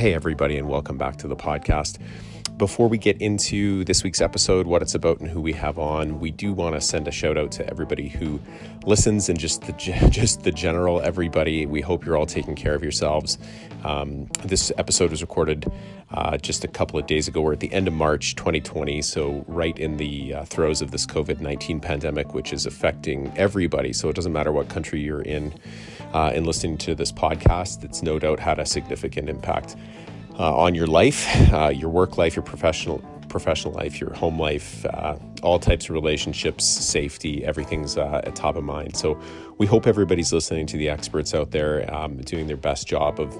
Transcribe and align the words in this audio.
Hey, 0.00 0.14
everybody, 0.14 0.56
and 0.56 0.66
welcome 0.66 0.96
back 0.96 1.18
to 1.18 1.28
the 1.28 1.36
podcast. 1.36 1.98
Before 2.60 2.88
we 2.88 2.98
get 2.98 3.22
into 3.22 3.84
this 3.84 4.04
week's 4.04 4.20
episode, 4.20 4.66
what 4.66 4.82
it's 4.82 4.94
about, 4.94 5.18
and 5.18 5.30
who 5.30 5.40
we 5.40 5.54
have 5.54 5.78
on, 5.78 6.20
we 6.20 6.30
do 6.30 6.52
want 6.52 6.74
to 6.74 6.80
send 6.82 7.08
a 7.08 7.10
shout 7.10 7.38
out 7.38 7.50
to 7.52 7.66
everybody 7.66 8.06
who 8.06 8.38
listens 8.84 9.30
and 9.30 9.40
just 9.40 9.62
the 9.62 9.72
just 10.10 10.42
the 10.42 10.52
general 10.52 11.00
everybody. 11.00 11.64
We 11.64 11.80
hope 11.80 12.04
you're 12.04 12.18
all 12.18 12.26
taking 12.26 12.54
care 12.54 12.74
of 12.74 12.82
yourselves. 12.82 13.38
Um, 13.82 14.26
this 14.44 14.70
episode 14.76 15.10
was 15.10 15.22
recorded 15.22 15.72
uh, 16.10 16.36
just 16.36 16.62
a 16.62 16.68
couple 16.68 16.98
of 16.98 17.06
days 17.06 17.28
ago. 17.28 17.40
We're 17.40 17.54
at 17.54 17.60
the 17.60 17.72
end 17.72 17.88
of 17.88 17.94
March 17.94 18.36
2020, 18.36 19.00
so 19.00 19.42
right 19.48 19.78
in 19.78 19.96
the 19.96 20.34
uh, 20.34 20.44
throes 20.44 20.82
of 20.82 20.90
this 20.90 21.06
COVID 21.06 21.40
19 21.40 21.80
pandemic, 21.80 22.34
which 22.34 22.52
is 22.52 22.66
affecting 22.66 23.32
everybody. 23.38 23.94
So 23.94 24.10
it 24.10 24.16
doesn't 24.16 24.34
matter 24.34 24.52
what 24.52 24.68
country 24.68 25.00
you're 25.00 25.22
in. 25.22 25.54
Uh, 26.12 26.32
in 26.34 26.44
listening 26.44 26.76
to 26.76 26.94
this 26.94 27.10
podcast, 27.10 27.84
it's 27.84 28.02
no 28.02 28.18
doubt 28.18 28.38
had 28.38 28.58
a 28.58 28.66
significant 28.66 29.30
impact 29.30 29.76
uh, 30.40 30.56
on 30.56 30.74
your 30.74 30.86
life, 30.86 31.26
uh, 31.52 31.68
your 31.68 31.90
work 31.90 32.16
life, 32.16 32.34
your 32.34 32.42
professional 32.42 32.98
professional 33.28 33.72
life, 33.74 34.00
your 34.00 34.12
home 34.14 34.40
life, 34.40 34.84
uh, 34.86 35.14
all 35.44 35.60
types 35.60 35.84
of 35.84 35.90
relationships, 35.90 36.64
safety, 36.64 37.44
everything's 37.44 37.96
uh, 37.96 38.20
at 38.24 38.34
top 38.34 38.56
of 38.56 38.64
mind. 38.64 38.96
So 38.96 39.20
we 39.58 39.66
hope 39.66 39.86
everybody's 39.86 40.32
listening 40.32 40.66
to 40.66 40.76
the 40.76 40.88
experts 40.88 41.32
out 41.32 41.52
there, 41.52 41.94
um, 41.94 42.16
doing 42.22 42.48
their 42.48 42.56
best 42.56 42.88
job 42.88 43.20
of 43.20 43.32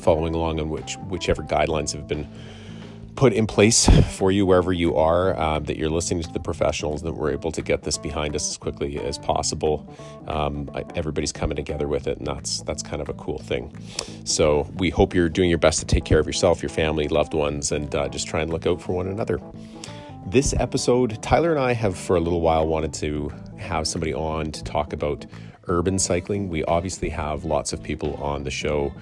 following 0.00 0.34
along 0.34 0.60
on 0.60 0.68
which 0.68 0.96
whichever 1.08 1.42
guidelines 1.42 1.92
have 1.92 2.06
been 2.06 2.28
put 3.16 3.32
in 3.32 3.46
place 3.46 3.88
for 4.16 4.30
you 4.30 4.46
wherever 4.46 4.72
you 4.72 4.96
are, 4.96 5.38
um, 5.38 5.64
that 5.64 5.76
you're 5.76 5.90
listening 5.90 6.22
to 6.22 6.32
the 6.32 6.40
professionals, 6.40 7.02
that 7.02 7.12
we're 7.12 7.32
able 7.32 7.52
to 7.52 7.62
get 7.62 7.82
this 7.82 7.98
behind 7.98 8.34
us 8.34 8.48
as 8.48 8.56
quickly 8.56 8.98
as 8.98 9.18
possible. 9.18 9.86
Um, 10.26 10.70
everybody's 10.94 11.32
coming 11.32 11.56
together 11.56 11.88
with 11.88 12.06
it, 12.06 12.18
and 12.18 12.26
that's 12.26 12.62
that's 12.62 12.82
kind 12.82 13.02
of 13.02 13.08
a 13.08 13.14
cool 13.14 13.38
thing. 13.38 13.76
So 14.24 14.68
we 14.76 14.90
hope 14.90 15.14
you're 15.14 15.28
doing 15.28 15.50
your 15.50 15.58
best 15.58 15.80
to 15.80 15.86
take 15.86 16.04
care 16.04 16.18
of 16.18 16.26
yourself, 16.26 16.62
your 16.62 16.70
family, 16.70 17.08
loved 17.08 17.34
ones, 17.34 17.72
and 17.72 17.94
uh, 17.94 18.08
just 18.08 18.26
try 18.26 18.40
and 18.40 18.50
look 18.50 18.66
out 18.66 18.80
for 18.80 18.92
one 18.92 19.08
another. 19.08 19.40
This 20.26 20.54
episode, 20.54 21.20
Tyler 21.22 21.50
and 21.50 21.58
I 21.58 21.72
have 21.72 21.96
for 21.96 22.16
a 22.16 22.20
little 22.20 22.40
while 22.40 22.66
wanted 22.66 22.94
to 22.94 23.32
have 23.58 23.88
somebody 23.88 24.14
on 24.14 24.52
to 24.52 24.62
talk 24.62 24.92
about 24.92 25.26
urban 25.66 25.98
cycling. 25.98 26.48
We 26.48 26.62
obviously 26.64 27.08
have 27.08 27.44
lots 27.44 27.72
of 27.72 27.82
people 27.82 28.14
on 28.16 28.44
the 28.44 28.50
show 28.50 28.92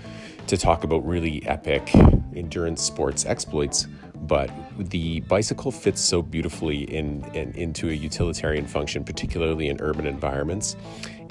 to 0.47 0.57
talk 0.57 0.85
about 0.85 1.07
really 1.07 1.47
epic 1.47 1.93
endurance 2.39 2.83
sports 2.83 3.27
exploits 3.27 3.87
but 4.23 4.51
the 4.79 5.21
bicycle 5.21 5.71
fits 5.71 6.01
so 6.01 6.23
beautifully 6.23 6.83
in, 6.83 7.25
in 7.35 7.53
into 7.53 7.89
a 7.89 7.93
utilitarian 7.93 8.67
function, 8.67 9.05
particularly 9.05 9.69
in 9.69 9.81
urban 9.81 10.07
environments. 10.07 10.77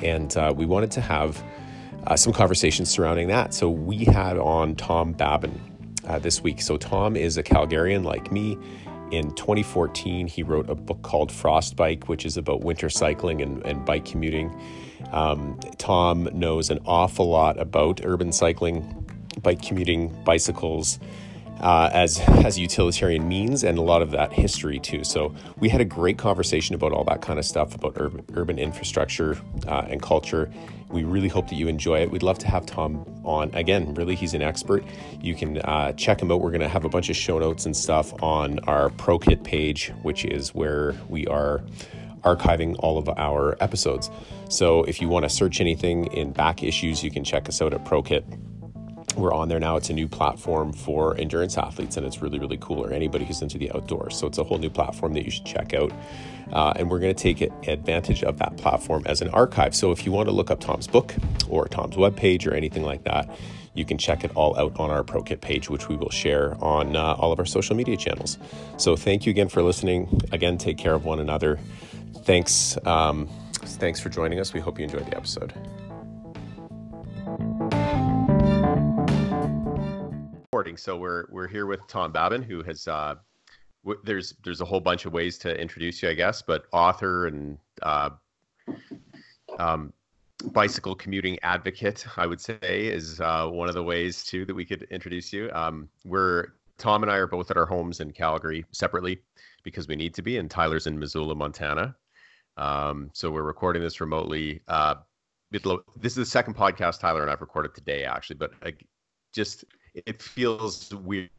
And 0.01 0.35
uh, 0.37 0.53
we 0.55 0.65
wanted 0.65 0.91
to 0.91 1.01
have 1.01 1.43
uh, 2.05 2.15
some 2.15 2.33
conversations 2.33 2.89
surrounding 2.89 3.27
that. 3.27 3.53
So 3.53 3.69
we 3.69 4.05
had 4.05 4.37
on 4.37 4.75
Tom 4.75 5.13
Babin 5.13 5.59
uh, 6.07 6.19
this 6.19 6.41
week. 6.41 6.61
So 6.61 6.77
Tom 6.77 7.15
is 7.15 7.37
a 7.37 7.43
Calgarian 7.43 8.03
like 8.03 8.31
me. 8.31 8.57
In 9.11 9.33
2014, 9.35 10.27
he 10.27 10.43
wrote 10.43 10.69
a 10.69 10.75
book 10.75 11.01
called 11.01 11.31
Frostbike, 11.31 12.07
which 12.07 12.25
is 12.25 12.35
about 12.35 12.61
winter 12.61 12.89
cycling 12.89 13.41
and, 13.41 13.65
and 13.65 13.85
bike 13.85 14.05
commuting. 14.05 14.53
Um, 15.11 15.57
Tom 15.77 16.27
knows 16.33 16.69
an 16.69 16.79
awful 16.85 17.29
lot 17.29 17.57
about 17.59 18.01
urban 18.03 18.33
cycling, 18.33 19.06
bike 19.41 19.61
commuting, 19.61 20.09
bicycles, 20.23 20.99
uh, 21.59 21.89
as 21.93 22.19
as 22.45 22.57
utilitarian 22.57 23.27
means 23.27 23.63
and 23.63 23.77
a 23.77 23.81
lot 23.81 24.01
of 24.01 24.11
that 24.11 24.31
history 24.31 24.79
too. 24.79 25.03
So 25.03 25.33
we 25.57 25.69
had 25.69 25.81
a 25.81 25.85
great 25.85 26.17
conversation 26.17 26.75
about 26.75 26.91
all 26.91 27.03
that 27.05 27.21
kind 27.21 27.39
of 27.39 27.45
stuff 27.45 27.73
about 27.75 27.93
urban, 27.97 28.25
urban 28.35 28.59
infrastructure 28.59 29.37
uh, 29.67 29.85
and 29.89 30.01
culture. 30.01 30.51
We 30.89 31.03
really 31.03 31.27
hope 31.27 31.49
that 31.49 31.55
you 31.55 31.67
enjoy 31.67 32.01
it. 32.01 32.11
We'd 32.11 32.23
love 32.23 32.37
to 32.39 32.47
have 32.47 32.65
Tom 32.65 33.05
on 33.25 33.53
again. 33.53 33.93
Really, 33.95 34.15
he's 34.15 34.33
an 34.33 34.41
expert. 34.41 34.85
You 35.21 35.35
can 35.35 35.57
uh, 35.59 35.91
check 35.93 36.21
him 36.21 36.31
out. 36.31 36.39
We're 36.41 36.51
going 36.51 36.61
to 36.61 36.69
have 36.69 36.85
a 36.85 36.89
bunch 36.89 37.09
of 37.09 37.17
show 37.17 37.39
notes 37.39 37.65
and 37.65 37.75
stuff 37.75 38.13
on 38.23 38.59
our 38.59 38.89
ProKit 38.91 39.43
page, 39.43 39.91
which 40.03 40.23
is 40.23 40.55
where 40.55 40.95
we 41.09 41.27
are 41.27 41.61
archiving 42.23 42.75
all 42.79 42.97
of 42.97 43.09
our 43.09 43.57
episodes. 43.61 44.09
So 44.49 44.83
if 44.83 45.01
you 45.01 45.09
want 45.09 45.23
to 45.23 45.29
search 45.29 45.59
anything 45.59 46.05
in 46.13 46.31
back 46.31 46.63
issues, 46.63 47.03
you 47.03 47.11
can 47.11 47.23
check 47.25 47.49
us 47.49 47.61
out 47.61 47.73
at 47.73 47.83
ProKit 47.83 48.23
we're 49.17 49.33
on 49.33 49.49
there 49.49 49.59
now. 49.59 49.77
It's 49.77 49.89
a 49.89 49.93
new 49.93 50.07
platform 50.07 50.73
for 50.73 51.17
endurance 51.17 51.57
athletes, 51.57 51.97
and 51.97 52.05
it's 52.05 52.21
really, 52.21 52.39
really 52.39 52.57
cool, 52.59 52.83
or 52.83 52.91
anybody 52.91 53.25
who's 53.25 53.41
into 53.41 53.57
the 53.57 53.71
outdoors. 53.71 54.15
So 54.17 54.27
it's 54.27 54.37
a 54.37 54.43
whole 54.43 54.57
new 54.57 54.69
platform 54.69 55.13
that 55.13 55.25
you 55.25 55.31
should 55.31 55.45
check 55.45 55.73
out. 55.73 55.91
Uh, 56.53 56.73
and 56.77 56.89
we're 56.89 56.99
going 56.99 57.13
to 57.13 57.21
take 57.21 57.41
advantage 57.67 58.23
of 58.23 58.37
that 58.37 58.55
platform 58.57 59.03
as 59.05 59.21
an 59.21 59.29
archive. 59.29 59.75
So 59.75 59.91
if 59.91 60.05
you 60.05 60.11
want 60.11 60.29
to 60.29 60.31
look 60.33 60.49
up 60.49 60.59
Tom's 60.59 60.87
book 60.87 61.13
or 61.49 61.67
Tom's 61.67 61.95
webpage 61.95 62.47
or 62.47 62.53
anything 62.53 62.83
like 62.83 63.03
that, 63.03 63.29
you 63.73 63.85
can 63.85 63.97
check 63.97 64.23
it 64.23 64.31
all 64.33 64.57
out 64.57 64.79
on 64.79 64.89
our 64.89 65.03
ProKit 65.03 65.41
page, 65.41 65.69
which 65.69 65.87
we 65.87 65.95
will 65.95 66.09
share 66.09 66.55
on 66.63 66.95
uh, 66.95 67.15
all 67.19 67.31
of 67.31 67.39
our 67.39 67.45
social 67.45 67.75
media 67.75 67.97
channels. 67.97 68.37
So 68.77 68.95
thank 68.95 69.25
you 69.25 69.29
again 69.29 69.49
for 69.49 69.61
listening. 69.61 70.21
Again, 70.31 70.57
take 70.57 70.77
care 70.77 70.95
of 70.95 71.05
one 71.05 71.19
another. 71.19 71.59
Thanks. 72.23 72.77
Um, 72.85 73.27
thanks 73.53 73.99
for 73.99 74.09
joining 74.09 74.39
us. 74.39 74.53
We 74.53 74.59
hope 74.59 74.79
you 74.79 74.85
enjoyed 74.85 75.05
the 75.05 75.15
episode. 75.15 75.53
Recording. 80.67 80.77
So 80.77 80.97
we're 80.97 81.25
we're 81.29 81.47
here 81.47 81.65
with 81.65 81.87
Tom 81.87 82.11
Babin, 82.11 82.41
who 82.41 82.61
has 82.63 82.87
uh, 82.87 83.15
w- 83.85 84.01
there's 84.03 84.35
there's 84.43 84.59
a 84.59 84.65
whole 84.65 84.81
bunch 84.81 85.05
of 85.05 85.13
ways 85.13 85.37
to 85.39 85.49
introduce 85.59 86.03
you, 86.03 86.09
I 86.09 86.13
guess, 86.13 86.41
but 86.41 86.65
author 86.73 87.27
and 87.27 87.57
uh, 87.83 88.09
um, 89.59 89.93
bicycle 90.51 90.93
commuting 90.93 91.37
advocate, 91.41 92.05
I 92.17 92.27
would 92.27 92.41
say, 92.41 92.57
is 92.61 93.21
uh, 93.21 93.47
one 93.47 93.69
of 93.69 93.75
the 93.75 93.83
ways 93.83 94.25
too 94.25 94.45
that 94.45 94.53
we 94.53 94.65
could 94.65 94.83
introduce 94.91 95.31
you. 95.31 95.49
Um, 95.53 95.87
we're 96.03 96.47
Tom 96.77 97.03
and 97.03 97.11
I 97.11 97.15
are 97.15 97.27
both 97.27 97.49
at 97.49 97.55
our 97.57 97.65
homes 97.65 98.01
in 98.01 98.11
Calgary 98.11 98.65
separately 98.71 99.19
because 99.63 99.87
we 99.87 99.95
need 99.95 100.13
to 100.15 100.21
be, 100.21 100.37
and 100.37 100.51
Tyler's 100.51 100.87
in 100.87 100.99
Missoula, 100.99 101.33
Montana. 101.33 101.95
Um, 102.57 103.09
so 103.13 103.31
we're 103.31 103.43
recording 103.43 103.81
this 103.81 104.01
remotely. 104.01 104.59
Uh, 104.67 104.95
this 105.49 106.11
is 106.11 106.15
the 106.15 106.25
second 106.25 106.55
podcast 106.57 106.99
Tyler 106.99 107.21
and 107.21 107.31
I've 107.31 107.39
recorded 107.39 107.73
today, 107.73 108.03
actually, 108.03 108.35
but 108.35 108.51
I, 108.61 108.73
just 109.33 109.63
it 110.05 110.21
feels 110.21 110.93
weird 110.93 111.29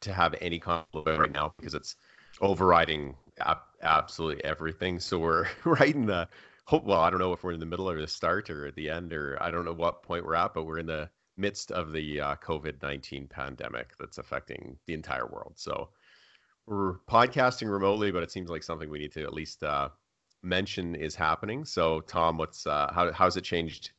to 0.00 0.12
have 0.12 0.34
any 0.40 0.58
conflict 0.58 1.18
right 1.18 1.32
now 1.32 1.52
because 1.58 1.74
it's 1.74 1.96
overriding 2.40 3.16
absolutely 3.82 4.44
everything. 4.44 5.00
So 5.00 5.18
we're 5.18 5.46
right 5.64 5.94
in 5.94 6.06
the 6.06 6.28
hope. 6.66 6.84
Well, 6.84 7.00
I 7.00 7.10
don't 7.10 7.18
know 7.18 7.32
if 7.32 7.42
we're 7.42 7.52
in 7.52 7.60
the 7.60 7.66
middle 7.66 7.88
or 7.88 8.00
the 8.00 8.06
start 8.06 8.50
or 8.50 8.66
at 8.66 8.74
the 8.74 8.90
end 8.90 9.12
or 9.12 9.42
I 9.42 9.50
don't 9.50 9.64
know 9.64 9.72
what 9.72 10.02
point 10.02 10.24
we're 10.24 10.34
at, 10.34 10.54
but 10.54 10.64
we're 10.64 10.78
in 10.78 10.86
the 10.86 11.08
midst 11.36 11.72
of 11.72 11.92
the 11.92 12.20
uh, 12.20 12.36
COVID 12.36 12.82
19 12.82 13.26
pandemic 13.26 13.94
that's 13.98 14.18
affecting 14.18 14.76
the 14.86 14.94
entire 14.94 15.26
world. 15.26 15.54
So 15.56 15.88
we're 16.66 16.98
podcasting 17.10 17.70
remotely, 17.70 18.10
but 18.10 18.22
it 18.22 18.30
seems 18.30 18.50
like 18.50 18.62
something 18.62 18.88
we 18.88 18.98
need 18.98 19.12
to 19.12 19.22
at 19.22 19.34
least 19.34 19.62
uh, 19.62 19.88
mention 20.42 20.94
is 20.94 21.14
happening. 21.14 21.64
So, 21.64 22.00
Tom, 22.00 22.38
what's 22.38 22.66
uh, 22.66 22.90
how 22.94 23.12
how's 23.12 23.36
it 23.36 23.44
changed 23.44 23.90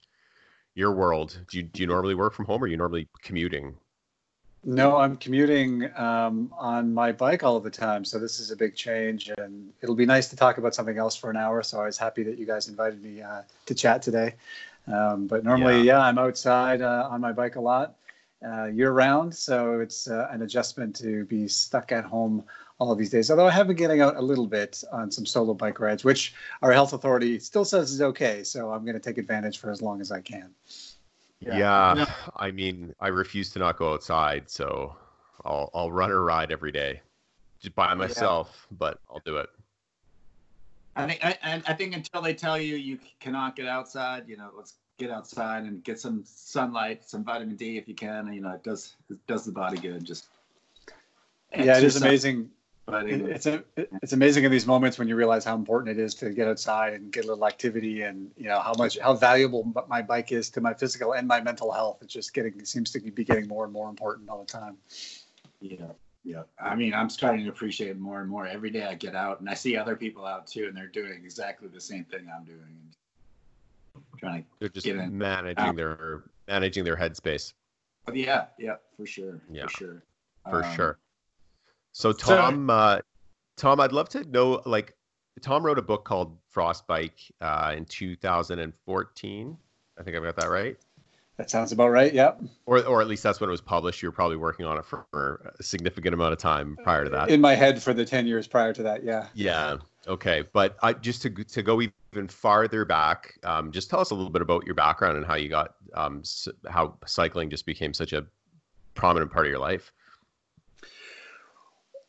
your 0.75 0.91
world, 0.91 1.39
do 1.49 1.57
you, 1.57 1.63
do 1.63 1.81
you 1.81 1.87
normally 1.87 2.15
work 2.15 2.33
from 2.33 2.45
home 2.45 2.61
or 2.61 2.65
are 2.65 2.67
you 2.67 2.77
normally 2.77 3.07
commuting? 3.21 3.75
No, 4.63 4.97
I'm 4.97 5.15
commuting 5.17 5.91
um, 5.95 6.51
on 6.57 6.93
my 6.93 7.11
bike 7.11 7.43
all 7.43 7.59
the 7.59 7.69
time. 7.69 8.03
So 8.03 8.17
this 8.17 8.39
is 8.39 8.49
a 8.49 8.55
big 8.55 8.75
change, 8.75 9.29
and 9.37 9.71
it'll 9.81 9.95
be 9.95 10.07
nice 10.07 10.27
to 10.29 10.35
talk 10.35 10.57
about 10.57 10.73
something 10.73 10.97
else 10.97 11.15
for 11.15 11.29
an 11.29 11.37
hour. 11.37 11.61
So 11.61 11.79
I 11.79 11.85
was 11.85 11.99
happy 11.99 12.23
that 12.23 12.39
you 12.39 12.47
guys 12.47 12.67
invited 12.67 13.03
me 13.03 13.21
uh, 13.21 13.43
to 13.67 13.75
chat 13.75 14.01
today. 14.01 14.33
Um, 14.87 15.27
but 15.27 15.43
normally, 15.43 15.77
yeah. 15.77 15.97
yeah. 15.97 15.99
I'm 15.99 16.17
outside 16.17 16.81
uh, 16.81 17.07
on 17.11 17.21
my 17.21 17.31
bike 17.31 17.57
a 17.57 17.61
lot 17.61 17.95
uh, 18.43 18.65
year 18.65 18.91
round. 18.91 19.35
So 19.35 19.79
it's 19.81 20.07
uh, 20.07 20.27
an 20.31 20.41
adjustment 20.41 20.95
to 20.97 21.25
be 21.25 21.47
stuck 21.47 21.91
at 21.91 22.05
home 22.05 22.43
all 22.79 22.91
of 22.91 22.97
these 22.97 23.09
days. 23.09 23.31
Although 23.31 23.47
I 23.47 23.51
have 23.51 23.67
been 23.67 23.75
getting 23.75 24.01
out 24.01 24.15
a 24.15 24.21
little 24.21 24.47
bit 24.47 24.83
on 24.91 25.11
some 25.11 25.25
solo 25.25 25.53
bike 25.53 25.79
rides, 25.79 26.03
which 26.03 26.33
our 26.61 26.71
health 26.71 26.93
authority 26.93 27.39
still 27.39 27.65
says 27.65 27.91
is 27.91 28.01
okay. 28.01 28.43
So 28.43 28.71
I'm 28.71 28.83
going 28.83 28.95
to 28.95 28.99
take 28.99 29.17
advantage 29.17 29.59
for 29.59 29.71
as 29.71 29.81
long 29.81 30.01
as 30.01 30.11
I 30.11 30.21
can. 30.21 30.49
Yeah. 31.39 31.57
yeah. 31.57 32.05
I 32.35 32.51
mean, 32.51 32.93
I 32.99 33.07
refuse 33.09 33.49
to 33.51 33.59
not 33.59 33.77
go 33.77 33.93
outside, 33.93 34.49
so 34.49 34.95
I'll 35.43 35.69
I'll 35.73 35.91
run 35.91 36.11
or 36.11 36.23
ride 36.23 36.51
every 36.51 36.71
day, 36.71 37.01
just 37.59 37.75
by 37.75 37.93
myself. 37.93 38.67
Yeah. 38.71 38.77
But 38.79 38.99
I'll 39.09 39.21
do 39.25 39.37
it. 39.37 39.49
I 40.95 41.07
think 41.07 41.19
I, 41.23 41.61
I 41.67 41.73
think 41.73 41.93
until 41.93 42.21
they 42.21 42.33
tell 42.33 42.57
you 42.57 42.77
you 42.77 42.97
cannot 43.19 43.55
get 43.55 43.67
outside, 43.67 44.27
you 44.27 44.37
know, 44.37 44.49
let's 44.55 44.75
get 44.97 45.11
outside 45.11 45.63
and 45.65 45.83
get 45.83 45.99
some 45.99 46.23
sunlight, 46.25 47.03
some 47.07 47.23
vitamin 47.23 47.57
D 47.57 47.77
if 47.77 47.87
you 47.87 47.95
can. 47.95 48.31
You 48.33 48.41
know, 48.41 48.51
it 48.51 48.63
does 48.63 48.95
it 49.09 49.17
does 49.27 49.45
the 49.45 49.51
body 49.51 49.77
good. 49.77 50.03
Just 50.05 50.27
yeah, 51.55 51.77
it 51.77 51.83
is 51.83 51.97
amazing. 51.97 52.49
But 52.87 53.09
it's 53.09 53.47
a, 53.47 53.63
it's 53.75 54.13
amazing 54.13 54.43
in 54.43 54.51
these 54.51 54.67
moments 54.67 54.99
when 54.99 55.07
you 55.07 55.15
realize 55.15 55.43
how 55.43 55.55
important 55.55 55.97
it 55.97 56.01
is 56.01 56.13
to 56.15 56.29
get 56.29 56.47
outside 56.47 56.93
and 56.93 57.11
get 57.11 57.25
a 57.25 57.27
little 57.27 57.47
activity, 57.47 58.03
and 58.03 58.29
you 58.37 58.47
know 58.47 58.59
how 58.59 58.73
much 58.77 58.99
how 58.99 59.15
valuable 59.15 59.73
my 59.87 60.03
bike 60.03 60.31
is 60.31 60.51
to 60.51 60.61
my 60.61 60.73
physical 60.73 61.13
and 61.13 61.27
my 61.27 61.41
mental 61.41 61.71
health. 61.71 61.97
It's 62.01 62.13
just 62.13 62.33
getting 62.35 62.53
it 62.59 62.67
seems 62.67 62.91
to 62.91 62.99
be 62.99 63.23
getting 63.23 63.47
more 63.47 63.63
and 63.63 63.73
more 63.73 63.89
important 63.89 64.29
all 64.29 64.43
the 64.43 64.51
time. 64.51 64.77
Yeah, 65.61 65.87
yeah. 66.23 66.43
I 66.59 66.75
mean, 66.75 66.93
I'm 66.93 67.09
starting 67.09 67.43
to 67.45 67.49
appreciate 67.49 67.89
it 67.89 67.97
more 67.99 68.21
and 68.21 68.29
more 68.29 68.45
every 68.45 68.69
day. 68.69 68.83
I 68.83 68.93
get 68.93 69.15
out 69.15 69.39
and 69.39 69.49
I 69.49 69.55
see 69.55 69.75
other 69.75 69.95
people 69.95 70.23
out 70.23 70.45
too, 70.45 70.65
and 70.67 70.77
they're 70.77 70.85
doing 70.85 71.21
exactly 71.23 71.67
the 71.69 71.81
same 71.81 72.03
thing 72.05 72.27
I'm 72.35 72.45
doing. 72.45 72.93
trying 74.17 74.43
to 74.43 74.47
They're 74.59 74.69
just 74.69 74.85
get 74.85 74.97
in. 74.97 75.17
managing 75.17 75.57
out. 75.65 75.75
their 75.75 76.23
managing 76.47 76.83
their 76.83 76.97
headspace 76.97 77.53
But 78.05 78.15
yeah, 78.15 78.45
yeah, 78.59 78.75
for 78.95 79.07
sure. 79.07 79.41
Yeah. 79.51 79.63
For 79.65 79.69
sure. 79.71 80.03
for 80.47 80.63
Um, 80.63 80.75
sure. 80.75 80.99
So 81.95 82.11
so- 82.11 82.35
Tom, 82.35 82.69
uh, 82.69 82.99
Tom, 83.55 83.79
I'd 83.79 83.93
love 83.93 84.09
to 84.09 84.29
know. 84.29 84.61
Like, 84.65 84.93
Tom 85.41 85.65
wrote 85.65 85.79
a 85.79 85.81
book 85.81 86.03
called 86.03 86.37
Frostbike 86.53 87.31
uh, 87.39 87.73
in 87.75 87.85
2014. 87.85 89.57
I 89.97 90.03
think 90.03 90.17
I've 90.17 90.23
got 90.23 90.35
that 90.35 90.49
right, 90.49 90.75
That 91.37 91.49
sounds 91.49 91.71
about 91.71 91.87
right. 91.91 92.13
Yep. 92.13 92.41
or 92.65 92.85
or 92.85 92.99
at 92.99 93.07
least 93.07 93.23
that's 93.23 93.39
when 93.39 93.49
it 93.49 93.51
was 93.51 93.61
published. 93.61 94.01
You 94.03 94.09
were 94.09 94.13
probably 94.13 94.35
working 94.35 94.65
on 94.65 94.77
it 94.77 94.83
for, 94.83 95.53
a 95.57 95.63
significant 95.63 96.13
amount 96.13 96.33
of 96.33 96.39
time 96.39 96.77
prior 96.83 97.05
to 97.05 97.09
that. 97.11 97.29
In 97.29 97.39
my 97.39 97.55
head 97.55 97.81
for 97.81 97.93
the 97.93 98.03
10 98.03 98.27
years 98.27 98.45
prior 98.45 98.73
to 98.73 98.83
that. 98.83 99.05
Yeah. 99.05 99.27
Yeah. 99.33 99.77
Okay. 100.05 100.43
But 100.51 100.75
I 100.83 100.91
just 100.91 101.21
to 101.21 101.29
to 101.29 101.63
go 101.63 101.81
even 101.81 102.27
farther 102.27 102.83
back, 102.83 103.39
um, 103.43 103.71
just 103.71 103.89
tell 103.89 104.01
us 104.01 104.11
a 104.11 104.15
little 104.15 104.29
bit 104.31 104.41
about 104.41 104.65
your 104.65 104.75
background 104.75 105.15
and 105.15 105.25
how 105.25 105.35
you 105.35 105.47
got 105.47 105.75
um, 105.93 106.19
s- 106.19 106.49
how 106.69 106.97
cycling 107.05 107.49
just 107.49 107.65
became 107.65 107.93
such 107.93 108.11
a 108.11 108.25
prominent 108.95 109.31
part 109.31 109.45
of 109.45 109.49
your 109.49 109.59
life. 109.59 109.93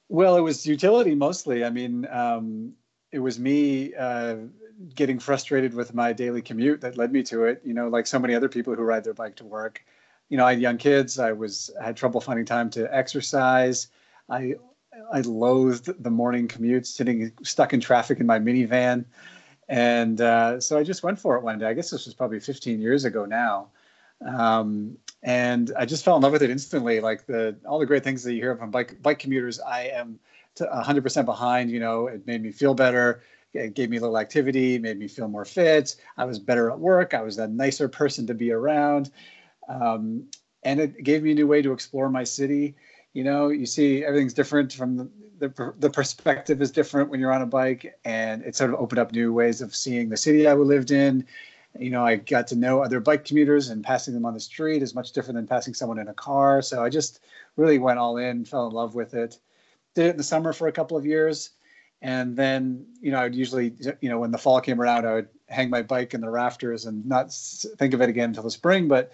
Well, 0.09 0.37
it 0.37 0.41
was 0.41 0.67
utility 0.67 1.15
mostly. 1.15 1.65
I 1.65 1.71
mean, 1.71 2.07
um, 2.11 2.75
it 3.13 3.19
was 3.19 3.39
me 3.39 3.95
uh, 3.95 4.37
getting 4.95 5.19
frustrated 5.19 5.75
with 5.75 5.95
my 5.95 6.13
daily 6.13 6.43
commute 6.43 6.81
that 6.83 6.97
led 6.97 7.13
me 7.13 7.23
to 7.25 7.45
it. 7.45 7.61
You 7.65 7.75
know, 7.75 7.89
like 7.89 8.07
so 8.07 8.19
many 8.19 8.35
other 8.35 8.49
people 8.49 8.75
who 8.75 8.83
ride 8.83 9.05
their 9.05 9.15
bike 9.15 9.37
to 9.37 9.45
work. 9.45 9.85
You 10.29 10.37
know, 10.37 10.47
I 10.47 10.53
had 10.53 10.61
young 10.61 10.79
kids. 10.79 11.19
I 11.19 11.33
was 11.33 11.71
had 11.81 11.97
trouble 11.97 12.21
finding 12.21 12.45
time 12.45 12.71
to 12.71 12.93
exercise. 12.95 13.89
I 14.29 14.55
I 15.13 15.21
loathed 15.23 16.03
the 16.03 16.11
morning 16.11 16.49
commute, 16.49 16.87
sitting 16.87 17.33
stuck 17.43 17.73
in 17.75 17.81
traffic 17.81 18.21
in 18.21 18.27
my 18.27 18.39
minivan, 18.39 19.05
and 19.69 20.21
uh, 20.21 20.61
so 20.61 20.79
I 20.79 20.83
just 20.85 21.03
went 21.03 21.19
for 21.19 21.37
it 21.37 21.43
one 21.43 21.59
day. 21.59 21.67
I 21.67 21.75
guess 21.75 21.91
this 21.91 22.07
was 22.07 22.15
probably 22.15 22.41
15 22.41 22.81
years 22.81 23.05
ago 23.05 23.25
now. 23.27 23.69
Um, 24.25 24.97
and 25.23 25.73
I 25.79 25.87
just 25.87 26.05
fell 26.05 26.17
in 26.17 26.23
love 26.23 26.33
with 26.33 26.43
it 26.43 26.51
instantly. 26.51 27.01
Like 27.01 27.27
the 27.27 27.57
all 27.67 27.79
the 27.79 27.87
great 27.87 28.05
things 28.05 28.23
that 28.23 28.33
you 28.33 28.41
hear 28.41 28.57
from 28.57 28.71
bike 28.71 29.03
bike 29.03 29.19
commuters, 29.19 29.61
I 29.61 29.89
am 29.89 30.19
100% 30.59 31.25
behind. 31.25 31.71
You 31.71 31.81
know, 31.81 32.07
it 32.07 32.27
made 32.27 32.43
me 32.43 32.53
feel 32.53 32.75
better. 32.75 33.23
It 33.53 33.75
gave 33.75 33.91
me 33.91 33.97
a 33.97 34.01
little 34.01 34.19
activity, 34.19 34.79
made 34.79 34.99
me 34.99 35.09
feel 35.09 35.29
more 35.29 35.45
fit. 35.45 35.97
I 36.17 36.27
was 36.27 36.39
better 36.39 36.71
at 36.71 36.79
work. 36.79 37.15
I 37.15 37.23
was 37.23 37.39
a 37.39 37.49
nicer 37.49 37.89
person 37.89 38.27
to 38.27 38.35
be 38.35 38.53
around, 38.53 39.11
um, 39.69 40.25
and 40.63 40.79
it 40.79 41.03
gave 41.03 41.23
me 41.23 41.33
a 41.33 41.35
new 41.35 41.47
way 41.47 41.63
to 41.63 41.73
explore 41.73 42.11
my 42.11 42.25
city. 42.25 42.77
You 43.15 43.25
know, 43.25 43.49
you 43.49 43.65
see 43.65 44.05
everything's 44.05 44.35
different 44.35 44.73
from 44.75 44.97
the, 44.97 45.11
the 45.39 45.75
the 45.79 45.91
perspective 45.91 46.61
is 46.61 46.71
different 46.71 47.09
when 47.09 47.19
you're 47.19 47.33
on 47.33 47.43
a 47.43 47.47
bike, 47.47 47.99
and 48.05 48.43
it 48.43 48.55
sort 48.57 48.71
of 48.71 48.79
opened 48.79 48.99
up 48.99 49.13
new 49.13 49.33
ways 49.33 49.63
of 49.63 49.75
seeing 49.75 50.11
the 50.11 50.17
city 50.17 50.47
I 50.47 50.53
lived 50.55 50.91
in 50.91 51.27
you 51.81 51.91
know, 51.91 52.05
I 52.05 52.17
got 52.17 52.47
to 52.49 52.57
know 52.57 52.83
other 52.83 53.01
bike 53.01 53.25
commuters 53.25 53.69
and 53.69 53.85
passing 53.85 54.15
them 54.15 54.25
on 54.25 54.35
the 54.35 54.41
street 54.41 54.83
is 54.83 54.95
much 54.95 55.13
different 55.13 55.37
than 55.37 55.47
passing 55.47 55.75
someone 55.75 55.99
in 55.99 56.09
a 56.09 56.15
car. 56.15 56.63
So 56.63 56.83
I 56.83 56.89
just 56.89 57.21
really 57.57 57.79
went 57.79 57.99
all 57.99 58.17
in, 58.17 58.45
fell 58.45 58.67
in 58.67 58.73
love 58.73 58.95
with 58.95 59.15
it. 59.15 59.39
Did 59.95 60.07
it 60.07 60.11
in 60.11 60.17
the 60.17 60.23
summer 60.23 60.53
for 60.53 60.69
a 60.69 60.73
couple 60.73 60.97
of 60.97 61.07
years. 61.07 61.51
And 62.03 62.37
then, 62.37 62.87
you 63.01 63.11
know, 63.11 63.21
I'd 63.21 63.35
usually, 63.35 63.75
you 64.01 64.09
know, 64.09 64.21
when 64.21 64.31
the 64.31 64.39
fall 64.39 64.61
came 64.61 64.81
around, 64.81 65.07
I 65.07 65.15
would 65.15 65.29
hang 65.49 65.71
my 65.71 65.83
bike 65.83 66.13
in 66.13 66.21
the 66.21 66.29
rafters 66.29 66.85
and 66.85 67.07
not 67.07 67.33
think 67.33 67.95
of 67.95 68.03
it 68.03 68.09
again 68.09 68.31
until 68.31 68.43
the 68.43 68.51
spring. 68.51 68.87
But 68.87 69.13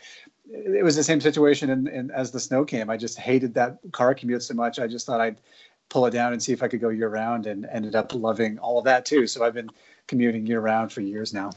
it 0.51 0.85
was 0.85 0.97
the 0.97 1.05
same 1.05 1.21
situation. 1.21 1.71
And 1.71 2.11
as 2.11 2.33
the 2.33 2.41
snow 2.41 2.65
came, 2.65 2.91
I 2.91 2.97
just 2.97 3.19
hated 3.19 3.55
that 3.55 3.79
car 3.93 4.15
commute 4.15 4.43
so 4.43 4.55
much. 4.55 4.79
I 4.79 4.89
just 4.89 5.07
thought 5.07 5.21
I'd 5.21 5.41
pull 5.89 6.07
it 6.07 6.11
down 6.11 6.33
and 6.33 6.43
see 6.43 6.53
if 6.53 6.63
I 6.63 6.69
could 6.69 6.81
go 6.81 6.89
year 6.89 7.09
round 7.09 7.47
and 7.47 7.67
ended 7.67 7.95
up 7.95 8.15
loving 8.15 8.59
all 8.59 8.79
of 8.79 8.85
that 8.87 9.05
too. 9.05 9.27
So 9.27 9.45
I've 9.45 9.55
been 9.55 9.71
commuting 10.09 10.47
year 10.47 10.61
round 10.61 10.93
for 10.93 11.03
years 11.03 11.33
now. 11.33 11.53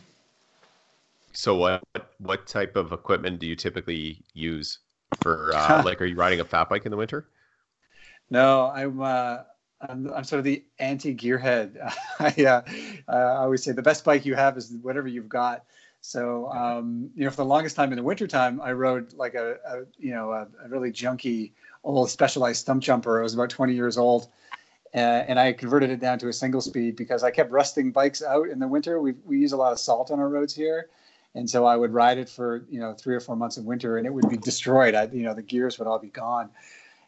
So 1.35 1.55
what 1.55 1.83
what 2.19 2.47
type 2.47 2.75
of 2.75 2.91
equipment 2.91 3.39
do 3.39 3.47
you 3.47 3.55
typically 3.55 4.23
use 4.33 4.79
for 5.21 5.51
uh, 5.53 5.83
like 5.85 6.01
are 6.01 6.05
you 6.05 6.15
riding 6.15 6.39
a 6.39 6.45
fat 6.45 6.69
bike 6.69 6.85
in 6.85 6.91
the 6.91 6.97
winter? 6.97 7.27
No, 8.29 8.71
I'm 8.73 9.01
uh, 9.01 9.39
I'm, 9.81 10.11
I'm 10.13 10.23
sort 10.23 10.39
of 10.39 10.45
the 10.45 10.63
anti 10.79 11.13
gearhead. 11.13 11.77
I, 12.19 12.45
uh, 12.45 12.61
I 13.07 13.43
always 13.43 13.63
say 13.63 13.71
the 13.73 13.81
best 13.81 14.03
bike 14.03 14.25
you 14.25 14.35
have 14.35 14.57
is 14.57 14.73
whatever 14.81 15.07
you've 15.07 15.29
got. 15.29 15.65
So 16.01 16.49
um, 16.51 17.09
you 17.15 17.25
know, 17.25 17.29
for 17.29 17.37
the 17.37 17.45
longest 17.45 17.75
time 17.75 17.91
in 17.91 17.97
the 17.97 18.03
wintertime, 18.03 18.61
I 18.61 18.71
rode 18.71 19.13
like 19.13 19.35
a, 19.35 19.57
a 19.67 19.79
you 19.97 20.11
know 20.11 20.31
a, 20.31 20.47
a 20.63 20.69
really 20.69 20.91
junky 20.91 21.51
old 21.83 22.09
Specialized 22.09 22.65
Stumpjumper. 22.65 23.19
I 23.19 23.23
was 23.23 23.33
about 23.33 23.49
20 23.49 23.73
years 23.73 23.97
old. 23.97 24.27
Uh, 24.93 25.25
and 25.27 25.37
I 25.37 25.51
converted 25.51 25.89
it 25.89 25.99
down 25.99 26.17
to 26.19 26.29
a 26.29 26.33
single 26.33 26.61
speed 26.61 26.95
because 26.95 27.21
I 27.21 27.29
kept 27.29 27.51
rusting 27.51 27.91
bikes 27.91 28.23
out 28.23 28.47
in 28.47 28.59
the 28.59 28.67
winter. 28.67 29.01
We 29.01 29.13
we 29.25 29.37
use 29.39 29.51
a 29.51 29.57
lot 29.57 29.73
of 29.73 29.79
salt 29.79 30.09
on 30.09 30.19
our 30.19 30.29
roads 30.29 30.55
here, 30.55 30.87
and 31.35 31.49
so 31.49 31.65
I 31.65 31.75
would 31.75 31.93
ride 31.93 32.17
it 32.17 32.29
for 32.29 32.65
you 32.69 32.79
know 32.79 32.93
three 32.93 33.15
or 33.15 33.19
four 33.19 33.35
months 33.35 33.57
in 33.57 33.65
winter, 33.65 33.97
and 33.97 34.07
it 34.07 34.13
would 34.13 34.29
be 34.29 34.37
destroyed. 34.37 34.95
I 34.95 35.03
you 35.11 35.23
know 35.23 35.33
the 35.33 35.43
gears 35.43 35.77
would 35.77 35.87
all 35.87 35.99
be 35.99 36.09
gone, 36.09 36.49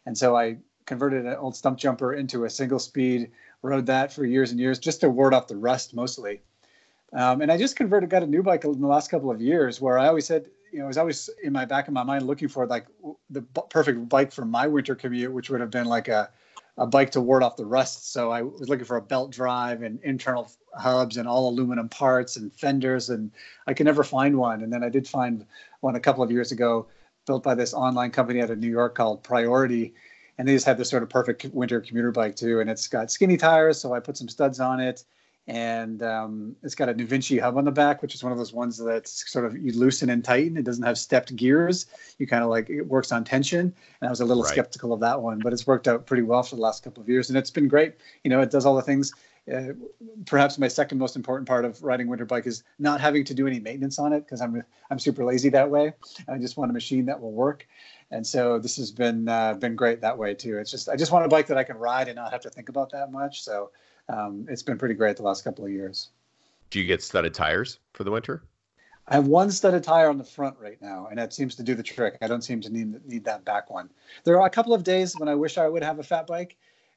and 0.06 0.16
so 0.16 0.36
I 0.36 0.58
converted 0.86 1.26
an 1.26 1.34
old 1.36 1.54
Stumpjumper 1.54 2.16
into 2.16 2.44
a 2.44 2.50
single 2.50 2.78
speed. 2.78 3.30
Rode 3.62 3.86
that 3.86 4.12
for 4.12 4.24
years 4.24 4.52
and 4.52 4.60
years 4.60 4.78
just 4.78 5.00
to 5.00 5.10
ward 5.10 5.34
off 5.34 5.48
the 5.48 5.56
rust 5.56 5.94
mostly. 5.94 6.40
Um, 7.12 7.40
and 7.40 7.50
I 7.50 7.56
just 7.56 7.76
converted, 7.76 8.10
got 8.10 8.22
a 8.22 8.26
new 8.26 8.42
bike 8.42 8.64
in 8.64 8.80
the 8.80 8.86
last 8.86 9.10
couple 9.10 9.30
of 9.30 9.40
years 9.40 9.80
where 9.80 9.98
I 9.98 10.08
always 10.08 10.26
said, 10.26 10.46
you 10.70 10.78
know, 10.78 10.84
I 10.84 10.88
was 10.88 10.98
always 10.98 11.30
in 11.42 11.52
my 11.52 11.64
back 11.64 11.88
of 11.88 11.94
my 11.94 12.02
mind 12.02 12.26
looking 12.26 12.48
for 12.48 12.66
like 12.66 12.86
the 13.30 13.42
perfect 13.70 14.08
bike 14.08 14.30
for 14.30 14.44
my 14.44 14.66
winter 14.66 14.94
commute, 14.94 15.32
which 15.32 15.50
would 15.50 15.60
have 15.60 15.70
been 15.70 15.86
like 15.86 16.08
a, 16.08 16.30
a 16.78 16.86
bike 16.86 17.10
to 17.10 17.20
ward 17.20 17.42
off 17.42 17.56
the 17.56 17.66
rust. 17.66 18.12
So 18.12 18.30
I 18.30 18.42
was 18.42 18.68
looking 18.68 18.84
for 18.84 18.96
a 18.96 19.02
belt 19.02 19.30
drive 19.30 19.82
and 19.82 20.00
internal 20.02 20.50
hubs 20.74 21.16
and 21.16 21.28
all 21.28 21.48
aluminum 21.48 21.88
parts 21.88 22.36
and 22.36 22.52
fenders, 22.52 23.10
and 23.10 23.30
I 23.66 23.74
could 23.74 23.86
never 23.86 24.04
find 24.04 24.36
one. 24.36 24.62
And 24.62 24.72
then 24.72 24.84
I 24.84 24.88
did 24.88 25.06
find 25.06 25.44
one 25.80 25.96
a 25.96 26.00
couple 26.00 26.22
of 26.22 26.30
years 26.30 26.52
ago, 26.52 26.86
built 27.26 27.42
by 27.42 27.54
this 27.54 27.74
online 27.74 28.12
company 28.12 28.40
out 28.40 28.50
of 28.50 28.58
New 28.58 28.70
York 28.70 28.94
called 28.94 29.22
Priority, 29.24 29.92
and 30.38 30.46
they 30.46 30.54
just 30.54 30.66
have 30.66 30.78
this 30.78 30.88
sort 30.88 31.02
of 31.02 31.10
perfect 31.10 31.44
winter 31.52 31.80
commuter 31.80 32.12
bike 32.12 32.36
too. 32.36 32.60
And 32.60 32.70
it's 32.70 32.86
got 32.86 33.10
skinny 33.10 33.36
tires, 33.36 33.80
so 33.80 33.92
I 33.92 34.00
put 34.00 34.16
some 34.16 34.28
studs 34.28 34.60
on 34.60 34.78
it, 34.78 35.04
and 35.48 36.02
um, 36.02 36.56
it's 36.62 36.74
got 36.76 36.90
a 36.90 36.94
NuVinci 36.94 37.40
hub 37.40 37.56
on 37.56 37.64
the 37.64 37.72
back, 37.72 38.02
which 38.02 38.14
is 38.14 38.22
one 38.22 38.32
of 38.32 38.38
those 38.38 38.52
ones 38.52 38.76
that's 38.78 39.30
sort 39.30 39.46
of 39.46 39.56
you 39.56 39.72
loosen 39.72 40.10
and 40.10 40.24
tighten. 40.24 40.56
It 40.58 40.64
doesn't 40.64 40.84
have 40.84 40.98
stepped 40.98 41.34
gears. 41.36 41.86
You 42.18 42.26
kind 42.26 42.44
of 42.44 42.50
like 42.50 42.70
it 42.70 42.82
works 42.82 43.12
on 43.12 43.24
tension. 43.24 43.60
And 44.00 44.08
I 44.08 44.10
was 44.10 44.20
a 44.20 44.26
little 44.26 44.44
Right. 44.44 44.44
skeptical 44.44 44.92
of 44.92 45.00
that 45.00 45.22
one, 45.22 45.40
but 45.40 45.52
it's 45.54 45.66
worked 45.66 45.88
out 45.88 46.06
pretty 46.06 46.22
well 46.22 46.42
for 46.44 46.56
the 46.56 46.62
last 46.62 46.84
couple 46.84 47.02
of 47.02 47.08
years, 47.08 47.30
and 47.30 47.38
it's 47.38 47.50
been 47.50 47.68
great. 47.68 47.94
You 48.24 48.30
know, 48.30 48.40
it 48.42 48.50
does 48.50 48.66
all 48.66 48.76
the 48.76 48.82
things. 48.82 49.12
Uh, 49.52 49.72
perhaps 50.26 50.58
my 50.58 50.68
second 50.68 50.98
most 50.98 51.16
important 51.16 51.48
part 51.48 51.64
of 51.64 51.82
riding 51.82 52.08
winter 52.08 52.26
bike 52.26 52.46
is 52.46 52.62
not 52.78 53.00
having 53.00 53.24
to 53.24 53.34
do 53.34 53.46
any 53.46 53.58
maintenance 53.58 53.98
on 53.98 54.12
it 54.12 54.20
because 54.26 54.42
I'm 54.42 54.62
I'm 54.90 54.98
super 54.98 55.24
lazy 55.24 55.48
that 55.50 55.70
way. 55.70 55.92
I 56.28 56.38
just 56.38 56.58
want 56.58 56.70
a 56.70 56.74
machine 56.74 57.06
that 57.06 57.20
will 57.20 57.32
work, 57.32 57.66
and 58.10 58.26
so 58.26 58.58
this 58.58 58.76
has 58.76 58.92
been 58.92 59.28
uh, 59.28 59.54
been 59.54 59.76
great 59.76 60.02
that 60.02 60.18
way 60.18 60.34
too. 60.34 60.58
It's 60.58 60.70
just 60.70 60.88
I 60.90 60.96
just 60.96 61.12
want 61.12 61.24
a 61.24 61.28
bike 61.28 61.46
that 61.46 61.56
I 61.58 61.64
can 61.64 61.78
ride 61.78 62.08
and 62.08 62.16
not 62.16 62.32
have 62.32 62.42
to 62.42 62.50
think 62.50 62.68
about 62.68 62.90
that 62.90 63.10
much. 63.10 63.42
So 63.42 63.70
um, 64.08 64.46
it's 64.48 64.62
been 64.62 64.78
pretty 64.78 64.94
great 64.94 65.16
the 65.16 65.22
last 65.22 65.44
couple 65.44 65.64
of 65.64 65.70
years. 65.70 66.10
Do 66.70 66.78
you 66.78 66.86
get 66.86 67.02
studded 67.02 67.34
tires 67.34 67.78
for 67.94 68.04
the 68.04 68.10
winter? 68.10 68.42
I 69.06 69.14
have 69.14 69.26
one 69.26 69.50
studded 69.50 69.84
tire 69.84 70.10
on 70.10 70.18
the 70.18 70.24
front 70.24 70.56
right 70.60 70.80
now, 70.82 71.06
and 71.08 71.18
that 71.18 71.32
seems 71.32 71.54
to 71.56 71.62
do 71.62 71.74
the 71.74 71.82
trick. 71.82 72.18
I 72.20 72.26
don't 72.26 72.42
seem 72.42 72.60
to 72.60 72.70
need 72.70 73.06
need 73.06 73.24
that 73.24 73.44
back 73.44 73.70
one. 73.70 73.90
There 74.24 74.38
are 74.38 74.46
a 74.46 74.50
couple 74.50 74.74
of 74.74 74.84
days 74.84 75.16
when 75.16 75.28
I 75.28 75.34
wish 75.34 75.56
I 75.56 75.66
would 75.66 75.82
have 75.82 75.98
a 75.98 76.02
fat 76.02 76.26
bike, 76.26 76.56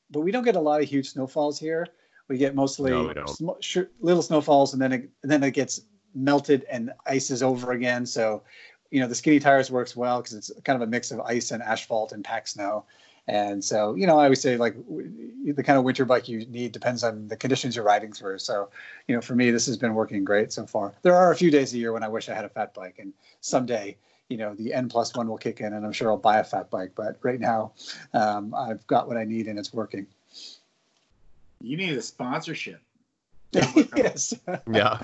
but 0.09 0.19
we 0.19 0.31
don't 0.31 0.43
get 0.43 0.57
a 0.57 0.61
lot 0.61 0.81
of 0.81 0.89
huge 0.89 1.09
snowfalls 1.09 1.57
here. 1.57 1.87
We 2.27 2.37
get 2.37 2.53
mostly 2.53 2.91
No, 2.91 3.13
we 3.15 3.33
sm- 3.33 3.61
sh- 3.61 3.89
little 4.01 4.21
snowfalls, 4.21 4.73
and 4.73 4.81
then 4.81 4.91
it, 4.91 5.09
and 5.23 5.31
then 5.31 5.43
it 5.43 5.51
gets 5.51 5.81
melted 6.13 6.65
and 6.69 6.91
ices 7.05 7.41
over 7.41 7.71
again. 7.71 8.05
So, 8.05 8.43
you 8.89 8.99
know, 8.99 9.07
the 9.07 9.15
skinny 9.15 9.39
tires 9.39 9.71
works 9.71 9.95
well 9.95 10.21
because 10.21 10.33
it's 10.33 10.51
kind 10.65 10.81
of 10.81 10.85
a 10.85 10.91
mix 10.91 11.11
of 11.11 11.21
ice 11.21 11.51
and 11.51 11.63
asphalt 11.63 12.11
and 12.11 12.25
packed 12.25 12.49
snow. 12.49 12.85
And 13.31 13.63
so, 13.63 13.95
you 13.95 14.05
know, 14.05 14.19
I 14.19 14.25
always 14.25 14.41
say 14.41 14.57
like 14.57 14.75
w- 14.75 15.53
the 15.53 15.63
kind 15.63 15.79
of 15.79 15.85
winter 15.85 16.03
bike 16.03 16.27
you 16.27 16.45
need 16.47 16.73
depends 16.73 17.01
on 17.01 17.29
the 17.29 17.37
conditions 17.37 17.77
you're 17.77 17.85
riding 17.85 18.11
through. 18.11 18.39
So, 18.39 18.67
you 19.07 19.15
know, 19.15 19.21
for 19.21 19.35
me, 19.35 19.51
this 19.51 19.65
has 19.67 19.77
been 19.77 19.93
working 19.93 20.25
great 20.25 20.51
so 20.51 20.65
far. 20.65 20.93
There 21.01 21.15
are 21.15 21.31
a 21.31 21.35
few 21.35 21.49
days 21.49 21.73
a 21.73 21.77
year 21.77 21.93
when 21.93 22.03
I 22.03 22.09
wish 22.09 22.27
I 22.27 22.35
had 22.35 22.43
a 22.43 22.49
fat 22.49 22.73
bike, 22.73 22.99
and 22.99 23.13
someday, 23.39 23.95
you 24.27 24.35
know, 24.35 24.53
the 24.53 24.73
N 24.73 24.89
plus 24.89 25.15
one 25.15 25.29
will 25.29 25.37
kick 25.37 25.61
in, 25.61 25.71
and 25.71 25.85
I'm 25.85 25.93
sure 25.93 26.11
I'll 26.11 26.17
buy 26.17 26.39
a 26.39 26.43
fat 26.43 26.69
bike. 26.69 26.91
But 26.93 27.19
right 27.21 27.39
now, 27.39 27.71
um, 28.13 28.53
I've 28.53 28.85
got 28.87 29.07
what 29.07 29.15
I 29.15 29.23
need, 29.23 29.47
and 29.47 29.57
it's 29.57 29.73
working. 29.73 30.07
You 31.61 31.77
need 31.77 31.97
a 31.97 32.01
sponsorship. 32.01 32.81
yes, 33.53 34.33
Yeah, 34.73 34.99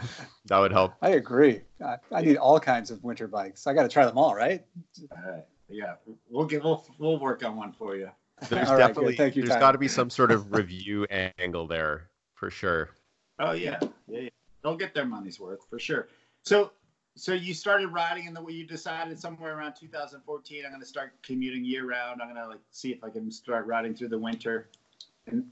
that 0.48 0.60
would 0.60 0.74
help. 0.74 0.96
I 1.02 1.12
agree. 1.12 1.62
I, 1.82 1.96
I 2.12 2.22
need 2.24 2.36
all 2.36 2.60
kinds 2.60 2.92
of 2.92 3.02
winter 3.06 3.30
bikes. 3.30 3.68
I 3.68 3.74
got 3.74 3.84
to 3.84 3.90
try 3.90 4.06
them 4.06 4.18
all, 4.18 4.36
right? 4.36 4.66
All 5.12 5.32
right. 5.32 5.46
Yeah, 5.70 5.96
we'll 6.30 6.46
get 6.46 6.64
we'll 6.64 6.86
we'll 6.98 7.20
work 7.20 7.44
on 7.44 7.56
one 7.56 7.74
for 7.74 7.96
you. 7.96 8.10
There's 8.50 8.70
All 8.70 8.76
right, 8.76 8.82
good. 8.82 8.88
definitely 8.88 9.16
Thank 9.16 9.36
you, 9.36 9.44
there's 9.44 9.60
got 9.60 9.72
to 9.72 9.78
be 9.78 9.88
some 9.88 10.10
sort 10.10 10.32
of 10.32 10.54
review 10.54 11.06
angle 11.40 11.68
there 11.68 12.10
for 12.36 12.50
sure. 12.50 12.90
Oh 13.40 13.52
yeah, 13.52 13.80
yeah, 14.08 14.20
yeah. 14.22 14.30
They'll 14.64 14.78
get 14.78 14.94
their 14.94 15.06
money's 15.06 15.40
worth 15.40 15.68
for 15.70 15.80
sure. 15.80 16.08
So, 16.44 16.72
so 17.16 17.34
you 17.34 17.54
started 17.54 17.88
riding, 17.88 18.28
and 18.28 18.36
the 18.36 18.42
way 18.42 18.54
you 18.54 18.66
decided 18.66 19.20
somewhere 19.20 19.58
around 19.58 19.74
2014, 19.74 20.64
I'm 20.66 20.72
going 20.72 20.82
to 20.82 20.88
start 20.88 21.14
commuting 21.24 21.66
year 21.66 21.88
round. 21.88 22.22
I'm 22.22 22.34
going 22.34 22.42
to 22.42 22.48
like 22.48 22.60
see 22.72 22.92
if 22.92 23.04
I 23.04 23.10
can 23.10 23.30
start 23.32 23.66
riding 23.66 23.94
through 23.94 24.10
the 24.10 24.20
winter, 24.20 24.70
and 25.28 25.46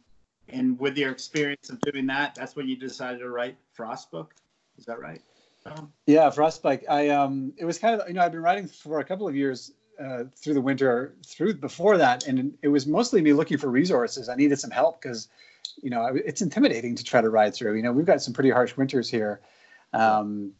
and 0.48 0.79
with 0.79 0.98
your 0.98 1.12
experience 1.12 1.69
of 1.69 1.81
doing 1.81 2.05
that, 2.07 2.36
that's 2.36 2.55
when 2.55 2.67
you 2.67 2.77
decided 2.77 3.19
to 3.19 3.29
write 3.29 3.57
Frostbike. 3.77 4.31
Is 4.77 4.86
that 4.86 5.00
right? 5.00 5.22
Yeah, 6.05 6.29
frostbite. 6.29 6.84
I 6.88 7.10
um, 7.10 7.51
it 7.57 7.65
was 7.65 7.79
kind 7.79 8.00
of 8.00 8.07
you 8.07 8.13
know 8.13 8.22
I've 8.22 8.31
been 8.31 8.41
riding 8.41 8.67
for 8.67 9.00
a 9.00 9.03
couple 9.03 9.27
of 9.27 9.36
years 9.36 9.72
uh, 10.00 10.24
through 10.36 10.54
the 10.54 10.62
winter 10.62 11.16
through 11.25 11.56
before 11.56 11.98
that, 11.98 12.28
and 12.28 12.58
it 12.62 12.68
was 12.68 12.86
mostly 12.86 13.22
me 13.22 13.34
looking 13.34 13.58
for 13.58 13.70
resources. 13.70 14.30
I 14.30 14.36
needed 14.36 14.60
some 14.60 14.72
help 14.72 15.02
because 15.02 15.28
you 15.82 15.90
know 15.90 16.06
it's 16.14 16.42
intimidating 16.42 16.96
to 16.96 17.04
try 17.04 17.22
to 17.22 17.30
ride 17.30 17.54
through. 17.54 17.75
You 17.75 17.84
know 17.84 17.92
we've 17.92 18.06
got 18.06 18.22
some 18.22 18.34
pretty 18.34 18.50
harsh 18.50 18.75
winters 18.78 19.10
here, 19.10 19.42
um, 19.94 20.52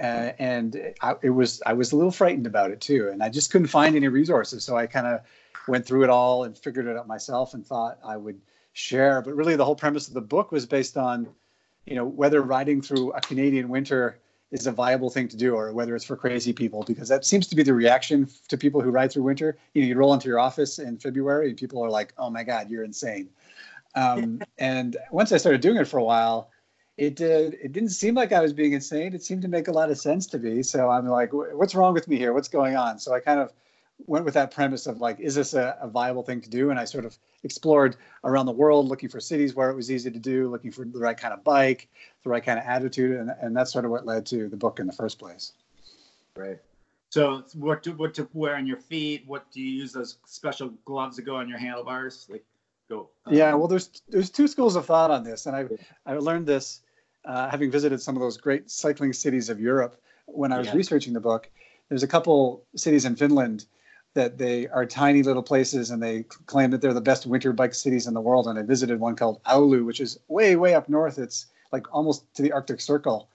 uh, 0.00 0.32
and 0.38 0.94
I, 1.00 1.14
it 1.22 1.30
was 1.30 1.62
I 1.64 1.72
was 1.72 1.92
a 1.92 1.96
little 1.96 2.10
frightened 2.10 2.46
about 2.46 2.70
it 2.70 2.80
too, 2.80 3.08
and 3.12 3.22
I 3.22 3.28
just 3.28 3.50
couldn't 3.50 3.68
find 3.68 3.96
any 3.96 4.08
resources. 4.08 4.64
So 4.64 4.76
I 4.76 4.86
kind 4.86 5.06
of 5.06 5.20
went 5.68 5.86
through 5.86 6.04
it 6.04 6.10
all 6.10 6.44
and 6.44 6.56
figured 6.56 6.86
it 6.86 6.96
out 6.96 7.06
myself, 7.06 7.54
and 7.54 7.66
thought 7.66 7.98
I 8.04 8.16
would 8.16 8.40
share. 8.72 9.22
But 9.22 9.34
really, 9.34 9.56
the 9.56 9.64
whole 9.64 9.76
premise 9.76 10.08
of 10.08 10.14
the 10.14 10.20
book 10.20 10.52
was 10.52 10.66
based 10.66 10.96
on 10.96 11.28
you 11.86 11.94
know 11.94 12.04
whether 12.04 12.42
riding 12.42 12.82
through 12.82 13.12
a 13.12 13.20
Canadian 13.20 13.68
winter 13.68 14.18
is 14.50 14.66
a 14.66 14.72
viable 14.72 15.10
thing 15.10 15.28
to 15.28 15.36
do 15.36 15.54
or 15.54 15.72
whether 15.72 15.94
it's 15.94 16.04
for 16.04 16.16
crazy 16.16 16.52
people 16.52 16.82
because 16.86 17.08
that 17.08 17.24
seems 17.24 17.46
to 17.46 17.56
be 17.56 17.62
the 17.62 17.74
reaction 17.74 18.28
to 18.48 18.56
people 18.56 18.80
who 18.80 18.90
ride 18.90 19.12
through 19.12 19.22
winter. 19.22 19.56
You 19.74 19.82
know 19.82 19.88
you 19.88 19.94
roll 19.96 20.12
into 20.12 20.28
your 20.28 20.38
office 20.38 20.78
in 20.78 20.98
february 20.98 21.48
and 21.48 21.58
people 21.58 21.84
are 21.84 21.90
like 21.90 22.12
oh 22.18 22.30
my 22.30 22.44
god 22.44 22.70
you're 22.70 22.84
insane. 22.84 23.28
Um, 23.94 24.40
and 24.58 24.96
once 25.10 25.32
i 25.32 25.36
started 25.36 25.60
doing 25.60 25.76
it 25.76 25.86
for 25.86 25.98
a 25.98 26.04
while 26.04 26.50
it 26.96 27.16
did 27.16 27.54
it 27.54 27.72
didn't 27.72 27.90
seem 27.90 28.14
like 28.14 28.32
i 28.32 28.40
was 28.40 28.52
being 28.52 28.72
insane. 28.72 29.14
It 29.14 29.22
seemed 29.22 29.42
to 29.42 29.48
make 29.48 29.68
a 29.68 29.72
lot 29.72 29.90
of 29.90 29.98
sense 29.98 30.26
to 30.28 30.38
me. 30.38 30.62
So 30.62 30.90
i'm 30.90 31.06
like 31.06 31.30
what's 31.32 31.74
wrong 31.74 31.94
with 31.94 32.08
me 32.08 32.16
here? 32.16 32.32
What's 32.32 32.48
going 32.48 32.76
on? 32.76 32.98
So 32.98 33.14
i 33.14 33.20
kind 33.20 33.40
of 33.40 33.52
went 34.06 34.24
with 34.24 34.34
that 34.34 34.50
premise 34.50 34.86
of 34.86 35.00
like, 35.00 35.20
is 35.20 35.34
this 35.34 35.54
a, 35.54 35.76
a, 35.80 35.88
viable 35.88 36.22
thing 36.22 36.40
to 36.40 36.50
do? 36.50 36.70
And 36.70 36.78
I 36.78 36.84
sort 36.84 37.04
of 37.04 37.16
explored 37.42 37.96
around 38.24 38.46
the 38.46 38.52
world, 38.52 38.88
looking 38.88 39.08
for 39.08 39.20
cities 39.20 39.54
where 39.54 39.70
it 39.70 39.76
was 39.76 39.90
easy 39.90 40.10
to 40.10 40.18
do, 40.18 40.48
looking 40.48 40.70
for 40.70 40.84
the 40.84 40.98
right 40.98 41.16
kind 41.16 41.34
of 41.34 41.44
bike, 41.44 41.88
the 42.22 42.30
right 42.30 42.44
kind 42.44 42.58
of 42.58 42.64
attitude, 42.66 43.18
and, 43.18 43.30
and 43.40 43.56
that's 43.56 43.72
sort 43.72 43.84
of 43.84 43.90
what 43.90 44.06
led 44.06 44.26
to 44.26 44.48
the 44.48 44.56
book 44.56 44.80
in 44.80 44.86
the 44.86 44.92
first 44.92 45.18
place. 45.18 45.52
Right. 46.36 46.58
So, 47.10 47.42
what 47.54 47.82
to 47.82 47.92
what 47.92 48.14
to 48.14 48.28
wear 48.32 48.54
on 48.54 48.66
your 48.66 48.76
feet? 48.76 49.24
What 49.26 49.50
do 49.50 49.60
you 49.60 49.68
use 49.68 49.92
those 49.92 50.18
special 50.26 50.68
gloves 50.84 51.16
that 51.16 51.22
go 51.22 51.36
on 51.36 51.48
your 51.48 51.58
handlebars? 51.58 52.26
Like, 52.30 52.44
go. 52.88 53.08
Um, 53.26 53.34
yeah. 53.34 53.52
Well, 53.54 53.66
there's 53.66 53.90
there's 54.08 54.30
two 54.30 54.46
schools 54.46 54.76
of 54.76 54.86
thought 54.86 55.10
on 55.10 55.24
this, 55.24 55.46
and 55.46 55.56
I 55.56 55.66
I 56.06 56.14
learned 56.14 56.46
this 56.46 56.82
uh, 57.24 57.50
having 57.50 57.70
visited 57.70 58.00
some 58.00 58.16
of 58.16 58.22
those 58.22 58.36
great 58.36 58.70
cycling 58.70 59.12
cities 59.12 59.48
of 59.48 59.60
Europe 59.60 60.00
when 60.26 60.52
I 60.52 60.58
was 60.58 60.68
yeah. 60.68 60.76
researching 60.76 61.12
the 61.12 61.20
book. 61.20 61.50
There's 61.88 62.04
a 62.04 62.08
couple 62.08 62.64
cities 62.76 63.04
in 63.04 63.16
Finland 63.16 63.66
that 64.14 64.38
they 64.38 64.66
are 64.68 64.84
tiny 64.84 65.22
little 65.22 65.42
places 65.42 65.90
and 65.90 66.02
they 66.02 66.24
claim 66.46 66.70
that 66.70 66.80
they're 66.80 66.94
the 66.94 67.00
best 67.00 67.26
winter 67.26 67.52
bike 67.52 67.74
cities 67.74 68.06
in 68.06 68.14
the 68.14 68.20
world. 68.20 68.48
And 68.48 68.58
I 68.58 68.62
visited 68.62 68.98
one 68.98 69.14
called 69.14 69.42
Oulu, 69.44 69.84
which 69.84 70.00
is 70.00 70.18
way, 70.28 70.56
way 70.56 70.74
up 70.74 70.88
north. 70.88 71.18
It's 71.18 71.46
like 71.72 71.92
almost 71.94 72.32
to 72.34 72.42
the 72.42 72.52
Arctic 72.52 72.80
Circle. 72.80 73.28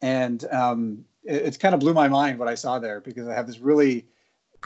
And 0.00 0.44
um, 0.50 1.04
it, 1.24 1.42
it 1.42 1.60
kind 1.60 1.74
of 1.74 1.80
blew 1.80 1.92
my 1.92 2.08
mind 2.08 2.38
what 2.38 2.48
I 2.48 2.54
saw 2.54 2.78
there 2.78 3.00
because 3.00 3.28
I 3.28 3.34
have 3.34 3.46
this 3.46 3.58
really 3.58 4.06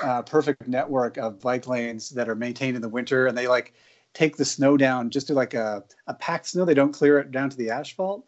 uh, 0.03 0.23
perfect 0.23 0.69
network 0.69 1.17
of 1.17 1.41
bike 1.41 1.67
lanes 1.67 2.11
that 2.11 2.29
are 2.29 2.37
maintained 2.37 2.77
in 2.77 2.83
the 2.83 2.89
winter 2.89 3.27
and 3.27 3.37
they 3.37 3.49
like 3.49 3.75
take 4.15 4.37
the 4.37 4.45
snow 4.45 4.77
down 4.77 5.11
just 5.11 5.27
to 5.29 5.35
like 5.35 5.55
a, 5.55 5.83
a 6.07 6.15
packed 6.15 6.47
snow. 6.47 6.65
They 6.65 6.75
don't 6.75 6.93
clear 6.93 7.19
it 7.19 7.33
down 7.33 7.51
to 7.51 7.57
the 7.57 7.71
asphalt. 7.71 8.25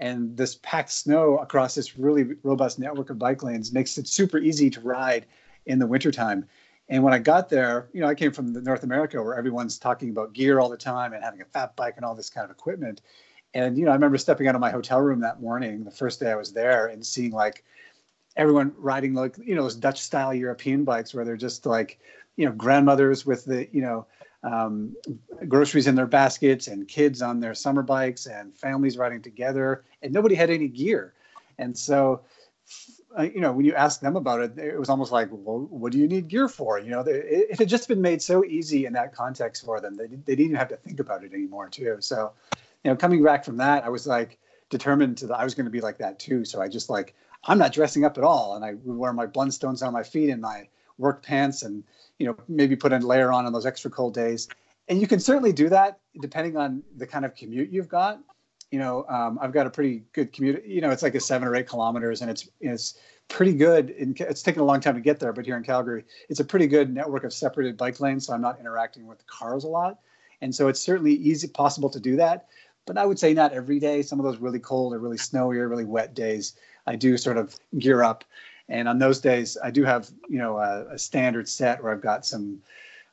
And 0.00 0.36
this 0.36 0.58
packed 0.62 0.92
snow 0.92 1.38
across 1.38 1.74
this 1.74 1.98
really 1.98 2.34
robust 2.42 2.78
network 2.78 3.10
of 3.10 3.18
bike 3.18 3.42
lanes 3.42 3.72
makes 3.72 3.98
it 3.98 4.08
super 4.08 4.38
easy 4.38 4.70
to 4.70 4.80
ride 4.80 5.26
in 5.66 5.78
the 5.78 5.86
wintertime. 5.86 6.46
And 6.88 7.04
when 7.04 7.14
I 7.14 7.18
got 7.18 7.48
there, 7.48 7.88
you 7.92 8.00
know, 8.00 8.08
I 8.08 8.14
came 8.14 8.32
from 8.32 8.52
North 8.64 8.82
America 8.82 9.22
where 9.22 9.36
everyone's 9.36 9.78
talking 9.78 10.10
about 10.10 10.32
gear 10.32 10.58
all 10.58 10.68
the 10.68 10.76
time 10.76 11.12
and 11.12 11.22
having 11.22 11.40
a 11.40 11.44
fat 11.44 11.76
bike 11.76 11.94
and 11.96 12.04
all 12.04 12.16
this 12.16 12.28
kind 12.28 12.44
of 12.44 12.50
equipment. 12.50 13.00
And, 13.54 13.78
you 13.78 13.84
know, 13.84 13.92
I 13.92 13.94
remember 13.94 14.18
stepping 14.18 14.48
out 14.48 14.56
of 14.56 14.60
my 14.60 14.70
hotel 14.70 15.00
room 15.00 15.20
that 15.20 15.40
morning, 15.40 15.84
the 15.84 15.90
first 15.90 16.20
day 16.20 16.30
I 16.30 16.36
was 16.36 16.52
there, 16.52 16.86
and 16.86 17.04
seeing 17.06 17.30
like 17.30 17.64
everyone 18.36 18.72
riding 18.76 19.14
like, 19.14 19.36
you 19.38 19.54
know, 19.54 19.62
those 19.62 19.76
Dutch 19.76 20.00
style 20.00 20.34
European 20.34 20.84
bikes 20.84 21.14
where 21.14 21.24
they're 21.24 21.36
just 21.36 21.64
like, 21.66 22.00
you 22.36 22.46
know, 22.46 22.52
grandmothers 22.52 23.24
with 23.24 23.44
the, 23.44 23.68
you 23.72 23.82
know, 23.82 24.06
um, 24.42 24.96
groceries 25.48 25.86
in 25.86 25.94
their 25.94 26.06
baskets 26.06 26.66
and 26.66 26.88
kids 26.88 27.22
on 27.22 27.40
their 27.40 27.54
summer 27.54 27.82
bikes 27.82 28.26
and 28.26 28.56
families 28.56 28.96
riding 28.96 29.20
together. 29.22 29.84
And 30.02 30.12
nobody 30.12 30.34
had 30.34 30.50
any 30.50 30.68
gear. 30.68 31.14
And 31.58 31.76
so, 31.76 32.22
uh, 33.18 33.22
you 33.22 33.40
know, 33.40 33.52
when 33.52 33.64
you 33.64 33.74
ask 33.74 34.00
them 34.00 34.16
about 34.16 34.40
it, 34.40 34.58
it 34.58 34.78
was 34.78 34.88
almost 34.88 35.10
like, 35.10 35.28
well, 35.30 35.66
what 35.70 35.92
do 35.92 35.98
you 35.98 36.06
need 36.06 36.28
gear 36.28 36.48
for? 36.48 36.78
You 36.78 36.90
know, 36.90 37.00
it, 37.06 37.58
had 37.58 37.68
just 37.68 37.88
been 37.88 38.00
made 38.00 38.22
so 38.22 38.44
easy 38.44 38.86
in 38.86 38.92
that 38.92 39.12
context 39.12 39.64
for 39.64 39.80
them. 39.80 39.96
They, 39.96 40.06
they 40.06 40.36
didn't 40.36 40.46
even 40.46 40.56
have 40.56 40.68
to 40.68 40.76
think 40.76 41.00
about 41.00 41.24
it 41.24 41.32
anymore, 41.32 41.68
too. 41.68 41.96
So, 42.00 42.32
you 42.84 42.90
know, 42.90 42.96
coming 42.96 43.22
back 43.22 43.44
from 43.44 43.56
that, 43.58 43.84
I 43.84 43.88
was 43.88 44.06
like 44.06 44.38
determined 44.70 45.18
to, 45.18 45.32
I 45.34 45.44
was 45.44 45.54
going 45.54 45.64
to 45.64 45.70
be 45.70 45.80
like 45.80 45.98
that 45.98 46.18
too. 46.18 46.44
So 46.44 46.62
I 46.62 46.68
just 46.68 46.88
like, 46.88 47.14
I'm 47.44 47.58
not 47.58 47.72
dressing 47.72 48.04
up 48.04 48.16
at 48.16 48.24
all. 48.24 48.54
And 48.54 48.64
I 48.64 48.74
would 48.74 48.96
wear 48.96 49.12
my 49.12 49.26
Blundstones 49.26 49.84
on 49.84 49.92
my 49.92 50.02
feet 50.02 50.30
and 50.30 50.40
my 50.40 50.68
work 50.98 51.22
pants 51.22 51.62
and, 51.62 51.82
you 52.18 52.26
know, 52.26 52.36
maybe 52.48 52.76
put 52.76 52.92
a 52.92 52.98
layer 52.98 53.32
on 53.32 53.46
on 53.46 53.52
those 53.52 53.66
extra 53.66 53.90
cold 53.90 54.14
days. 54.14 54.48
And 54.88 55.00
you 55.00 55.06
can 55.06 55.20
certainly 55.20 55.52
do 55.52 55.68
that 55.68 55.98
depending 56.20 56.56
on 56.56 56.82
the 56.96 57.06
kind 57.06 57.24
of 57.24 57.34
commute 57.34 57.70
you've 57.70 57.88
got 57.88 58.20
you 58.70 58.78
know, 58.78 59.04
um, 59.08 59.38
I've 59.40 59.52
got 59.52 59.66
a 59.66 59.70
pretty 59.70 60.04
good 60.12 60.32
commute. 60.32 60.64
You 60.64 60.80
know, 60.80 60.90
it's 60.90 61.02
like 61.02 61.14
a 61.14 61.20
seven 61.20 61.48
or 61.48 61.56
eight 61.56 61.68
kilometers, 61.68 62.22
and 62.22 62.30
it's 62.30 62.48
it's 62.60 62.98
pretty 63.28 63.52
good. 63.52 63.90
In, 63.90 64.14
it's 64.18 64.42
taken 64.42 64.62
a 64.62 64.64
long 64.64 64.80
time 64.80 64.94
to 64.94 65.00
get 65.00 65.18
there, 65.18 65.32
but 65.32 65.44
here 65.44 65.56
in 65.56 65.64
Calgary, 65.64 66.04
it's 66.28 66.40
a 66.40 66.44
pretty 66.44 66.66
good 66.66 66.94
network 66.94 67.24
of 67.24 67.32
separated 67.32 67.76
bike 67.76 68.00
lanes, 68.00 68.26
so 68.26 68.32
I'm 68.32 68.40
not 68.40 68.60
interacting 68.60 69.06
with 69.06 69.26
cars 69.26 69.64
a 69.64 69.68
lot, 69.68 69.98
and 70.40 70.54
so 70.54 70.68
it's 70.68 70.80
certainly 70.80 71.14
easy 71.14 71.48
possible 71.48 71.90
to 71.90 72.00
do 72.00 72.16
that. 72.16 72.46
But 72.86 72.96
I 72.96 73.04
would 73.06 73.18
say 73.18 73.34
not 73.34 73.52
every 73.52 73.78
day. 73.78 74.02
Some 74.02 74.20
of 74.20 74.24
those 74.24 74.38
really 74.38 74.60
cold 74.60 74.94
or 74.94 74.98
really 74.98 75.18
snowy 75.18 75.58
or 75.58 75.68
really 75.68 75.84
wet 75.84 76.14
days, 76.14 76.54
I 76.86 76.96
do 76.96 77.16
sort 77.16 77.38
of 77.38 77.56
gear 77.78 78.04
up, 78.04 78.24
and 78.68 78.88
on 78.88 79.00
those 79.00 79.20
days, 79.20 79.58
I 79.64 79.72
do 79.72 79.82
have 79.82 80.10
you 80.28 80.38
know 80.38 80.58
a, 80.58 80.94
a 80.94 80.98
standard 80.98 81.48
set 81.48 81.82
where 81.82 81.92
I've 81.92 82.00
got 82.00 82.24
some, 82.24 82.62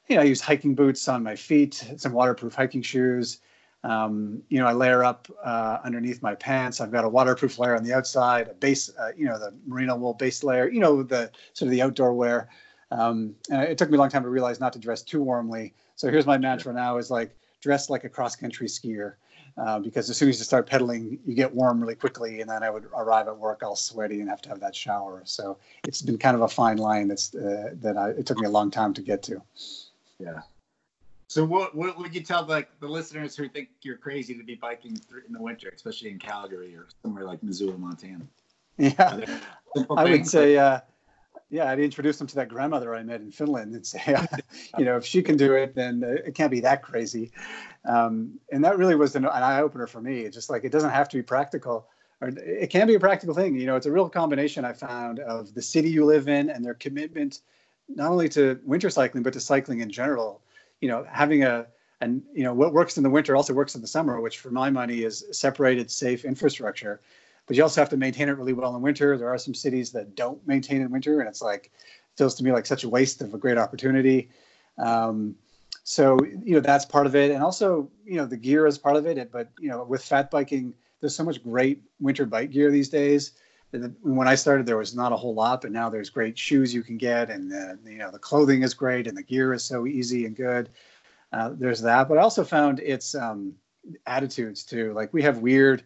you 0.07 0.17
know, 0.17 0.21
I 0.21 0.25
use 0.25 0.39
hiking 0.39 0.75
boots 0.75 1.07
on 1.07 1.23
my 1.23 1.35
feet, 1.35 1.83
some 1.97 2.13
waterproof 2.13 2.53
hiking 2.53 2.83
shoes 2.83 3.39
um, 3.83 4.41
you 4.49 4.59
know, 4.59 4.65
I 4.65 4.73
layer 4.73 5.03
up 5.03 5.27
uh, 5.43 5.77
underneath 5.83 6.21
my 6.21 6.35
pants. 6.35 6.81
I've 6.81 6.91
got 6.91 7.05
a 7.05 7.09
waterproof 7.09 7.59
layer 7.59 7.75
on 7.75 7.83
the 7.83 7.93
outside, 7.93 8.47
a 8.47 8.53
base, 8.53 8.89
uh, 8.99 9.11
you 9.15 9.25
know, 9.25 9.37
the 9.37 9.53
merino 9.65 9.95
wool 9.95 10.13
base 10.13 10.43
layer, 10.43 10.69
you 10.69 10.79
know, 10.79 11.03
the 11.03 11.31
sort 11.53 11.67
of 11.67 11.71
the 11.71 11.81
outdoor 11.81 12.13
wear. 12.13 12.47
Um, 12.91 13.35
it 13.49 13.77
took 13.77 13.89
me 13.89 13.97
a 13.97 13.99
long 13.99 14.09
time 14.09 14.23
to 14.23 14.29
realize 14.29 14.59
not 14.59 14.73
to 14.73 14.79
dress 14.79 15.01
too 15.01 15.21
warmly. 15.21 15.73
So 15.95 16.09
here's 16.09 16.25
my 16.25 16.37
mantra 16.37 16.73
now 16.73 16.97
is 16.97 17.11
like 17.11 17.35
dress 17.61 17.89
like 17.89 18.03
a 18.03 18.09
cross 18.09 18.35
country 18.35 18.67
skier. 18.67 19.13
Uh, 19.57 19.79
because 19.79 20.07
as 20.07 20.15
soon 20.15 20.29
as 20.29 20.37
you 20.37 20.43
start 20.43 20.67
pedaling, 20.67 21.17
you 21.25 21.33
get 21.33 21.51
warm 21.51 21.81
really 21.81 21.95
quickly, 21.95 22.41
and 22.41 22.49
then 22.49 22.61
I 22.61 22.69
would 22.69 22.85
arrive 22.95 23.27
at 23.27 23.35
work 23.35 23.63
all 23.63 23.75
sweaty 23.75 24.19
and 24.19 24.29
have 24.29 24.41
to 24.43 24.49
have 24.49 24.59
that 24.59 24.75
shower. 24.75 25.23
So 25.25 25.57
it's 25.87 25.99
been 25.99 26.19
kind 26.19 26.35
of 26.35 26.43
a 26.43 26.47
fine 26.47 26.77
line 26.77 27.07
that's 27.07 27.33
uh, 27.33 27.71
that 27.81 27.97
I, 27.97 28.09
it 28.09 28.27
took 28.27 28.37
me 28.37 28.45
a 28.45 28.51
long 28.51 28.69
time 28.69 28.93
to 28.93 29.01
get 29.01 29.23
to. 29.23 29.41
Yeah, 30.19 30.41
so 31.27 31.43
what 31.43 31.75
what 31.75 31.97
would 31.97 32.15
you 32.15 32.21
tell 32.21 32.45
like 32.45 32.69
the 32.79 32.87
listeners 32.87 33.35
who 33.35 33.49
think 33.49 33.69
you're 33.81 33.97
crazy 33.97 34.33
to 34.35 34.43
be 34.43 34.55
biking 34.55 34.97
in 35.27 35.33
the 35.33 35.41
winter, 35.41 35.69
especially 35.75 36.09
in 36.09 36.19
Calgary 36.19 36.73
or 36.75 36.87
somewhere 37.03 37.25
like 37.25 37.43
Missoula, 37.43 37.77
Montana? 37.77 38.25
Yeah, 38.77 39.25
I 39.97 40.03
would 40.05 40.25
say, 40.25 40.55
uh, 40.55 40.79
yeah, 41.49 41.69
I'd 41.69 41.79
introduce 41.79 42.17
them 42.17 42.27
to 42.27 42.35
that 42.35 42.47
grandmother 42.47 42.95
I 42.95 43.03
met 43.03 43.19
in 43.21 43.31
Finland 43.31 43.73
and 43.73 43.85
say, 43.85 44.01
uh, 44.13 44.25
you 44.77 44.85
know, 44.85 44.95
if 44.95 45.05
she 45.05 45.21
can 45.21 45.35
do 45.35 45.53
it, 45.53 45.75
then 45.75 46.03
uh, 46.03 46.27
it 46.27 46.35
can't 46.35 46.51
be 46.51 46.61
that 46.61 46.81
crazy. 46.81 47.31
Um, 47.83 48.39
and 48.51 48.63
that 48.63 48.77
really 48.77 48.95
was 48.95 49.15
an, 49.15 49.25
an 49.25 49.31
eye 49.31 49.59
opener 49.59 49.87
for 49.87 49.99
me. 49.99 50.21
It's 50.21 50.35
just 50.35 50.49
like 50.49 50.63
it 50.63 50.71
doesn't 50.71 50.91
have 50.91 51.09
to 51.09 51.17
be 51.17 51.23
practical, 51.23 51.87
or 52.21 52.29
it 52.29 52.69
can 52.69 52.87
be 52.87 52.95
a 52.95 52.99
practical 52.99 53.35
thing. 53.35 53.55
You 53.55 53.65
know, 53.65 53.75
it's 53.75 53.85
a 53.85 53.91
real 53.91 54.07
combination 54.07 54.63
I 54.63 54.71
found 54.71 55.19
of 55.19 55.53
the 55.53 55.61
city 55.61 55.89
you 55.89 56.05
live 56.05 56.29
in 56.29 56.49
and 56.49 56.63
their 56.63 56.75
commitment 56.75 57.41
not 57.89 58.11
only 58.11 58.27
to 58.27 58.59
winter 58.65 58.89
cycling 58.89 59.23
but 59.23 59.31
to 59.33 59.39
cycling 59.39 59.79
in 59.79 59.89
general 59.89 60.41
you 60.81 60.87
know, 60.87 61.05
having 61.09 61.43
a 61.43 61.67
and 61.99 62.21
you 62.33 62.43
know 62.43 62.53
what 62.53 62.73
works 62.73 62.97
in 62.97 63.03
the 63.03 63.09
winter 63.09 63.35
also 63.35 63.53
works 63.53 63.75
in 63.75 63.81
the 63.81 63.87
summer, 63.87 64.21
which 64.21 64.39
for 64.39 64.51
my 64.51 64.69
money 64.69 65.03
is 65.03 65.25
separated, 65.31 65.89
safe 65.89 66.25
infrastructure. 66.25 67.01
But 67.47 67.55
you 67.55 67.63
also 67.63 67.81
have 67.81 67.89
to 67.89 67.97
maintain 67.97 68.29
it 68.29 68.37
really 68.37 68.53
well 68.53 68.75
in 68.75 68.81
winter. 68.81 69.17
There 69.17 69.29
are 69.29 69.37
some 69.37 69.53
cities 69.53 69.91
that 69.93 70.15
don't 70.15 70.45
maintain 70.45 70.81
in 70.81 70.91
winter, 70.91 71.19
and 71.19 71.29
it's 71.29 71.41
like 71.41 71.71
feels 72.17 72.35
to 72.35 72.43
me 72.43 72.51
like 72.51 72.65
such 72.65 72.83
a 72.83 72.89
waste 72.89 73.21
of 73.21 73.33
a 73.33 73.37
great 73.37 73.57
opportunity. 73.57 74.29
Um, 74.77 75.35
so 75.83 76.19
you 76.23 76.53
know 76.53 76.59
that's 76.59 76.85
part 76.85 77.07
of 77.07 77.15
it, 77.15 77.31
and 77.31 77.41
also 77.41 77.89
you 78.05 78.17
know 78.17 78.25
the 78.25 78.37
gear 78.37 78.67
is 78.67 78.77
part 78.77 78.95
of 78.95 79.05
it. 79.07 79.31
But 79.31 79.49
you 79.59 79.69
know 79.69 79.83
with 79.83 80.03
fat 80.03 80.29
biking, 80.29 80.73
there's 80.99 81.15
so 81.15 81.23
much 81.23 81.41
great 81.41 81.81
winter 81.99 82.25
bike 82.25 82.51
gear 82.51 82.69
these 82.69 82.89
days. 82.89 83.31
When 84.01 84.27
I 84.27 84.35
started, 84.35 84.65
there 84.65 84.77
was 84.77 84.95
not 84.95 85.11
a 85.11 85.17
whole 85.17 85.33
lot, 85.33 85.61
but 85.61 85.71
now 85.71 85.89
there's 85.89 86.09
great 86.09 86.37
shoes 86.37 86.73
you 86.73 86.83
can 86.83 86.97
get, 86.97 87.29
and 87.29 87.51
the, 87.51 87.77
you 87.85 87.97
know 87.97 88.11
the 88.11 88.19
clothing 88.19 88.63
is 88.63 88.73
great, 88.73 89.07
and 89.07 89.17
the 89.17 89.23
gear 89.23 89.53
is 89.53 89.63
so 89.63 89.85
easy 89.85 90.25
and 90.25 90.35
good. 90.35 90.69
Uh, 91.31 91.51
there's 91.53 91.81
that, 91.81 92.07
but 92.07 92.17
I 92.17 92.21
also 92.21 92.43
found 92.43 92.79
its 92.79 93.15
um, 93.15 93.53
attitudes 94.05 94.63
too. 94.63 94.93
Like 94.93 95.13
we 95.13 95.21
have 95.23 95.39
weird. 95.39 95.83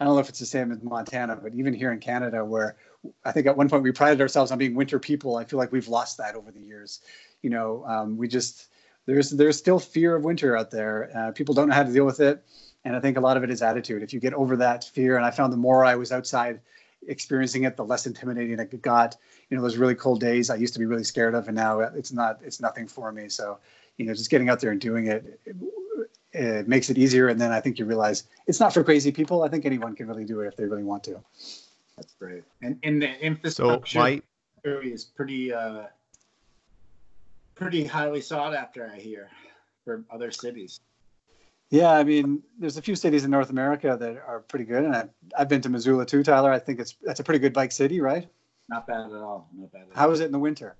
I 0.00 0.04
don't 0.04 0.14
know 0.14 0.20
if 0.20 0.28
it's 0.28 0.38
the 0.38 0.46
same 0.46 0.70
in 0.70 0.80
Montana, 0.82 1.36
but 1.36 1.54
even 1.54 1.74
here 1.74 1.92
in 1.92 1.98
Canada, 1.98 2.44
where 2.44 2.76
I 3.24 3.32
think 3.32 3.46
at 3.46 3.56
one 3.56 3.68
point 3.68 3.82
we 3.82 3.92
prided 3.92 4.20
ourselves 4.20 4.52
on 4.52 4.58
being 4.58 4.74
winter 4.74 4.98
people, 4.98 5.36
I 5.36 5.44
feel 5.44 5.58
like 5.58 5.72
we've 5.72 5.88
lost 5.88 6.18
that 6.18 6.36
over 6.36 6.52
the 6.52 6.60
years. 6.60 7.00
You 7.42 7.50
know, 7.50 7.84
um, 7.86 8.16
we 8.16 8.28
just 8.28 8.68
there's 9.06 9.30
there's 9.30 9.56
still 9.56 9.78
fear 9.78 10.14
of 10.14 10.24
winter 10.24 10.56
out 10.56 10.70
there. 10.70 11.10
Uh, 11.14 11.32
people 11.32 11.54
don't 11.54 11.68
know 11.68 11.74
how 11.74 11.82
to 11.82 11.92
deal 11.92 12.04
with 12.04 12.20
it, 12.20 12.44
and 12.84 12.94
I 12.94 13.00
think 13.00 13.16
a 13.16 13.20
lot 13.20 13.36
of 13.36 13.42
it 13.42 13.50
is 13.50 13.62
attitude. 13.62 14.02
If 14.02 14.12
you 14.12 14.20
get 14.20 14.34
over 14.34 14.56
that 14.56 14.84
fear, 14.84 15.16
and 15.16 15.26
I 15.26 15.30
found 15.30 15.52
the 15.52 15.56
more 15.56 15.84
I 15.84 15.96
was 15.96 16.12
outside 16.12 16.60
experiencing 17.06 17.64
it, 17.64 17.76
the 17.76 17.84
less 17.84 18.06
intimidating 18.06 18.58
it 18.58 18.82
got. 18.82 19.16
You 19.50 19.56
know, 19.56 19.62
those 19.62 19.76
really 19.76 19.94
cold 19.94 20.20
days 20.20 20.50
I 20.50 20.56
used 20.56 20.72
to 20.74 20.78
be 20.78 20.86
really 20.86 21.04
scared 21.04 21.34
of, 21.34 21.48
and 21.48 21.56
now 21.56 21.80
it's 21.80 22.12
not. 22.12 22.40
It's 22.42 22.60
nothing 22.60 22.88
for 22.88 23.12
me. 23.12 23.28
So, 23.28 23.58
you 23.96 24.06
know, 24.06 24.14
just 24.14 24.30
getting 24.30 24.48
out 24.48 24.60
there 24.60 24.70
and 24.70 24.80
doing 24.80 25.06
it, 25.06 25.40
it, 25.44 25.56
it 26.32 26.68
makes 26.68 26.90
it 26.90 26.98
easier. 26.98 27.28
And 27.28 27.40
then 27.40 27.52
I 27.52 27.60
think 27.60 27.78
you 27.78 27.84
realize 27.84 28.24
it's 28.46 28.60
not 28.60 28.74
for 28.74 28.84
crazy 28.84 29.12
people. 29.12 29.42
I 29.42 29.48
think 29.48 29.64
anyone 29.64 29.94
can 29.94 30.06
really 30.06 30.24
do 30.24 30.40
it 30.40 30.48
if 30.48 30.56
they 30.56 30.64
really 30.64 30.84
want 30.84 31.04
to. 31.04 31.22
That's 31.96 32.14
great. 32.18 32.44
And 32.62 32.78
and 32.82 33.02
the 33.02 33.20
infrastructure 33.20 33.92
so 33.92 33.98
my, 33.98 34.22
is 34.64 35.04
pretty 35.04 35.52
uh, 35.52 35.84
pretty 37.54 37.84
highly 37.84 38.20
sought 38.20 38.54
after. 38.54 38.90
I 38.94 38.98
hear 38.98 39.28
for 39.84 40.04
other 40.10 40.30
cities. 40.30 40.80
Yeah, 41.70 41.90
I 41.90 42.02
mean, 42.02 42.42
there's 42.58 42.78
a 42.78 42.82
few 42.82 42.96
cities 42.96 43.24
in 43.24 43.30
North 43.30 43.50
America 43.50 43.96
that 43.98 44.16
are 44.26 44.40
pretty 44.48 44.64
good, 44.64 44.84
and 44.84 44.96
I've, 44.96 45.10
I've 45.38 45.48
been 45.48 45.60
to 45.62 45.68
Missoula 45.68 46.06
too, 46.06 46.22
Tyler. 46.22 46.50
I 46.50 46.58
think 46.58 46.80
it's 46.80 46.94
that's 47.02 47.20
a 47.20 47.24
pretty 47.24 47.40
good 47.40 47.52
bike 47.52 47.72
city, 47.72 48.00
right? 48.00 48.26
Not 48.70 48.86
bad 48.86 49.10
at 49.12 49.12
all. 49.12 49.48
Not 49.54 49.72
bad. 49.72 49.82
How 49.94 50.06
all. 50.06 50.12
is 50.12 50.20
it 50.20 50.26
in 50.26 50.32
the 50.32 50.38
winter? 50.38 50.76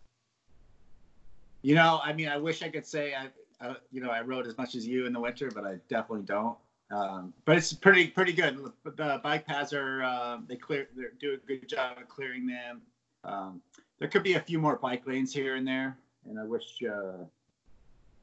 You 1.61 1.75
know, 1.75 2.01
I 2.03 2.13
mean, 2.13 2.29
I 2.29 2.39
wish 2.39 2.63
I 2.63 2.71
could 2.71 2.87
say 2.87 3.15
I, 3.15 3.29
I, 3.61 3.77
you 3.91 4.01
know, 4.01 4.11
I 4.11 4.23
rode 4.23 4.47
as 4.47 4.57
much 4.57 4.75
as 4.75 4.87
you 4.87 5.07
in 5.07 5.13
the 5.13 5.21
winter, 5.21 5.51
but 5.55 5.65
I 5.65 5.77
definitely 5.89 6.25
don't. 6.25 6.57
Um, 6.91 7.35
but 7.45 7.57
it's 7.57 7.73
pretty 7.73 8.07
pretty 8.07 8.33
good. 8.33 8.59
The 8.85 9.21
bike 9.23 9.47
paths 9.47 9.75
are 9.75 10.03
uh, 10.03 10.39
they 10.49 10.57
clear 10.57 10.89
they 10.97 11.05
do 11.21 11.35
a 11.35 11.47
good 11.47 11.69
job 11.69 11.99
of 11.99 12.09
clearing 12.09 12.47
them. 12.47 12.81
Um, 13.25 13.61
there 13.99 14.09
could 14.09 14.23
be 14.23 14.35
a 14.35 14.41
few 14.41 14.59
more 14.59 14.77
bike 14.77 15.07
lanes 15.07 15.35
here 15.35 15.57
and 15.57 15.67
there, 15.67 15.99
and 16.25 16.39
I 16.39 16.45
wish, 16.45 16.83
uh, 16.89 17.25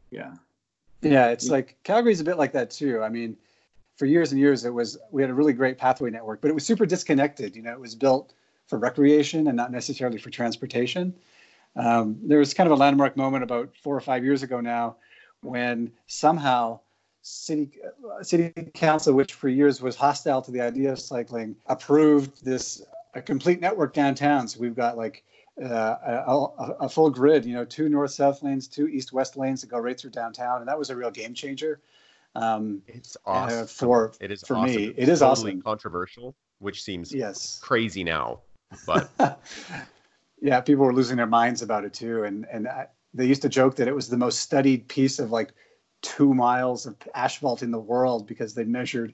yeah, 0.09 0.33
yeah, 1.05 1.27
it's 1.27 1.49
like 1.49 1.77
Calgary's 1.83 2.19
a 2.19 2.23
bit 2.23 2.37
like 2.37 2.51
that 2.53 2.71
too. 2.71 3.01
I 3.01 3.09
mean, 3.09 3.37
for 3.97 4.05
years 4.05 4.31
and 4.31 4.39
years, 4.39 4.65
it 4.65 4.73
was 4.73 4.97
we 5.11 5.21
had 5.21 5.29
a 5.29 5.33
really 5.33 5.53
great 5.53 5.77
pathway 5.77 6.09
network, 6.09 6.41
but 6.41 6.49
it 6.49 6.53
was 6.53 6.65
super 6.65 6.85
disconnected. 6.85 7.55
You 7.55 7.61
know, 7.61 7.71
it 7.71 7.79
was 7.79 7.95
built 7.95 8.33
for 8.67 8.79
recreation 8.79 9.47
and 9.47 9.55
not 9.55 9.71
necessarily 9.71 10.17
for 10.17 10.29
transportation. 10.29 11.13
Um, 11.75 12.17
there 12.23 12.39
was 12.39 12.53
kind 12.53 12.67
of 12.67 12.71
a 12.71 12.79
landmark 12.79 13.15
moment 13.17 13.43
about 13.43 13.69
four 13.81 13.95
or 13.95 14.01
five 14.01 14.23
years 14.23 14.43
ago 14.43 14.61
now, 14.61 14.95
when 15.41 15.91
somehow 16.07 16.79
city 17.21 17.71
uh, 17.85 18.23
city 18.23 18.53
council, 18.73 19.13
which 19.13 19.33
for 19.33 19.49
years 19.49 19.81
was 19.81 19.95
hostile 19.95 20.41
to 20.41 20.51
the 20.51 20.61
idea 20.61 20.91
of 20.91 20.99
cycling, 20.99 21.55
approved 21.67 22.43
this 22.43 22.81
a 23.13 23.21
complete 23.21 23.61
network 23.61 23.93
downtown. 23.93 24.47
So 24.47 24.59
we've 24.59 24.75
got 24.75 24.97
like 24.97 25.23
uh, 25.63 25.67
a, 25.67 26.75
a, 26.81 26.89
full 26.89 27.09
grid, 27.09 27.45
you 27.45 27.53
know, 27.53 27.63
two 27.63 27.87
north-south 27.87 28.43
lanes, 28.43 28.67
two 28.67 28.87
east-west 28.87 29.37
lanes 29.37 29.61
that 29.61 29.67
go 29.67 29.77
right 29.79 29.97
through 29.97 30.09
downtown, 30.09 30.59
and 30.59 30.67
that 30.67 30.77
was 30.77 30.89
a 30.89 30.95
real 30.95 31.11
game 31.11 31.33
changer. 31.33 31.79
Um, 32.35 32.81
it's 32.87 33.15
awesome. 33.25 33.63
Uh, 33.63 33.65
for 33.65 34.11
it 34.19 34.31
is 34.31 34.41
for 34.41 34.57
awesome. 34.57 34.75
me. 34.75 34.93
It 34.97 35.07
is 35.07 35.19
totally 35.19 35.51
awesome. 35.51 35.61
Controversial, 35.61 36.35
which 36.59 36.83
seems 36.83 37.13
yes 37.13 37.59
crazy 37.63 38.03
now, 38.03 38.41
but 38.85 39.09
yeah, 40.41 40.59
people 40.59 40.83
were 40.83 40.93
losing 40.93 41.15
their 41.15 41.25
minds 41.25 41.61
about 41.61 41.85
it 41.85 41.93
too, 41.93 42.23
and 42.23 42.45
and 42.51 42.67
I, 42.67 42.87
they 43.13 43.25
used 43.25 43.41
to 43.43 43.49
joke 43.49 43.77
that 43.77 43.87
it 43.87 43.95
was 43.95 44.09
the 44.09 44.17
most 44.17 44.39
studied 44.39 44.89
piece 44.89 45.19
of 45.19 45.31
like 45.31 45.53
two 46.01 46.33
miles 46.33 46.85
of 46.85 46.97
asphalt 47.15 47.63
in 47.63 47.71
the 47.71 47.79
world 47.79 48.27
because 48.27 48.53
they 48.53 48.65
measured 48.65 49.13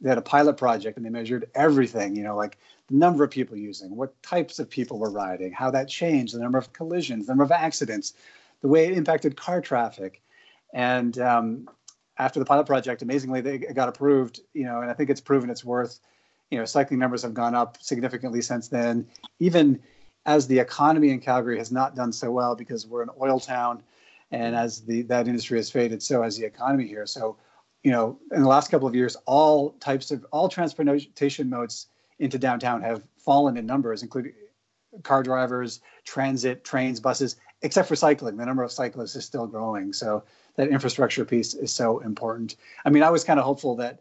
they 0.00 0.08
had 0.08 0.18
a 0.18 0.22
pilot 0.22 0.56
project 0.56 0.96
and 0.96 1.04
they 1.04 1.10
measured 1.10 1.48
everything 1.54 2.16
you 2.16 2.22
know 2.22 2.36
like 2.36 2.58
the 2.88 2.96
number 2.96 3.22
of 3.22 3.30
people 3.30 3.56
using 3.56 3.94
what 3.94 4.20
types 4.22 4.58
of 4.58 4.68
people 4.68 4.98
were 4.98 5.10
riding 5.10 5.52
how 5.52 5.70
that 5.70 5.88
changed 5.88 6.34
the 6.34 6.40
number 6.40 6.58
of 6.58 6.72
collisions 6.72 7.26
the 7.26 7.32
number 7.32 7.44
of 7.44 7.52
accidents 7.52 8.14
the 8.60 8.68
way 8.68 8.86
it 8.86 8.96
impacted 8.96 9.36
car 9.36 9.60
traffic. 9.60 10.22
And 10.72 11.18
um, 11.18 11.68
after 12.18 12.38
the 12.38 12.44
pilot 12.44 12.66
project 12.66 13.02
amazingly 13.02 13.40
they 13.40 13.58
got 13.58 13.88
approved 13.88 14.40
you 14.52 14.64
know 14.64 14.82
and 14.82 14.90
i 14.90 14.94
think 14.94 15.10
it's 15.10 15.20
proven 15.20 15.50
its 15.50 15.64
worth 15.64 16.00
you 16.50 16.58
know 16.58 16.64
cycling 16.64 17.00
numbers 17.00 17.22
have 17.22 17.34
gone 17.34 17.54
up 17.54 17.78
significantly 17.80 18.42
since 18.42 18.68
then. 18.68 19.06
Even 19.38 19.80
as 20.26 20.46
the 20.46 20.58
economy 20.58 21.10
in 21.10 21.20
calgary 21.20 21.56
has 21.58 21.72
not 21.72 21.96
done 21.96 22.12
so 22.12 22.30
well 22.30 22.54
because 22.54 22.86
we're 22.86 23.02
an 23.02 23.10
oil 23.20 23.40
town 23.40 23.82
and 24.30 24.54
as 24.54 24.82
the 24.82 25.02
that 25.02 25.26
industry 25.26 25.58
has 25.58 25.70
faded 25.70 26.02
so 26.02 26.22
has 26.22 26.36
the 26.36 26.44
economy 26.44 26.86
here. 26.86 27.06
So 27.06 27.36
you 27.82 27.90
know, 27.90 28.18
in 28.32 28.42
the 28.42 28.48
last 28.48 28.70
couple 28.70 28.86
of 28.86 28.94
years, 28.94 29.16
all 29.26 29.70
types 29.80 30.10
of 30.10 30.24
all 30.32 30.48
transportation 30.48 31.48
modes 31.48 31.86
into 32.18 32.38
downtown 32.38 32.82
have 32.82 33.02
fallen 33.16 33.56
in 33.56 33.66
numbers, 33.66 34.02
including 34.02 34.32
car 35.02 35.22
drivers, 35.22 35.80
transit, 36.04 36.64
trains, 36.64 37.00
buses, 37.00 37.36
except 37.62 37.88
for 37.88 37.96
cycling. 37.96 38.36
The 38.36 38.44
number 38.44 38.62
of 38.62 38.72
cyclists 38.72 39.16
is 39.16 39.24
still 39.24 39.46
growing. 39.46 39.92
So 39.92 40.24
that 40.56 40.68
infrastructure 40.68 41.24
piece 41.24 41.54
is 41.54 41.72
so 41.72 42.00
important. 42.00 42.56
I 42.84 42.90
mean, 42.90 43.02
I 43.02 43.10
was 43.10 43.24
kind 43.24 43.38
of 43.38 43.44
hopeful 43.44 43.76
that 43.76 44.00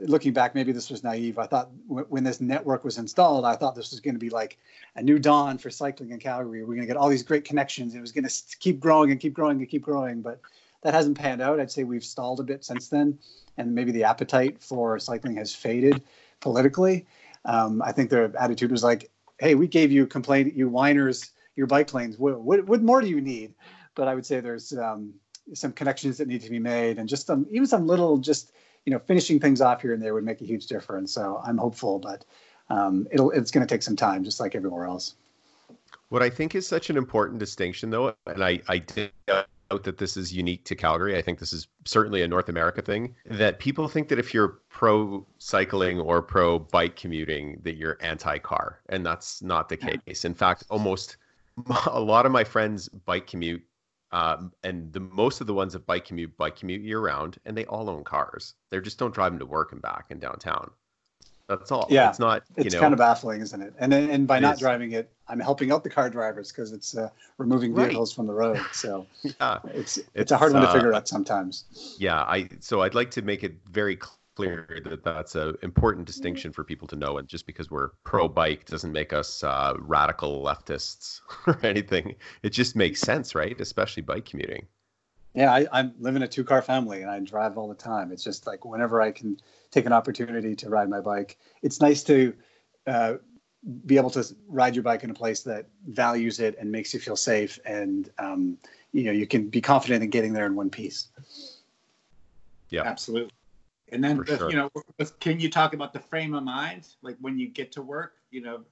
looking 0.00 0.32
back, 0.32 0.54
maybe 0.54 0.72
this 0.72 0.90
was 0.90 1.02
naive. 1.02 1.38
I 1.38 1.46
thought 1.46 1.70
w- 1.88 2.06
when 2.08 2.24
this 2.24 2.40
network 2.40 2.84
was 2.84 2.98
installed, 2.98 3.44
I 3.44 3.56
thought 3.56 3.74
this 3.74 3.90
was 3.90 4.00
going 4.00 4.14
to 4.14 4.20
be 4.20 4.30
like 4.30 4.58
a 4.96 5.02
new 5.02 5.18
dawn 5.18 5.58
for 5.58 5.70
cycling 5.70 6.10
in 6.10 6.18
Calgary. 6.18 6.60
We're 6.60 6.74
going 6.74 6.80
to 6.80 6.86
get 6.86 6.96
all 6.96 7.08
these 7.08 7.22
great 7.22 7.44
connections. 7.44 7.94
It 7.94 8.00
was 8.00 8.12
going 8.12 8.28
to 8.28 8.42
keep 8.60 8.78
growing 8.78 9.10
and 9.10 9.18
keep 9.18 9.32
growing 9.32 9.58
and 9.58 9.68
keep 9.68 9.82
growing. 9.82 10.20
But 10.20 10.40
that 10.82 10.94
hasn't 10.94 11.16
panned 11.16 11.40
out. 11.40 11.60
I'd 11.60 11.70
say 11.70 11.84
we've 11.84 12.04
stalled 12.04 12.40
a 12.40 12.42
bit 12.42 12.64
since 12.64 12.88
then, 12.88 13.18
and 13.56 13.74
maybe 13.74 13.92
the 13.92 14.04
appetite 14.04 14.62
for 14.62 14.98
cycling 14.98 15.36
has 15.36 15.54
faded 15.54 16.02
politically. 16.40 17.06
Um, 17.44 17.82
I 17.82 17.92
think 17.92 18.10
their 18.10 18.36
attitude 18.36 18.70
was 18.70 18.84
like, 18.84 19.10
"Hey, 19.38 19.54
we 19.54 19.66
gave 19.66 19.90
you 19.90 20.06
complaint, 20.06 20.54
you 20.54 20.68
whiners, 20.68 21.30
your 21.56 21.66
bike 21.66 21.92
lanes. 21.94 22.18
What, 22.18 22.40
what, 22.40 22.64
what 22.66 22.82
more 22.82 23.00
do 23.00 23.08
you 23.08 23.20
need?" 23.20 23.54
But 23.94 24.08
I 24.08 24.14
would 24.14 24.26
say 24.26 24.40
there's 24.40 24.72
um, 24.72 25.14
some 25.54 25.72
connections 25.72 26.18
that 26.18 26.28
need 26.28 26.42
to 26.42 26.50
be 26.50 26.58
made, 26.58 26.98
and 26.98 27.08
just 27.08 27.26
some 27.26 27.46
even 27.50 27.66
some 27.66 27.86
little 27.86 28.18
just 28.18 28.52
you 28.84 28.92
know 28.92 28.98
finishing 28.98 29.38
things 29.38 29.60
off 29.60 29.82
here 29.82 29.94
and 29.94 30.02
there 30.02 30.14
would 30.14 30.24
make 30.24 30.40
a 30.40 30.44
huge 30.44 30.66
difference. 30.66 31.12
So 31.12 31.40
I'm 31.44 31.58
hopeful, 31.58 31.98
but 31.98 32.24
um, 32.70 33.06
it'll 33.10 33.30
it's 33.30 33.50
going 33.50 33.66
to 33.66 33.72
take 33.72 33.82
some 33.82 33.96
time, 33.96 34.24
just 34.24 34.40
like 34.40 34.54
everywhere 34.54 34.86
else. 34.86 35.14
What 36.08 36.22
I 36.22 36.28
think 36.28 36.54
is 36.54 36.66
such 36.66 36.90
an 36.90 36.96
important 36.96 37.38
distinction, 37.38 37.90
though, 37.90 38.14
and 38.26 38.42
I 38.42 38.60
I 38.68 38.78
did 38.78 39.12
that 39.78 39.98
this 39.98 40.16
is 40.16 40.32
unique 40.32 40.64
to 40.64 40.74
Calgary. 40.74 41.16
I 41.16 41.22
think 41.22 41.38
this 41.38 41.52
is 41.52 41.68
certainly 41.84 42.22
a 42.22 42.28
North 42.28 42.48
America 42.48 42.82
thing. 42.82 43.14
That 43.26 43.58
people 43.58 43.88
think 43.88 44.08
that 44.08 44.18
if 44.18 44.32
you're 44.32 44.60
pro 44.68 45.26
cycling 45.38 46.00
or 46.00 46.22
pro 46.22 46.58
bike 46.58 46.96
commuting, 46.96 47.60
that 47.62 47.76
you're 47.76 47.98
anti 48.00 48.38
car, 48.38 48.80
and 48.88 49.04
that's 49.04 49.42
not 49.42 49.68
the 49.68 49.76
case. 49.76 50.24
In 50.24 50.34
fact, 50.34 50.64
almost 50.70 51.16
a 51.86 52.00
lot 52.00 52.26
of 52.26 52.32
my 52.32 52.44
friends 52.44 52.88
bike 52.88 53.26
commute, 53.26 53.62
um, 54.10 54.52
and 54.62 54.92
the 54.92 55.00
most 55.00 55.40
of 55.40 55.46
the 55.46 55.54
ones 55.54 55.72
that 55.72 55.86
bike 55.86 56.04
commute 56.04 56.36
bike 56.36 56.56
commute 56.56 56.82
year 56.82 57.00
round, 57.00 57.38
and 57.44 57.56
they 57.56 57.64
all 57.66 57.88
own 57.88 58.04
cars. 58.04 58.54
They 58.70 58.80
just 58.80 58.98
don't 58.98 59.14
drive 59.14 59.32
them 59.32 59.38
to 59.38 59.46
work 59.46 59.72
and 59.72 59.82
back 59.82 60.06
in 60.10 60.18
downtown. 60.18 60.70
That's 61.48 61.70
all. 61.70 61.86
Yeah, 61.90 62.08
it's 62.08 62.18
not. 62.18 62.44
It's 62.56 62.74
know, 62.74 62.80
kind 62.80 62.94
of 62.94 62.98
baffling, 62.98 63.40
isn't 63.40 63.60
it? 63.60 63.74
And 63.78 63.92
and 63.92 64.26
by 64.26 64.38
not 64.38 64.54
is. 64.54 64.60
driving 64.60 64.92
it, 64.92 65.10
I'm 65.28 65.40
helping 65.40 65.72
out 65.72 65.84
the 65.84 65.90
car 65.90 66.08
drivers 66.08 66.52
because 66.52 66.72
it's 66.72 66.96
uh, 66.96 67.10
removing 67.38 67.74
vehicles 67.74 68.12
right. 68.12 68.16
from 68.16 68.26
the 68.26 68.32
road. 68.32 68.60
So 68.72 69.06
yeah, 69.22 69.58
it's, 69.64 69.98
it's, 69.98 70.08
it's 70.14 70.32
a 70.32 70.36
hard 70.36 70.52
one 70.52 70.62
to 70.62 70.72
figure 70.72 70.94
uh, 70.94 70.98
out 70.98 71.08
sometimes. 71.08 71.96
Yeah, 71.98 72.22
I 72.22 72.48
so 72.60 72.82
I'd 72.82 72.94
like 72.94 73.10
to 73.12 73.22
make 73.22 73.44
it 73.44 73.54
very 73.70 73.98
clear 74.34 74.80
that 74.84 75.04
that's 75.04 75.34
an 75.34 75.56
important 75.62 76.06
distinction 76.06 76.52
for 76.52 76.64
people 76.64 76.88
to 76.88 76.96
know. 76.96 77.18
And 77.18 77.28
just 77.28 77.46
because 77.46 77.70
we're 77.70 77.90
pro 78.04 78.28
bike 78.28 78.64
doesn't 78.66 78.92
make 78.92 79.12
us 79.12 79.44
uh, 79.44 79.74
radical 79.78 80.42
leftists 80.42 81.20
or 81.46 81.58
anything. 81.64 82.14
It 82.42 82.50
just 82.50 82.76
makes 82.76 83.00
sense, 83.00 83.34
right? 83.34 83.60
Especially 83.60 84.02
bike 84.02 84.24
commuting. 84.24 84.66
Yeah, 85.34 85.52
I, 85.52 85.66
I 85.72 85.90
live 85.98 86.16
in 86.16 86.22
a 86.22 86.28
two 86.28 86.44
car 86.44 86.60
family 86.60 87.02
and 87.02 87.10
I 87.10 87.18
drive 87.20 87.56
all 87.56 87.68
the 87.68 87.74
time. 87.74 88.12
It's 88.12 88.22
just 88.22 88.46
like 88.46 88.64
whenever 88.64 89.00
I 89.00 89.10
can 89.10 89.38
take 89.70 89.86
an 89.86 89.92
opportunity 89.92 90.54
to 90.56 90.68
ride 90.68 90.90
my 90.90 91.00
bike. 91.00 91.38
It's 91.62 91.80
nice 91.80 92.02
to 92.04 92.34
uh, 92.86 93.14
be 93.86 93.96
able 93.96 94.10
to 94.10 94.24
ride 94.48 94.74
your 94.74 94.82
bike 94.82 95.04
in 95.04 95.10
a 95.10 95.14
place 95.14 95.42
that 95.42 95.66
values 95.88 96.40
it 96.40 96.56
and 96.58 96.70
makes 96.70 96.92
you 96.92 97.00
feel 97.00 97.16
safe, 97.16 97.58
and 97.64 98.10
um, 98.18 98.58
you 98.92 99.04
know 99.04 99.12
you 99.12 99.26
can 99.26 99.48
be 99.48 99.60
confident 99.60 100.02
in 100.02 100.10
getting 100.10 100.32
there 100.32 100.46
in 100.46 100.54
one 100.54 100.68
piece. 100.68 101.08
Yeah, 102.70 102.82
absolutely. 102.82 103.32
And 103.92 104.02
then 104.02 104.18
the, 104.18 104.38
sure. 104.38 104.50
you 104.50 104.56
know, 104.56 104.70
can 105.20 105.38
you 105.38 105.50
talk 105.50 105.74
about 105.74 105.92
the 105.92 106.00
frame 106.00 106.34
of 106.34 106.42
mind, 106.42 106.88
like 107.02 107.16
when 107.20 107.38
you 107.38 107.48
get 107.48 107.72
to 107.72 107.82
work? 107.82 108.14
You 108.30 108.40
know, 108.40 108.62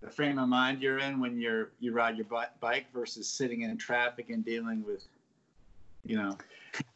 the 0.00 0.08
frame 0.08 0.38
of 0.38 0.48
mind 0.48 0.80
you're 0.80 0.98
in 0.98 1.20
when 1.20 1.38
you're 1.38 1.72
you 1.80 1.92
ride 1.92 2.16
your 2.16 2.26
bike 2.60 2.86
versus 2.94 3.28
sitting 3.28 3.62
in 3.62 3.76
traffic 3.76 4.30
and 4.30 4.44
dealing 4.44 4.84
with, 4.86 5.06
you 6.04 6.16
know, 6.16 6.36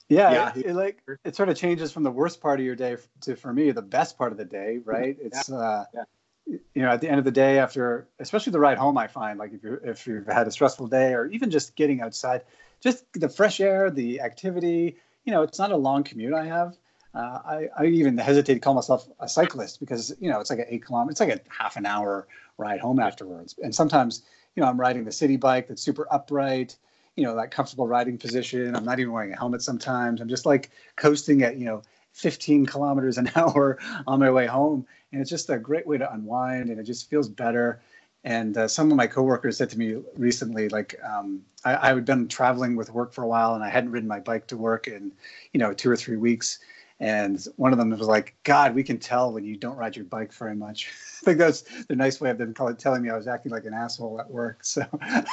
yeah, 0.08 0.32
yeah. 0.32 0.52
It, 0.54 0.66
it, 0.66 0.74
like 0.74 1.02
it 1.24 1.34
sort 1.34 1.48
of 1.48 1.56
changes 1.56 1.92
from 1.92 2.02
the 2.02 2.10
worst 2.10 2.40
part 2.40 2.60
of 2.60 2.66
your 2.66 2.76
day 2.76 2.96
to 3.22 3.36
for 3.36 3.52
me 3.52 3.70
the 3.70 3.82
best 3.82 4.18
part 4.18 4.32
of 4.32 4.38
the 4.38 4.44
day 4.44 4.78
right 4.84 5.16
it's 5.20 5.48
yeah. 5.48 5.56
uh 5.56 5.84
yeah. 5.94 6.02
you 6.46 6.82
know 6.82 6.90
at 6.90 7.00
the 7.00 7.08
end 7.08 7.18
of 7.18 7.24
the 7.24 7.30
day 7.30 7.58
after 7.58 8.06
especially 8.18 8.52
the 8.52 8.60
ride 8.60 8.78
home 8.78 8.98
i 8.98 9.06
find 9.06 9.38
like 9.38 9.52
if 9.52 9.62
you 9.62 9.80
if 9.82 10.06
you've 10.06 10.26
had 10.26 10.46
a 10.46 10.50
stressful 10.50 10.86
day 10.86 11.14
or 11.14 11.26
even 11.26 11.50
just 11.50 11.74
getting 11.74 12.00
outside 12.00 12.42
just 12.80 13.04
the 13.14 13.28
fresh 13.28 13.60
air 13.60 13.90
the 13.90 14.20
activity 14.20 14.96
you 15.24 15.32
know 15.32 15.42
it's 15.42 15.58
not 15.58 15.72
a 15.72 15.76
long 15.76 16.04
commute 16.04 16.34
i 16.34 16.44
have 16.44 16.76
uh, 17.14 17.38
I, 17.46 17.68
I 17.78 17.84
even 17.86 18.18
hesitate 18.18 18.54
to 18.54 18.60
call 18.60 18.74
myself 18.74 19.06
a 19.20 19.28
cyclist 19.28 19.78
because 19.78 20.12
you 20.18 20.28
know 20.30 20.40
it's 20.40 20.50
like 20.50 20.58
an 20.58 20.66
eight 20.68 20.84
kilometer 20.84 21.12
it's 21.12 21.20
like 21.20 21.30
a 21.30 21.40
half 21.48 21.76
an 21.76 21.86
hour 21.86 22.26
ride 22.58 22.80
home 22.80 22.98
afterwards 22.98 23.54
and 23.62 23.74
sometimes 23.74 24.22
you 24.54 24.62
know 24.62 24.68
i'm 24.68 24.78
riding 24.78 25.04
the 25.04 25.12
city 25.12 25.36
bike 25.36 25.68
that's 25.68 25.82
super 25.82 26.06
upright 26.10 26.76
you 27.16 27.24
know 27.24 27.36
that 27.36 27.50
comfortable 27.50 27.86
riding 27.86 28.18
position. 28.18 28.74
I'm 28.74 28.84
not 28.84 29.00
even 29.00 29.12
wearing 29.12 29.32
a 29.32 29.36
helmet 29.36 29.62
sometimes. 29.62 30.20
I'm 30.20 30.28
just 30.28 30.46
like 30.46 30.70
coasting 30.96 31.42
at 31.42 31.56
you 31.56 31.64
know 31.64 31.82
15 32.14 32.64
kilometers 32.66 33.18
an 33.18 33.30
hour 33.36 33.78
on 34.06 34.20
my 34.20 34.30
way 34.30 34.46
home. 34.46 34.86
And 35.12 35.20
it's 35.20 35.30
just 35.30 35.50
a 35.50 35.58
great 35.58 35.86
way 35.86 35.98
to 35.98 36.12
unwind 36.12 36.70
and 36.70 36.80
it 36.80 36.84
just 36.84 37.10
feels 37.10 37.28
better. 37.28 37.82
And 38.24 38.56
uh, 38.56 38.68
some 38.68 38.90
of 38.90 38.96
my 38.96 39.06
coworkers 39.06 39.58
said 39.58 39.68
to 39.70 39.78
me 39.78 40.00
recently, 40.16 40.70
like, 40.70 40.98
um, 41.04 41.42
I, 41.64 41.90
I 41.90 41.94
had 41.94 42.06
been 42.06 42.26
traveling 42.26 42.74
with 42.74 42.90
work 42.90 43.12
for 43.12 43.22
a 43.22 43.28
while 43.28 43.54
and 43.54 43.62
I 43.62 43.68
hadn't 43.68 43.90
ridden 43.90 44.08
my 44.08 44.20
bike 44.20 44.46
to 44.46 44.56
work 44.56 44.88
in, 44.88 45.12
you 45.52 45.60
know, 45.60 45.74
two 45.74 45.90
or 45.90 45.96
three 45.96 46.16
weeks. 46.16 46.58
And 47.00 47.44
one 47.56 47.72
of 47.72 47.78
them 47.78 47.90
was 47.90 48.06
like, 48.06 48.36
God, 48.44 48.74
we 48.74 48.84
can 48.84 48.98
tell 48.98 49.32
when 49.32 49.44
you 49.44 49.56
don't 49.56 49.76
ride 49.76 49.96
your 49.96 50.04
bike 50.04 50.32
very 50.32 50.54
much. 50.54 50.86
I 51.22 51.24
think 51.24 51.38
that's 51.38 51.62
the 51.86 51.96
nice 51.96 52.20
way 52.20 52.30
of 52.30 52.38
them 52.38 52.54
telling 52.54 53.02
me 53.02 53.10
I 53.10 53.16
was 53.16 53.26
acting 53.26 53.50
like 53.50 53.64
an 53.64 53.74
asshole 53.74 54.20
at 54.20 54.30
work. 54.30 54.64
So 54.64 54.86
I, 55.00 55.24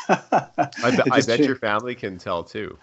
be, 0.91 0.97
I 1.12 1.21
bet 1.21 1.39
your 1.39 1.56
family 1.56 1.93
can 1.93 2.17
tell 2.17 2.43
too. 2.43 2.78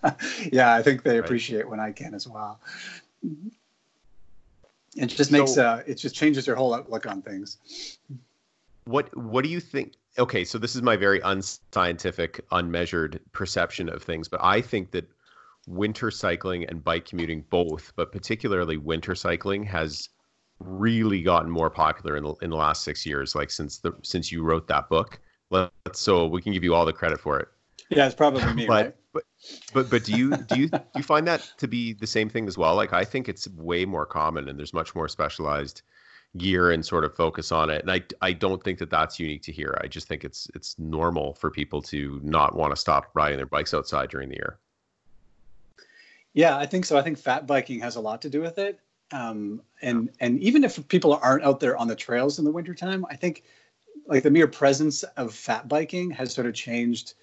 yeah, 0.52 0.74
I 0.74 0.82
think 0.82 1.02
they 1.02 1.18
right. 1.18 1.24
appreciate 1.24 1.68
when 1.68 1.80
I 1.80 1.92
can 1.92 2.14
as 2.14 2.26
well. 2.26 2.60
It 4.96 5.06
just 5.06 5.30
makes 5.30 5.54
so, 5.54 5.66
uh, 5.66 5.82
it 5.86 5.96
just 5.96 6.14
changes 6.14 6.46
your 6.46 6.56
whole 6.56 6.74
outlook 6.74 7.06
on 7.06 7.20
things. 7.20 7.98
What 8.84 9.14
What 9.16 9.44
do 9.44 9.50
you 9.50 9.60
think? 9.60 9.94
Okay, 10.18 10.44
so 10.44 10.58
this 10.58 10.76
is 10.76 10.82
my 10.82 10.96
very 10.96 11.20
unscientific, 11.20 12.44
unmeasured 12.52 13.20
perception 13.32 13.88
of 13.88 14.02
things, 14.02 14.28
but 14.28 14.40
I 14.42 14.60
think 14.60 14.92
that 14.92 15.10
winter 15.66 16.10
cycling 16.10 16.64
and 16.64 16.82
bike 16.82 17.06
commuting 17.06 17.44
both, 17.50 17.92
but 17.96 18.12
particularly 18.12 18.76
winter 18.76 19.14
cycling 19.14 19.64
has 19.64 20.08
really 20.60 21.22
gotten 21.22 21.50
more 21.50 21.70
popular 21.70 22.16
in 22.16 22.24
the, 22.24 22.34
in 22.42 22.50
the 22.50 22.56
last 22.56 22.82
six 22.82 23.04
years, 23.04 23.34
like 23.34 23.50
since 23.50 23.78
the 23.78 23.92
since 24.02 24.30
you 24.30 24.42
wrote 24.42 24.68
that 24.68 24.88
book. 24.88 25.20
Let's, 25.50 26.00
so 26.00 26.26
we 26.26 26.42
can 26.42 26.52
give 26.52 26.64
you 26.64 26.74
all 26.74 26.84
the 26.84 26.92
credit 26.92 27.20
for 27.20 27.38
it. 27.38 27.48
Yeah, 27.90 28.06
it's 28.06 28.14
probably 28.14 28.44
me, 28.54 28.66
but, 28.66 28.84
right? 28.84 28.94
But 29.12 29.24
but 29.72 29.90
but 29.90 30.04
do 30.04 30.16
you 30.16 30.36
do 30.36 30.60
you 30.60 30.68
do 30.68 30.80
you 30.96 31.02
find 31.02 31.26
that 31.26 31.52
to 31.58 31.68
be 31.68 31.92
the 31.92 32.06
same 32.06 32.28
thing 32.28 32.46
as 32.48 32.56
well? 32.58 32.74
Like 32.74 32.92
I 32.92 33.04
think 33.04 33.28
it's 33.28 33.48
way 33.48 33.84
more 33.84 34.06
common, 34.06 34.48
and 34.48 34.58
there's 34.58 34.72
much 34.72 34.94
more 34.94 35.08
specialized 35.08 35.82
gear 36.36 36.72
and 36.72 36.84
sort 36.84 37.04
of 37.04 37.14
focus 37.14 37.52
on 37.52 37.70
it. 37.70 37.82
And 37.82 37.90
I 37.90 38.02
I 38.20 38.32
don't 38.32 38.62
think 38.62 38.78
that 38.78 38.90
that's 38.90 39.20
unique 39.20 39.42
to 39.42 39.52
here. 39.52 39.78
I 39.82 39.86
just 39.86 40.08
think 40.08 40.24
it's 40.24 40.48
it's 40.54 40.78
normal 40.78 41.34
for 41.34 41.50
people 41.50 41.82
to 41.82 42.20
not 42.24 42.56
want 42.56 42.72
to 42.72 42.76
stop 42.76 43.10
riding 43.14 43.36
their 43.36 43.46
bikes 43.46 43.74
outside 43.74 44.10
during 44.10 44.30
the 44.30 44.36
year. 44.36 44.58
Yeah, 46.34 46.56
I 46.56 46.66
think 46.66 46.84
so. 46.84 46.98
I 46.98 47.02
think 47.02 47.18
fat 47.18 47.46
biking 47.46 47.80
has 47.80 47.96
a 47.96 48.00
lot 48.00 48.22
to 48.22 48.30
do 48.30 48.40
with 48.40 48.58
it. 48.58 48.80
Um, 49.12 49.62
and 49.82 50.10
and 50.20 50.40
even 50.40 50.64
if 50.64 50.86
people 50.88 51.14
aren't 51.22 51.44
out 51.44 51.60
there 51.60 51.76
on 51.76 51.88
the 51.88 51.96
trails 51.96 52.38
in 52.38 52.44
the 52.44 52.50
wintertime, 52.50 53.06
I 53.10 53.16
think 53.16 53.44
like 54.06 54.22
the 54.24 54.30
mere 54.30 54.48
presence 54.48 55.04
of 55.16 55.34
fat 55.34 55.68
biking 55.68 56.10
has 56.12 56.34
sort 56.34 56.46
of 56.48 56.54
changed, 56.54 57.14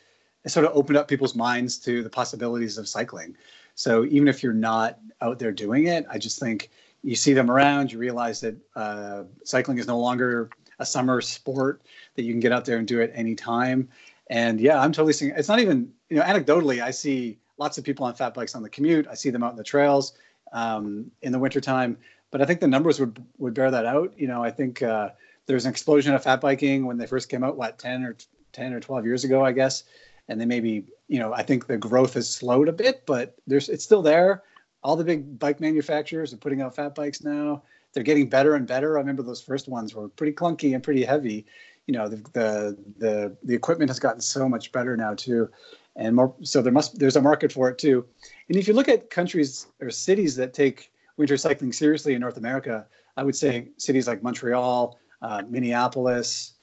sort 0.48 0.66
of 0.66 0.74
opened 0.76 0.98
up 0.98 1.10
people's 1.10 1.36
minds 1.36 1.80
to 1.80 2.04
the 2.04 2.10
possibilities 2.12 2.78
of 2.78 2.88
cycling. 2.88 3.36
So 3.76 4.06
even 4.06 4.30
if 4.30 4.44
you're 4.44 4.54
not 4.54 5.00
out 5.22 5.40
there 5.40 5.54
doing 5.54 5.88
it, 5.88 6.06
I 6.12 6.20
just 6.20 6.40
think 6.40 6.72
you 7.04 7.16
see 7.16 7.34
them 7.34 7.52
around, 7.52 7.92
you 7.92 8.00
realize 8.00 8.42
that 8.42 8.58
uh, 8.76 9.26
cycling 9.46 9.80
is 9.80 9.88
no 9.88 10.00
longer 10.00 10.50
a 10.80 10.86
summer 10.86 11.22
sport 11.22 11.84
that 12.16 12.24
you 12.24 12.34
can 12.34 12.42
get 12.42 12.54
out 12.54 12.66
there 12.66 12.78
and 12.78 12.88
do 12.88 13.02
it 13.02 13.12
anytime. 13.16 13.90
And 14.30 14.62
yeah, 14.62 14.80
I'm 14.82 14.94
totally 14.94 15.14
seeing. 15.14 15.34
It's 15.36 15.50
not 15.50 15.60
even 15.60 15.94
you 16.10 16.18
know 16.18 16.24
anecdotally, 16.24 16.82
I 16.84 16.92
see 16.92 17.41
lots 17.62 17.78
of 17.78 17.84
people 17.84 18.04
on 18.04 18.16
fat 18.16 18.34
bikes 18.34 18.56
on 18.56 18.64
the 18.64 18.70
commute. 18.70 19.08
I 19.08 19.14
see 19.14 19.30
them 19.30 19.44
out 19.44 19.52
in 19.52 19.56
the 19.56 19.64
trails 19.64 20.14
um, 20.52 21.12
in 21.22 21.32
the 21.32 21.38
wintertime. 21.38 21.96
But 22.32 22.42
I 22.42 22.46
think 22.46 22.60
the 22.60 22.68
numbers 22.68 23.00
would 23.00 23.24
would 23.38 23.54
bear 23.54 23.70
that 23.70 23.86
out. 23.86 24.14
You 24.18 24.28
know, 24.28 24.44
I 24.44 24.50
think 24.50 24.82
uh, 24.82 25.10
there 25.46 25.56
was 25.56 25.66
an 25.66 25.72
explosion 25.72 26.16
of 26.16 26.24
fat 26.24 26.42
biking 26.42 26.86
when 26.88 26.98
they 26.98 27.06
first 27.06 27.30
came 27.30 27.44
out, 27.44 27.58
what, 27.58 27.78
10 27.78 28.04
or 28.04 28.18
10 28.54 28.74
or 28.74 28.80
12 28.80 29.06
years 29.06 29.24
ago, 29.24 29.46
I 29.46 29.52
guess. 29.52 29.84
And 30.28 30.42
they 30.42 30.46
maybe, 30.46 30.86
you 31.08 31.20
know, 31.20 31.34
I 31.34 31.44
think 31.44 31.68
the 31.68 31.78
growth 31.78 32.16
has 32.16 32.28
slowed 32.34 32.68
a 32.68 32.74
bit, 32.74 33.06
but 33.06 33.36
there's 33.46 33.70
it's 33.70 33.84
still 33.84 34.02
there. 34.02 34.42
All 34.84 34.96
the 34.96 35.04
big 35.04 35.38
bike 35.38 35.60
manufacturers 35.60 36.34
are 36.34 36.38
putting 36.38 36.62
out 36.62 36.76
fat 36.76 36.96
bikes 36.96 37.22
now. 37.24 37.62
They're 37.94 38.10
getting 38.12 38.28
better 38.28 38.56
and 38.56 38.66
better. 38.66 38.98
I 38.98 39.02
remember 39.02 39.22
those 39.22 39.42
first 39.42 39.68
ones 39.68 39.94
were 39.94 40.08
pretty 40.08 40.34
clunky 40.34 40.74
and 40.74 40.82
pretty 40.82 41.04
heavy. 41.04 41.46
You 41.86 41.94
know, 41.94 42.08
the 42.08 42.18
the 42.34 42.78
the, 42.98 43.38
the 43.44 43.54
equipment 43.54 43.92
has 43.92 44.00
gotten 44.00 44.22
so 44.22 44.50
much 44.50 44.72
better 44.72 44.98
now 44.98 45.14
too 45.14 45.50
and 45.96 46.16
more 46.16 46.34
so 46.42 46.62
there 46.62 46.72
must 46.72 47.00
there's 47.00 47.16
a 47.16 47.22
market 47.22 47.52
for 47.52 47.70
it 47.70 47.78
too. 47.78 48.06
And 48.48 48.58
if 48.58 48.68
you 48.68 48.74
look 48.74 48.88
at 48.88 49.10
countries 49.10 49.68
or 49.82 49.90
cities 49.90 50.36
that 50.36 50.54
take 50.54 50.92
winter 51.18 51.38
cycling 51.38 51.72
seriously 51.72 52.16
in 52.16 52.22
north 52.22 52.38
america 52.38 52.86
i 53.18 53.24
would 53.24 53.36
say 53.36 53.68
cities 53.78 54.08
like 54.08 54.24
montreal 54.24 54.98
uh, 55.22 55.44
minneapolis 55.48 56.54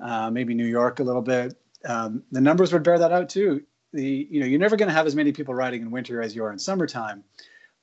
uh, 0.00 0.30
maybe 0.30 0.54
new 0.54 0.66
york 0.66 0.98
a 0.98 1.02
little 1.04 1.22
bit 1.22 1.54
um, 1.84 2.22
the 2.32 2.40
numbers 2.40 2.72
would 2.72 2.82
bear 2.82 2.98
that 2.98 3.12
out 3.12 3.28
too. 3.28 3.62
The 3.92 4.26
you 4.30 4.40
know 4.40 4.46
you're 4.46 4.58
never 4.58 4.76
going 4.76 4.88
to 4.88 4.94
have 4.94 5.06
as 5.06 5.14
many 5.14 5.32
people 5.32 5.54
riding 5.54 5.82
in 5.82 5.90
winter 5.90 6.20
as 6.20 6.34
you 6.34 6.42
are 6.44 6.52
in 6.52 6.58
summertime 6.58 7.22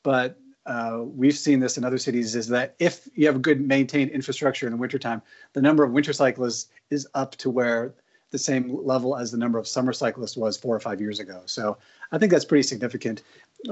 but 0.03 0.37
uh, 0.65 1.01
we've 1.03 1.37
seen 1.37 1.59
this 1.59 1.77
in 1.77 1.85
other 1.85 1.97
cities 1.97 2.35
is 2.35 2.47
that 2.47 2.75
if 2.79 3.07
you 3.13 3.25
have 3.27 3.35
a 3.35 3.39
good 3.39 3.61
maintained 3.61 4.11
infrastructure 4.11 4.65
in 4.65 4.71
the 4.71 4.77
wintertime, 4.77 5.21
the 5.53 5.61
number 5.61 5.83
of 5.83 5.91
winter 5.91 6.11
cyclists 6.11 6.69
is 6.89 7.07
up 7.13 7.35
to 7.37 7.49
where 7.49 7.93
the 8.36 8.39
same 8.39 8.86
level 8.86 9.15
as 9.15 9.32
the 9.32 9.38
number 9.38 9.58
of 9.58 9.65
summer 9.65 9.93
cyclists 9.93 10.36
was 10.36 10.58
four 10.58 10.76
or 10.76 10.80
five 10.82 11.00
years 11.00 11.21
ago. 11.21 11.41
So 11.45 11.78
I 12.12 12.17
think 12.17 12.34
that's 12.34 12.43
pretty 12.43 12.63
significant. 12.63 13.21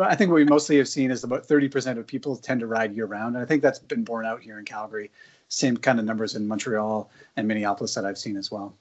I 0.01 0.15
think 0.15 0.31
what 0.31 0.37
we 0.37 0.45
mostly 0.45 0.77
have 0.77 0.87
seen 0.87 1.11
is 1.11 1.25
about 1.25 1.45
30% 1.45 1.97
of 1.97 2.07
people 2.07 2.37
tend 2.37 2.61
to 2.61 2.67
ride 2.67 2.95
year 2.95 3.05
round. 3.05 3.35
And 3.35 3.43
I 3.43 3.45
think 3.45 3.61
that's 3.61 3.79
been 3.79 4.05
borne 4.05 4.25
out 4.25 4.41
here 4.41 4.57
in 4.59 4.63
Calgary. 4.63 5.11
Same 5.49 5.75
kind 5.75 5.99
of 5.99 6.05
numbers 6.05 6.35
in 6.35 6.47
Montreal 6.47 7.11
and 7.35 7.45
Minneapolis 7.45 7.93
that 7.95 8.05
I've 8.05 8.17
seen 8.17 8.37
as 8.37 8.51
well. 8.51 8.73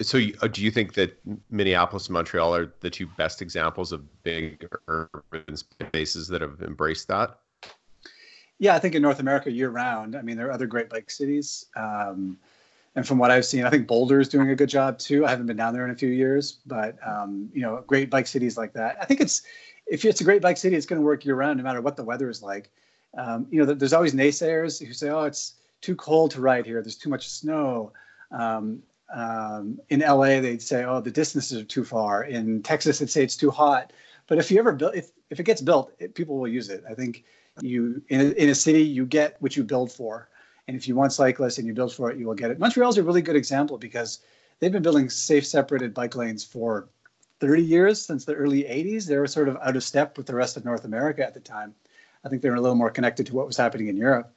So, 0.00 0.18
uh, 0.40 0.48
do 0.48 0.62
you 0.62 0.70
think 0.70 0.94
that 0.94 1.20
Minneapolis 1.50 2.06
and 2.06 2.14
Montreal 2.14 2.56
are 2.56 2.72
the 2.80 2.88
two 2.88 3.06
best 3.18 3.42
examples 3.42 3.92
of 3.92 4.00
big 4.22 4.66
urban 4.88 5.56
spaces 5.56 6.26
that 6.28 6.40
have 6.40 6.62
embraced 6.62 7.06
that? 7.08 7.38
Yeah, 8.58 8.74
I 8.74 8.78
think 8.78 8.94
in 8.94 9.02
North 9.02 9.20
America 9.20 9.52
year 9.52 9.68
round. 9.68 10.16
I 10.16 10.22
mean, 10.22 10.38
there 10.38 10.48
are 10.48 10.52
other 10.52 10.66
great 10.66 10.88
bike 10.88 11.10
cities. 11.10 11.66
Um, 11.76 12.38
and 12.96 13.06
from 13.06 13.18
what 13.18 13.30
I've 13.30 13.44
seen, 13.44 13.64
I 13.64 13.70
think 13.70 13.86
Boulder 13.86 14.20
is 14.20 14.28
doing 14.28 14.50
a 14.50 14.56
good 14.56 14.68
job 14.68 14.98
too. 14.98 15.26
I 15.26 15.30
haven't 15.30 15.46
been 15.46 15.56
down 15.56 15.74
there 15.74 15.84
in 15.84 15.90
a 15.90 15.96
few 15.96 16.08
years, 16.08 16.58
but 16.66 16.96
um, 17.06 17.50
you 17.52 17.62
know, 17.62 17.82
great 17.86 18.08
bike 18.08 18.26
cities 18.26 18.56
like 18.56 18.72
that. 18.74 18.96
I 19.00 19.04
think 19.04 19.20
it's 19.20 19.42
if 19.86 20.04
it's 20.04 20.20
a 20.20 20.24
great 20.24 20.42
bike 20.42 20.56
city, 20.56 20.76
it's 20.76 20.86
going 20.86 21.00
to 21.00 21.04
work 21.04 21.24
year 21.24 21.34
round, 21.34 21.58
no 21.58 21.64
matter 21.64 21.80
what 21.80 21.96
the 21.96 22.04
weather 22.04 22.30
is 22.30 22.42
like. 22.42 22.70
Um, 23.18 23.46
you 23.50 23.64
know, 23.64 23.72
there's 23.72 23.92
always 23.92 24.14
naysayers 24.14 24.84
who 24.84 24.92
say, 24.92 25.10
"Oh, 25.10 25.24
it's 25.24 25.54
too 25.80 25.96
cold 25.96 26.30
to 26.32 26.40
ride 26.40 26.66
here. 26.66 26.82
There's 26.82 26.96
too 26.96 27.10
much 27.10 27.28
snow." 27.28 27.92
Um, 28.30 28.82
um 29.12 29.78
in 29.90 30.00
LA, 30.00 30.40
they'd 30.40 30.62
say, 30.62 30.84
"Oh, 30.84 31.00
the 31.00 31.10
distances 31.10 31.60
are 31.60 31.64
too 31.64 31.84
far." 31.84 32.24
In 32.24 32.62
Texas, 32.62 33.00
they'd 33.00 33.10
say 33.10 33.24
it's 33.24 33.36
too 33.36 33.50
hot. 33.50 33.92
But 34.28 34.38
if 34.38 34.50
you 34.50 34.58
ever 34.58 34.72
build, 34.72 34.94
if 34.94 35.10
if 35.30 35.40
it 35.40 35.44
gets 35.44 35.60
built, 35.60 35.92
it, 35.98 36.14
people 36.14 36.38
will 36.38 36.48
use 36.48 36.70
it. 36.70 36.84
I 36.88 36.94
think 36.94 37.24
you 37.60 38.02
in 38.08 38.20
a, 38.20 38.24
in 38.30 38.48
a 38.48 38.54
city, 38.54 38.82
you 38.82 39.04
get 39.04 39.36
what 39.40 39.56
you 39.56 39.64
build 39.64 39.90
for. 39.92 40.28
And 40.66 40.76
if 40.76 40.88
you 40.88 40.94
want 40.94 41.12
cyclists 41.12 41.58
and 41.58 41.66
you 41.66 41.74
build 41.74 41.92
for 41.92 42.10
it, 42.10 42.18
you 42.18 42.26
will 42.26 42.34
get 42.34 42.50
it. 42.50 42.58
Montreal's 42.58 42.98
a 42.98 43.02
really 43.02 43.22
good 43.22 43.36
example 43.36 43.76
because 43.76 44.20
they've 44.58 44.72
been 44.72 44.82
building 44.82 45.10
safe 45.10 45.46
separated 45.46 45.92
bike 45.92 46.16
lanes 46.16 46.44
for 46.44 46.88
30 47.40 47.62
years 47.62 48.00
since 48.00 48.24
the 48.24 48.34
early 48.34 48.62
80s. 48.64 49.06
They 49.06 49.18
were 49.18 49.26
sort 49.26 49.48
of 49.48 49.58
out 49.62 49.76
of 49.76 49.84
step 49.84 50.16
with 50.16 50.26
the 50.26 50.34
rest 50.34 50.56
of 50.56 50.64
North 50.64 50.84
America 50.84 51.24
at 51.24 51.34
the 51.34 51.40
time. 51.40 51.74
I 52.24 52.28
think 52.28 52.40
they 52.40 52.48
were 52.48 52.56
a 52.56 52.60
little 52.60 52.76
more 52.76 52.90
connected 52.90 53.26
to 53.26 53.34
what 53.34 53.46
was 53.46 53.56
happening 53.56 53.88
in 53.88 53.96
Europe. 53.96 54.32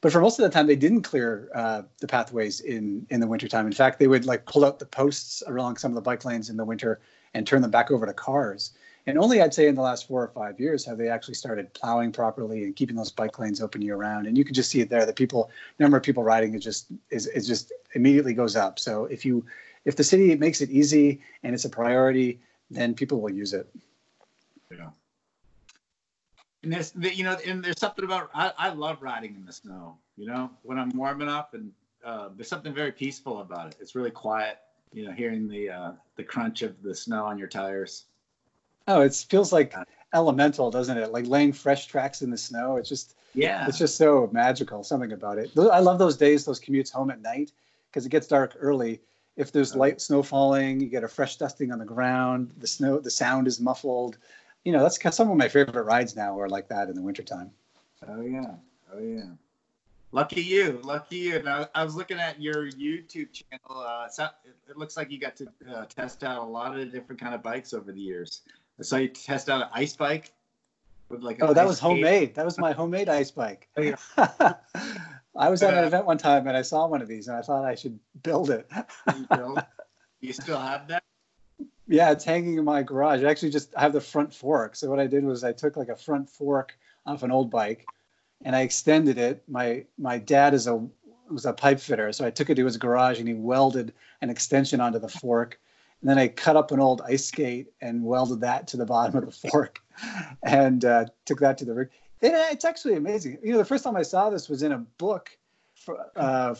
But 0.00 0.12
for 0.12 0.20
most 0.20 0.38
of 0.38 0.44
the 0.44 0.50
time, 0.50 0.66
they 0.66 0.76
didn't 0.76 1.02
clear 1.02 1.50
uh, 1.54 1.82
the 1.98 2.06
pathways 2.06 2.60
in 2.60 3.06
in 3.10 3.20
the 3.20 3.26
wintertime. 3.26 3.66
In 3.66 3.72
fact, 3.72 3.98
they 3.98 4.06
would 4.06 4.24
like 4.24 4.46
pull 4.46 4.64
out 4.64 4.78
the 4.78 4.86
posts 4.86 5.42
along 5.46 5.76
some 5.76 5.90
of 5.90 5.94
the 5.94 6.00
bike 6.00 6.24
lanes 6.24 6.48
in 6.48 6.56
the 6.56 6.64
winter 6.64 7.00
and 7.34 7.46
turn 7.46 7.60
them 7.60 7.70
back 7.70 7.90
over 7.90 8.06
to 8.06 8.14
cars. 8.14 8.72
And 9.06 9.18
only 9.18 9.40
I'd 9.40 9.54
say 9.54 9.66
in 9.66 9.74
the 9.74 9.80
last 9.80 10.06
four 10.06 10.22
or 10.22 10.28
five 10.28 10.60
years 10.60 10.84
have 10.84 10.98
they 10.98 11.08
actually 11.08 11.34
started 11.34 11.72
plowing 11.72 12.12
properly 12.12 12.64
and 12.64 12.76
keeping 12.76 12.96
those 12.96 13.10
bike 13.10 13.38
lanes 13.38 13.60
open 13.60 13.82
year 13.82 13.96
round. 13.96 14.26
And 14.26 14.36
you 14.36 14.44
can 14.44 14.54
just 14.54 14.70
see 14.70 14.80
it 14.80 14.90
there. 14.90 15.06
The 15.06 15.12
people 15.12 15.50
number 15.78 15.96
of 15.96 16.02
people 16.02 16.22
riding 16.22 16.54
is 16.54 16.62
just 16.62 16.86
is, 17.10 17.26
is 17.26 17.46
just 17.46 17.72
immediately 17.94 18.34
goes 18.34 18.56
up. 18.56 18.78
So 18.78 19.06
if 19.06 19.24
you 19.24 19.44
if 19.84 19.96
the 19.96 20.04
city 20.04 20.34
makes 20.36 20.60
it 20.60 20.70
easy 20.70 21.20
and 21.42 21.54
it's 21.54 21.64
a 21.64 21.70
priority, 21.70 22.40
then 22.70 22.94
people 22.94 23.20
will 23.20 23.32
use 23.32 23.54
it. 23.54 23.68
Yeah. 24.70 24.90
And 26.62 26.72
there's 26.72 26.92
you 26.94 27.24
know, 27.24 27.38
and 27.46 27.64
there's 27.64 27.80
something 27.80 28.04
about 28.04 28.30
I, 28.34 28.52
I 28.58 28.68
love 28.70 29.00
riding 29.00 29.34
in 29.34 29.46
the 29.46 29.52
snow. 29.52 29.96
You 30.16 30.26
know, 30.26 30.50
when 30.62 30.78
I'm 30.78 30.90
warming 30.90 31.28
up, 31.28 31.54
and 31.54 31.72
uh, 32.04 32.28
there's 32.36 32.48
something 32.48 32.74
very 32.74 32.92
peaceful 32.92 33.40
about 33.40 33.68
it. 33.68 33.76
It's 33.80 33.94
really 33.94 34.10
quiet. 34.10 34.58
You 34.92 35.06
know, 35.06 35.12
hearing 35.12 35.48
the 35.48 35.70
uh, 35.70 35.92
the 36.16 36.24
crunch 36.24 36.60
of 36.62 36.82
the 36.82 36.94
snow 36.94 37.24
on 37.24 37.38
your 37.38 37.48
tires. 37.48 38.04
Oh, 38.88 39.02
it 39.02 39.14
feels 39.14 39.52
like 39.52 39.74
elemental, 40.14 40.70
doesn't 40.70 40.96
it? 40.96 41.12
Like 41.12 41.26
laying 41.26 41.52
fresh 41.52 41.86
tracks 41.86 42.22
in 42.22 42.30
the 42.30 42.38
snow. 42.38 42.76
It's 42.76 42.88
just 42.88 43.14
yeah, 43.34 43.66
it's 43.66 43.78
just 43.78 43.96
so 43.96 44.28
magical. 44.32 44.82
Something 44.82 45.12
about 45.12 45.38
it. 45.38 45.50
I 45.56 45.80
love 45.80 45.98
those 45.98 46.16
days, 46.16 46.44
those 46.44 46.60
commutes 46.60 46.90
home 46.90 47.10
at 47.10 47.20
night, 47.20 47.52
because 47.90 48.06
it 48.06 48.10
gets 48.10 48.26
dark 48.26 48.56
early. 48.58 49.00
If 49.36 49.52
there's 49.52 49.76
light 49.76 50.00
snow 50.00 50.22
falling, 50.22 50.80
you 50.80 50.88
get 50.88 51.04
a 51.04 51.08
fresh 51.08 51.36
dusting 51.36 51.72
on 51.72 51.78
the 51.78 51.84
ground. 51.84 52.50
The 52.58 52.66
snow, 52.66 52.98
the 52.98 53.10
sound 53.10 53.46
is 53.46 53.60
muffled. 53.60 54.18
You 54.64 54.72
know, 54.72 54.82
that's 54.82 55.16
some 55.16 55.30
of 55.30 55.36
my 55.36 55.48
favorite 55.48 55.84
rides 55.84 56.16
now 56.16 56.38
are 56.38 56.48
like 56.48 56.68
that 56.68 56.88
in 56.88 56.94
the 56.94 57.02
wintertime. 57.02 57.50
Oh 58.06 58.20
yeah, 58.20 58.54
oh 58.92 58.98
yeah. 59.00 59.30
Lucky 60.12 60.42
you, 60.42 60.80
lucky 60.82 61.16
you. 61.18 61.42
Now, 61.42 61.68
I 61.72 61.84
was 61.84 61.94
looking 61.94 62.18
at 62.18 62.40
your 62.42 62.66
YouTube 62.72 63.28
channel. 63.32 63.80
Uh, 63.80 64.08
it 64.68 64.76
looks 64.76 64.96
like 64.96 65.08
you 65.10 65.18
got 65.18 65.36
to 65.36 65.46
uh, 65.72 65.84
test 65.84 66.24
out 66.24 66.42
a 66.42 66.44
lot 66.44 66.76
of 66.76 66.90
different 66.90 67.20
kind 67.20 67.32
of 67.32 67.42
bikes 67.44 67.72
over 67.72 67.92
the 67.92 68.00
years. 68.00 68.42
I 68.80 68.82
saw 68.82 68.96
you 68.96 69.08
test 69.08 69.50
out 69.50 69.62
an 69.62 69.68
ice 69.72 69.94
bike. 69.94 70.32
With 71.10 71.22
like 71.22 71.38
oh, 71.42 71.52
that 71.52 71.66
was 71.66 71.78
homemade. 71.78 72.34
That 72.36 72.44
was 72.44 72.56
my 72.56 72.72
homemade 72.72 73.08
ice 73.08 73.30
bike. 73.30 73.68
Oh, 73.76 73.82
yeah. 73.82 73.96
I 75.36 75.48
was 75.48 75.62
at 75.62 75.74
an 75.74 75.84
event 75.84 76.06
one 76.06 76.18
time 76.18 76.46
and 76.46 76.56
I 76.56 76.62
saw 76.62 76.86
one 76.86 77.02
of 77.02 77.08
these 77.08 77.28
and 77.28 77.36
I 77.36 77.42
thought 77.42 77.64
I 77.64 77.74
should 77.74 77.98
build 78.22 78.50
it. 78.50 78.68
you, 79.16 79.26
built? 79.34 79.58
you 80.20 80.32
still 80.32 80.58
have 80.58 80.88
that? 80.88 81.02
Yeah, 81.88 82.12
it's 82.12 82.24
hanging 82.24 82.58
in 82.58 82.64
my 82.64 82.82
garage. 82.82 83.22
I 83.24 83.30
actually 83.30 83.50
just 83.50 83.74
have 83.74 83.92
the 83.92 84.00
front 84.00 84.32
fork. 84.32 84.76
So 84.76 84.88
what 84.88 85.00
I 85.00 85.06
did 85.06 85.24
was 85.24 85.42
I 85.42 85.52
took 85.52 85.76
like 85.76 85.88
a 85.88 85.96
front 85.96 86.30
fork 86.30 86.76
off 87.06 87.22
an 87.22 87.32
old 87.32 87.50
bike 87.50 87.86
and 88.44 88.54
I 88.54 88.62
extended 88.62 89.18
it. 89.18 89.42
My 89.48 89.84
my 89.98 90.18
dad 90.18 90.54
is 90.54 90.66
a 90.66 90.86
was 91.28 91.46
a 91.46 91.52
pipe 91.52 91.80
fitter, 91.80 92.12
so 92.12 92.24
I 92.24 92.30
took 92.30 92.50
it 92.50 92.56
to 92.56 92.64
his 92.64 92.76
garage 92.76 93.18
and 93.18 93.28
he 93.28 93.34
welded 93.34 93.92
an 94.20 94.30
extension 94.30 94.80
onto 94.80 94.98
the 94.98 95.08
fork. 95.08 95.60
And 96.00 96.10
then 96.10 96.18
I 96.18 96.28
cut 96.28 96.56
up 96.56 96.70
an 96.70 96.80
old 96.80 97.02
ice 97.02 97.26
skate 97.26 97.68
and 97.80 98.04
welded 98.04 98.40
that 98.40 98.66
to 98.68 98.76
the 98.76 98.86
bottom 98.86 99.16
of 99.16 99.26
the 99.26 99.48
fork, 99.50 99.80
and 100.42 100.84
uh, 100.84 101.06
took 101.24 101.40
that 101.40 101.58
to 101.58 101.64
the 101.64 101.74
rig. 101.74 101.88
It, 102.20 102.32
it's 102.52 102.64
actually 102.64 102.94
amazing. 102.94 103.38
You 103.42 103.52
know, 103.52 103.58
the 103.58 103.64
first 103.64 103.84
time 103.84 103.96
I 103.96 104.02
saw 104.02 104.30
this 104.30 104.48
was 104.48 104.62
in 104.62 104.72
a 104.72 104.78
book 104.78 105.36
for, 105.74 105.98
uh, 106.16 106.54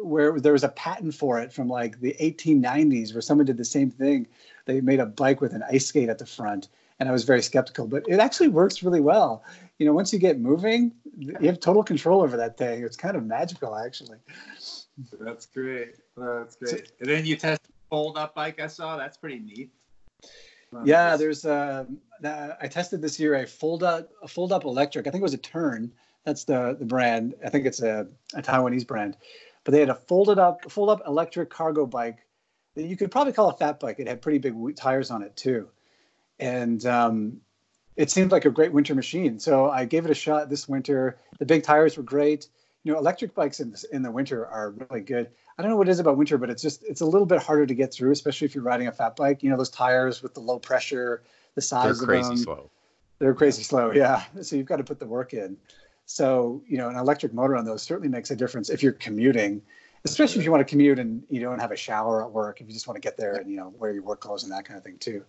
where 0.00 0.38
there 0.40 0.52
was 0.52 0.64
a 0.64 0.68
patent 0.68 1.14
for 1.14 1.40
it 1.40 1.52
from 1.52 1.68
like 1.68 2.00
the 2.00 2.16
1890s, 2.20 3.12
where 3.12 3.22
someone 3.22 3.46
did 3.46 3.56
the 3.56 3.64
same 3.64 3.90
thing. 3.90 4.26
They 4.66 4.80
made 4.80 5.00
a 5.00 5.06
bike 5.06 5.40
with 5.40 5.52
an 5.52 5.62
ice 5.70 5.86
skate 5.86 6.08
at 6.08 6.18
the 6.18 6.26
front, 6.26 6.68
and 6.98 7.08
I 7.08 7.12
was 7.12 7.24
very 7.24 7.42
skeptical, 7.42 7.86
but 7.86 8.04
it 8.08 8.18
actually 8.18 8.48
works 8.48 8.82
really 8.82 9.00
well. 9.00 9.44
You 9.78 9.86
know, 9.86 9.92
once 9.92 10.12
you 10.12 10.18
get 10.18 10.38
moving, 10.38 10.92
you 11.18 11.34
have 11.42 11.60
total 11.60 11.82
control 11.82 12.22
over 12.22 12.36
that 12.36 12.56
thing. 12.56 12.84
It's 12.84 12.96
kind 12.96 13.16
of 13.16 13.24
magical, 13.24 13.76
actually. 13.76 14.18
That's 15.20 15.46
great. 15.46 15.96
That's 16.16 16.56
great. 16.56 16.92
And 17.00 17.08
then 17.08 17.26
you 17.26 17.36
test 17.36 17.60
fold 17.90 18.16
up 18.16 18.34
bike. 18.34 18.60
I 18.60 18.66
saw 18.66 18.96
that's 18.96 19.16
pretty 19.16 19.38
neat. 19.38 19.70
Yeah, 20.84 21.16
there's 21.16 21.44
uh, 21.44 21.84
I 22.24 22.68
tested 22.68 23.00
this 23.00 23.20
year 23.20 23.34
a 23.34 23.46
fold 23.46 23.82
up 23.82 24.10
a 24.22 24.28
fold 24.28 24.52
up 24.52 24.64
electric. 24.64 25.06
I 25.06 25.10
think 25.10 25.20
it 25.20 25.22
was 25.22 25.34
a 25.34 25.38
Tern. 25.38 25.92
That's 26.24 26.44
the 26.44 26.76
the 26.78 26.84
brand. 26.84 27.34
I 27.44 27.50
think 27.50 27.66
it's 27.66 27.82
a, 27.82 28.08
a 28.34 28.42
Taiwanese 28.42 28.86
brand. 28.86 29.16
But 29.62 29.72
they 29.72 29.80
had 29.80 29.90
a 29.90 29.94
folded 29.94 30.38
up 30.38 30.70
fold 30.70 30.90
up 30.90 31.02
electric 31.06 31.50
cargo 31.50 31.86
bike 31.86 32.18
that 32.74 32.84
you 32.84 32.96
could 32.96 33.10
probably 33.10 33.32
call 33.32 33.50
a 33.50 33.56
fat 33.56 33.78
bike. 33.78 33.96
It 33.98 34.08
had 34.08 34.20
pretty 34.20 34.38
big 34.38 34.54
tires 34.76 35.10
on 35.10 35.22
it 35.22 35.36
too, 35.36 35.68
and 36.40 36.84
um, 36.86 37.40
it 37.96 38.10
seemed 38.10 38.32
like 38.32 38.44
a 38.44 38.50
great 38.50 38.72
winter 38.72 38.94
machine. 38.94 39.38
So 39.38 39.70
I 39.70 39.84
gave 39.84 40.04
it 40.04 40.10
a 40.10 40.14
shot 40.14 40.50
this 40.50 40.68
winter. 40.68 41.18
The 41.38 41.46
big 41.46 41.62
tires 41.62 41.96
were 41.96 42.02
great. 42.02 42.48
You 42.82 42.92
know, 42.92 42.98
electric 42.98 43.34
bikes 43.34 43.60
in 43.60 43.70
the, 43.70 43.86
in 43.92 44.02
the 44.02 44.10
winter 44.10 44.46
are 44.46 44.70
really 44.72 45.00
good. 45.00 45.30
I 45.56 45.62
don't 45.62 45.70
know 45.70 45.76
what 45.76 45.88
it 45.88 45.92
is 45.92 46.00
about 46.00 46.16
winter, 46.16 46.36
but 46.36 46.50
it's 46.50 46.62
just 46.62 46.82
it's 46.84 47.00
a 47.00 47.06
little 47.06 47.26
bit 47.26 47.40
harder 47.40 47.66
to 47.66 47.74
get 47.74 47.92
through, 47.92 48.10
especially 48.10 48.46
if 48.46 48.54
you're 48.54 48.64
riding 48.64 48.88
a 48.88 48.92
fat 48.92 49.14
bike. 49.14 49.42
You 49.42 49.50
know, 49.50 49.56
those 49.56 49.70
tires 49.70 50.22
with 50.22 50.34
the 50.34 50.40
low 50.40 50.58
pressure, 50.58 51.22
the 51.54 51.60
size 51.60 51.98
They're 51.98 52.06
crazy 52.06 52.20
of 52.22 52.28
them. 52.28 52.36
slow. 52.38 52.70
They're 53.20 53.34
crazy 53.34 53.62
slow, 53.62 53.92
yeah. 53.92 54.24
So 54.42 54.56
you've 54.56 54.66
got 54.66 54.76
to 54.76 54.84
put 54.84 54.98
the 54.98 55.06
work 55.06 55.32
in. 55.32 55.56
So 56.06 56.62
you 56.66 56.76
know, 56.76 56.88
an 56.88 56.96
electric 56.96 57.32
motor 57.32 57.56
on 57.56 57.64
those 57.64 57.82
certainly 57.82 58.08
makes 58.08 58.30
a 58.30 58.36
difference 58.36 58.68
if 58.68 58.82
you're 58.82 58.92
commuting, 58.92 59.62
especially 60.04 60.40
if 60.40 60.44
you 60.44 60.50
want 60.50 60.60
to 60.60 60.70
commute 60.70 60.98
and 60.98 61.22
you 61.30 61.40
don't 61.40 61.60
have 61.60 61.70
a 61.70 61.76
shower 61.76 62.24
at 62.24 62.30
work. 62.32 62.60
If 62.60 62.66
you 62.66 62.72
just 62.72 62.88
want 62.88 62.96
to 62.96 63.00
get 63.00 63.16
there 63.16 63.36
and 63.36 63.48
you 63.48 63.56
know 63.56 63.72
wear 63.78 63.92
your 63.92 64.02
work 64.02 64.20
clothes 64.20 64.42
and 64.42 64.52
that 64.52 64.64
kind 64.64 64.76
of 64.76 64.84
thing 64.84 64.98
too. 64.98 65.24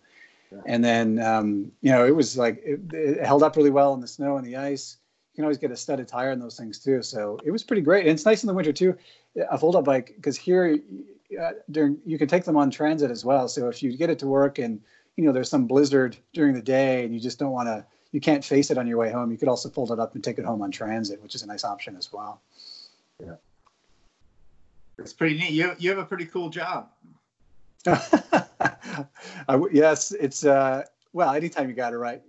And 0.65 0.83
then 0.83 1.19
um, 1.19 1.71
you 1.81 1.91
know 1.91 2.05
it 2.05 2.15
was 2.15 2.37
like 2.37 2.61
it, 2.65 2.79
it 2.93 3.25
held 3.25 3.43
up 3.43 3.57
really 3.57 3.69
well 3.69 3.93
in 3.93 3.99
the 3.99 4.07
snow 4.07 4.37
and 4.37 4.45
the 4.45 4.55
ice. 4.55 4.97
You 5.35 5.41
can 5.41 5.43
always 5.43 5.57
get 5.57 5.69
a 5.69 5.75
studded 5.75 6.07
tire 6.07 6.31
in 6.31 6.39
those 6.39 6.55
things 6.55 6.79
too. 6.79 7.01
So 7.01 7.37
it 7.43 7.51
was 7.51 7.61
pretty 7.61 7.81
great. 7.81 8.05
And 8.05 8.11
it's 8.11 8.23
nice 8.23 8.41
in 8.41 8.47
the 8.47 8.53
winter 8.53 8.71
too, 8.71 8.95
a 9.51 9.57
fold-up 9.57 9.83
bike 9.83 10.13
because 10.15 10.37
here 10.37 10.79
uh, 11.37 11.51
during 11.69 11.97
you 12.05 12.17
can 12.17 12.29
take 12.29 12.45
them 12.45 12.55
on 12.55 12.71
transit 12.71 13.11
as 13.11 13.25
well. 13.25 13.49
So 13.49 13.67
if 13.67 13.83
you 13.83 13.97
get 13.97 14.09
it 14.09 14.17
to 14.19 14.27
work 14.27 14.59
and 14.59 14.79
you 15.17 15.25
know 15.25 15.33
there's 15.33 15.49
some 15.49 15.67
blizzard 15.67 16.15
during 16.31 16.53
the 16.53 16.61
day 16.61 17.03
and 17.03 17.13
you 17.13 17.19
just 17.19 17.37
don't 17.37 17.51
want 17.51 17.67
to 17.67 17.85
you 18.13 18.21
can't 18.21 18.45
face 18.45 18.71
it 18.71 18.77
on 18.77 18.87
your 18.87 18.97
way 18.97 19.11
home, 19.11 19.29
you 19.29 19.37
could 19.37 19.49
also 19.49 19.67
fold 19.67 19.91
it 19.91 19.99
up 19.99 20.15
and 20.15 20.23
take 20.23 20.37
it 20.37 20.45
home 20.45 20.61
on 20.61 20.71
transit, 20.71 21.21
which 21.21 21.35
is 21.35 21.43
a 21.43 21.47
nice 21.47 21.65
option 21.65 21.97
as 21.97 22.13
well. 22.13 22.39
Yeah. 23.19 23.35
It's 24.97 25.11
pretty 25.11 25.37
neat. 25.37 25.51
You 25.51 25.75
you 25.79 25.89
have 25.89 25.99
a 25.99 26.05
pretty 26.05 26.27
cool 26.27 26.47
job. 26.47 26.87
I, 27.85 29.61
yes, 29.73 30.13
it's 30.13 30.45
uh, 30.45 30.85
well, 31.11 31.33
anytime 31.33 31.67
you 31.67 31.75
got 31.75 31.91
it 31.91 31.97
right. 31.97 32.21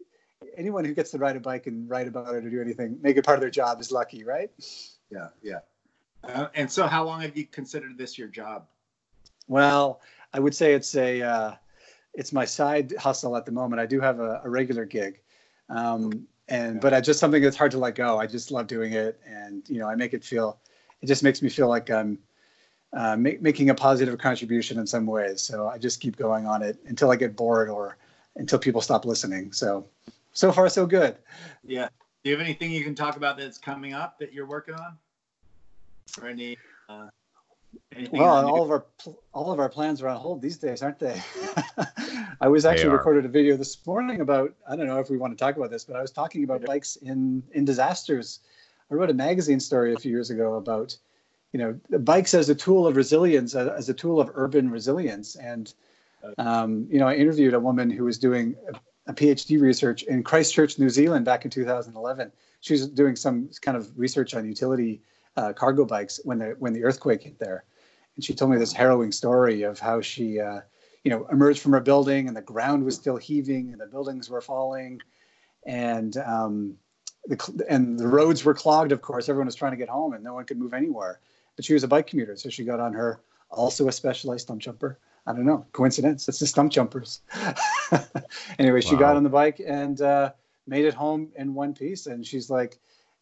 Anyone 0.56 0.84
who 0.84 0.94
gets 0.94 1.10
to 1.12 1.18
ride 1.18 1.36
a 1.36 1.40
bike 1.40 1.66
and 1.66 1.88
write 1.88 2.08
about 2.08 2.34
it 2.34 2.44
or 2.44 2.50
do 2.50 2.60
anything, 2.60 2.98
make 3.02 3.16
it 3.16 3.24
part 3.24 3.36
of 3.36 3.40
their 3.40 3.50
job 3.50 3.80
is 3.80 3.92
lucky, 3.92 4.24
right? 4.24 4.50
Yeah, 5.10 5.28
yeah. 5.42 5.58
Uh, 6.24 6.48
and 6.54 6.70
so, 6.70 6.86
how 6.86 7.04
long 7.04 7.20
have 7.20 7.36
you 7.36 7.46
considered 7.46 7.96
this 7.98 8.18
your 8.18 8.28
job? 8.28 8.66
Well, 9.48 10.00
I 10.32 10.40
would 10.40 10.54
say 10.54 10.74
it's 10.74 10.94
a 10.96 11.22
uh, 11.22 11.54
it's 12.14 12.32
my 12.32 12.44
side 12.44 12.94
hustle 12.98 13.36
at 13.36 13.46
the 13.46 13.52
moment. 13.52 13.80
I 13.80 13.86
do 13.86 14.00
have 14.00 14.18
a, 14.18 14.40
a 14.42 14.48
regular 14.48 14.84
gig, 14.84 15.20
um, 15.68 16.26
and 16.48 16.80
but 16.80 16.94
I 16.94 17.00
just 17.00 17.20
something 17.20 17.42
that's 17.42 17.56
hard 17.56 17.70
to 17.72 17.78
let 17.78 17.94
go. 17.94 18.18
I 18.18 18.26
just 18.26 18.50
love 18.50 18.66
doing 18.66 18.92
it, 18.92 19.20
and 19.26 19.62
you 19.68 19.78
know, 19.78 19.88
I 19.88 19.94
make 19.94 20.14
it 20.14 20.24
feel. 20.24 20.58
It 21.02 21.06
just 21.06 21.22
makes 21.22 21.42
me 21.42 21.48
feel 21.48 21.68
like 21.68 21.90
I'm 21.90 22.18
uh, 22.92 23.16
make, 23.16 23.42
making 23.42 23.70
a 23.70 23.74
positive 23.74 24.18
contribution 24.18 24.78
in 24.78 24.86
some 24.86 25.06
ways. 25.06 25.42
So 25.42 25.68
I 25.68 25.78
just 25.78 26.00
keep 26.00 26.16
going 26.16 26.46
on 26.46 26.62
it 26.62 26.78
until 26.86 27.10
I 27.10 27.16
get 27.16 27.36
bored 27.36 27.68
or 27.68 27.96
until 28.36 28.58
people 28.58 28.80
stop 28.80 29.04
listening. 29.04 29.52
So 29.52 29.86
so 30.36 30.52
far 30.52 30.68
so 30.68 30.86
good. 30.86 31.16
Yeah. 31.64 31.88
Do 32.22 32.30
you 32.30 32.36
have 32.36 32.44
anything 32.44 32.70
you 32.70 32.84
can 32.84 32.94
talk 32.94 33.16
about 33.16 33.38
that's 33.38 33.58
coming 33.58 33.94
up 33.94 34.18
that 34.18 34.32
you're 34.32 34.46
working 34.46 34.74
on? 34.74 34.98
Or 36.20 36.28
any? 36.28 36.58
Uh, 36.88 37.08
well, 38.10 38.46
all 38.46 38.62
of 38.62 38.70
our 38.70 38.84
all 39.32 39.52
of 39.52 39.58
our 39.58 39.68
plans 39.68 40.02
are 40.02 40.08
on 40.08 40.16
hold 40.16 40.42
these 40.42 40.56
days, 40.56 40.82
aren't 40.82 40.98
they? 40.98 41.20
I 42.40 42.48
was 42.48 42.64
actually 42.64 42.90
recorded 42.90 43.24
a 43.24 43.28
video 43.28 43.56
this 43.56 43.84
morning 43.86 44.20
about 44.20 44.54
I 44.68 44.76
don't 44.76 44.86
know 44.86 44.98
if 44.98 45.10
we 45.10 45.16
want 45.16 45.36
to 45.36 45.42
talk 45.42 45.56
about 45.56 45.70
this, 45.70 45.84
but 45.84 45.96
I 45.96 46.02
was 46.02 46.10
talking 46.10 46.44
about 46.44 46.64
bikes 46.64 46.96
in 46.96 47.42
in 47.52 47.64
disasters. 47.64 48.40
I 48.90 48.94
wrote 48.94 49.10
a 49.10 49.14
magazine 49.14 49.60
story 49.60 49.94
a 49.94 49.98
few 49.98 50.10
years 50.10 50.30
ago 50.30 50.54
about 50.54 50.96
you 51.52 51.58
know 51.58 51.98
bikes 51.98 52.34
as 52.34 52.48
a 52.48 52.54
tool 52.54 52.86
of 52.86 52.96
resilience, 52.96 53.54
as 53.54 53.88
a 53.88 53.94
tool 53.94 54.20
of 54.20 54.30
urban 54.34 54.70
resilience, 54.70 55.36
and 55.36 55.72
um, 56.38 56.86
you 56.90 56.98
know 56.98 57.08
I 57.08 57.14
interviewed 57.14 57.54
a 57.54 57.60
woman 57.60 57.90
who 57.90 58.04
was 58.04 58.18
doing 58.18 58.56
a, 59.06 59.14
PhD 59.14 59.60
research 59.60 60.02
in 60.04 60.22
Christchurch, 60.22 60.78
New 60.78 60.90
Zealand, 60.90 61.24
back 61.24 61.44
in 61.44 61.50
2011. 61.50 62.32
She 62.60 62.74
was 62.74 62.88
doing 62.88 63.16
some 63.16 63.50
kind 63.62 63.76
of 63.76 63.96
research 63.98 64.34
on 64.34 64.46
utility 64.46 65.02
uh, 65.36 65.52
cargo 65.52 65.84
bikes 65.84 66.20
when 66.24 66.38
the 66.38 66.56
when 66.58 66.72
the 66.72 66.84
earthquake 66.84 67.22
hit 67.22 67.38
there, 67.38 67.64
and 68.14 68.24
she 68.24 68.34
told 68.34 68.50
me 68.50 68.58
this 68.58 68.72
harrowing 68.72 69.12
story 69.12 69.62
of 69.62 69.78
how 69.78 70.00
she, 70.00 70.40
uh, 70.40 70.60
you 71.04 71.10
know, 71.10 71.26
emerged 71.30 71.60
from 71.60 71.72
her 71.72 71.80
building 71.80 72.28
and 72.28 72.36
the 72.36 72.42
ground 72.42 72.84
was 72.84 72.94
still 72.94 73.16
heaving 73.16 73.72
and 73.72 73.80
the 73.80 73.86
buildings 73.86 74.30
were 74.30 74.40
falling, 74.40 75.00
and 75.66 76.16
um, 76.16 76.76
the 77.26 77.66
and 77.68 77.98
the 77.98 78.08
roads 78.08 78.44
were 78.44 78.54
clogged. 78.54 78.92
Of 78.92 79.02
course, 79.02 79.28
everyone 79.28 79.46
was 79.46 79.54
trying 79.54 79.72
to 79.72 79.76
get 79.76 79.88
home 79.88 80.14
and 80.14 80.24
no 80.24 80.34
one 80.34 80.44
could 80.44 80.58
move 80.58 80.74
anywhere. 80.74 81.20
But 81.54 81.64
she 81.64 81.74
was 81.74 81.84
a 81.84 81.88
bike 81.88 82.06
commuter, 82.06 82.36
so 82.36 82.48
she 82.48 82.64
got 82.64 82.80
on 82.80 82.92
her 82.92 83.20
also 83.50 83.88
a 83.88 83.92
Specialized 83.92 84.48
Stumpjumper. 84.48 84.96
I 85.26 85.32
don't 85.32 85.44
know, 85.44 85.66
coincidence. 85.72 86.28
It's 86.28 86.38
the 86.38 86.46
Stumpjumpers. 86.46 87.20
anyway, 88.58 88.80
she 88.80 88.94
wow. 88.94 89.00
got 89.00 89.16
on 89.16 89.24
the 89.24 89.28
bike 89.28 89.60
and 89.64 90.00
uh, 90.00 90.32
made 90.66 90.84
it 90.84 90.94
home 90.94 91.32
in 91.36 91.54
one 91.54 91.74
piece, 91.74 92.06
and 92.06 92.24
she's 92.24 92.48
like 92.48 92.78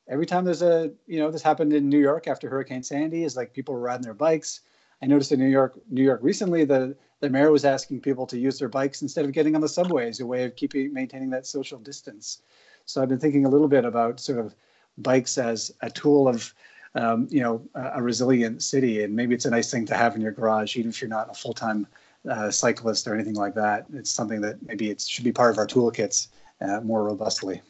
every 0.08 0.26
time 0.26 0.44
there's 0.44 0.62
a 0.62 0.92
you 1.06 1.18
know 1.18 1.30
this 1.30 1.42
happened 1.42 1.72
in 1.72 1.88
New 1.88 1.98
York 1.98 2.28
after 2.28 2.48
Hurricane 2.48 2.82
Sandy 2.82 3.24
is 3.24 3.36
like 3.36 3.54
people 3.54 3.74
were 3.74 3.80
riding 3.80 4.02
their 4.02 4.14
bikes. 4.14 4.60
I 5.02 5.06
noticed 5.06 5.32
in 5.32 5.40
New 5.40 5.48
York, 5.48 5.78
New 5.90 6.02
York 6.02 6.20
recently, 6.22 6.64
the 6.64 6.96
the 7.20 7.30
mayor 7.30 7.50
was 7.50 7.64
asking 7.64 8.00
people 8.00 8.26
to 8.26 8.38
use 8.38 8.58
their 8.58 8.68
bikes 8.68 9.00
instead 9.00 9.24
of 9.24 9.32
getting 9.32 9.54
on 9.54 9.62
the 9.62 9.68
subway 9.68 10.08
as 10.08 10.20
a 10.20 10.26
way 10.26 10.44
of 10.44 10.56
keeping 10.56 10.92
maintaining 10.92 11.30
that 11.30 11.46
social 11.46 11.78
distance. 11.78 12.42
So 12.84 13.00
I've 13.00 13.08
been 13.08 13.18
thinking 13.18 13.46
a 13.46 13.48
little 13.48 13.68
bit 13.68 13.86
about 13.86 14.20
sort 14.20 14.38
of 14.38 14.54
bikes 14.98 15.38
as 15.38 15.72
a 15.80 15.90
tool 15.90 16.28
of 16.28 16.54
um, 16.94 17.26
you 17.30 17.40
know 17.40 17.62
a, 17.74 17.92
a, 17.96 18.02
resilient 18.02 18.62
city, 18.62 19.02
and 19.02 19.14
maybe 19.14 19.34
it's 19.34 19.44
a 19.44 19.50
nice 19.50 19.70
thing 19.70 19.84
to 19.86 19.96
have 19.96 20.14
in 20.14 20.20
your 20.20 20.32
garage, 20.32 20.76
even 20.76 20.90
if 20.90 21.00
you're 21.00 21.08
not 21.08 21.30
a 21.30 21.34
full 21.34 21.52
time 21.52 21.86
uh, 22.30 22.50
cyclist 22.50 23.06
or 23.06 23.14
anything 23.14 23.34
like 23.34 23.54
that. 23.54 23.86
It's 23.92 24.10
something 24.10 24.40
that 24.42 24.62
maybe 24.66 24.90
it 24.90 25.00
should 25.00 25.24
be 25.24 25.32
part 25.32 25.50
of 25.50 25.58
our 25.58 25.66
toolkits 25.66 26.28
uh, 26.60 26.80
more 26.80 27.04
robustly. 27.04 27.60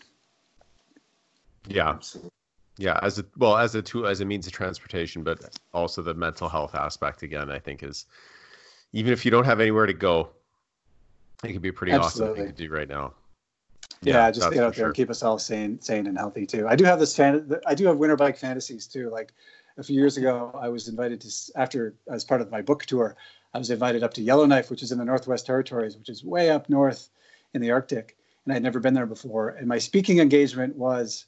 Yeah. 1.67 1.99
Yeah, 2.77 2.99
as 3.03 3.21
a 3.21 3.25
well 3.39 3.57
as 3.57 3.77
a 3.77 3.83
tool 3.83 4.07
as 4.07 4.21
a 4.21 4.25
means 4.25 4.49
of 4.49 4.53
transportation, 4.53 5.23
but 5.23 5.57
also 5.73 6.03
the 6.03 6.13
mental 6.13 6.49
health 6.49 6.75
aspect 6.75 7.23
again, 7.23 7.49
I 7.49 7.61
think 7.61 7.85
is 7.85 8.07
even 8.93 9.13
if 9.13 9.25
you 9.25 9.31
don't 9.31 9.45
have 9.45 9.61
anywhere 9.61 9.87
to 9.87 9.93
go, 9.93 10.31
it 11.45 11.53
can 11.53 11.61
be 11.61 11.69
a 11.69 11.73
pretty 11.73 11.93
Absolutely. 11.93 12.33
awesome 12.33 12.47
thing 12.47 12.57
to 12.57 12.69
do 12.69 12.75
right 12.75 12.89
now. 12.89 13.15
Yeah, 14.05 14.15
yeah 14.15 14.31
just 14.31 14.51
get 14.51 14.63
out 14.63 14.75
there 14.75 14.83
sure. 14.83 14.87
and 14.87 14.95
keep 14.95 15.11
us 15.11 15.23
all 15.23 15.39
sane, 15.39 15.81
sane 15.81 16.07
and 16.07 16.17
healthy 16.17 16.47
too. 16.47 16.67
I 16.69 16.77
do 16.77 16.85
have 16.85 16.99
this 16.99 17.17
fan. 17.17 17.51
I 17.67 17.75
do 17.75 17.87
have 17.87 17.97
winter 17.97 18.17
bike 18.17 18.37
fantasies 18.37 18.87
too. 18.87 19.11
Like 19.11 19.33
a 19.79 19.83
few 19.83 19.97
years 19.97 20.17
ago, 20.17 20.57
I 20.61 20.69
was 20.69 20.89
invited 20.89 21.21
to 21.23 21.31
after 21.57 21.95
as 22.09 22.25
part 22.25 22.41
of 22.41 22.51
my 22.51 22.63
book 22.63 22.85
tour. 22.85 23.17
I 23.53 23.59
was 23.59 23.71
invited 23.71 24.03
up 24.03 24.15
to 24.15 24.23
Yellowknife, 24.23 24.71
which 24.71 24.83
is 24.83 24.93
in 24.93 24.99
the 24.99 25.05
Northwest 25.05 25.47
Territories, 25.47 25.97
which 25.97 26.09
is 26.09 26.25
way 26.25 26.51
up 26.51 26.69
north 26.69 27.09
in 27.55 27.61
the 27.61 27.71
Arctic, 27.71 28.17
and 28.45 28.55
I'd 28.55 28.63
never 28.63 28.81
been 28.81 28.95
there 28.95 29.07
before. 29.07 29.51
And 29.51 29.69
my 29.69 29.79
speaking 29.79 30.19
engagement 30.19 30.77
was 30.77 31.27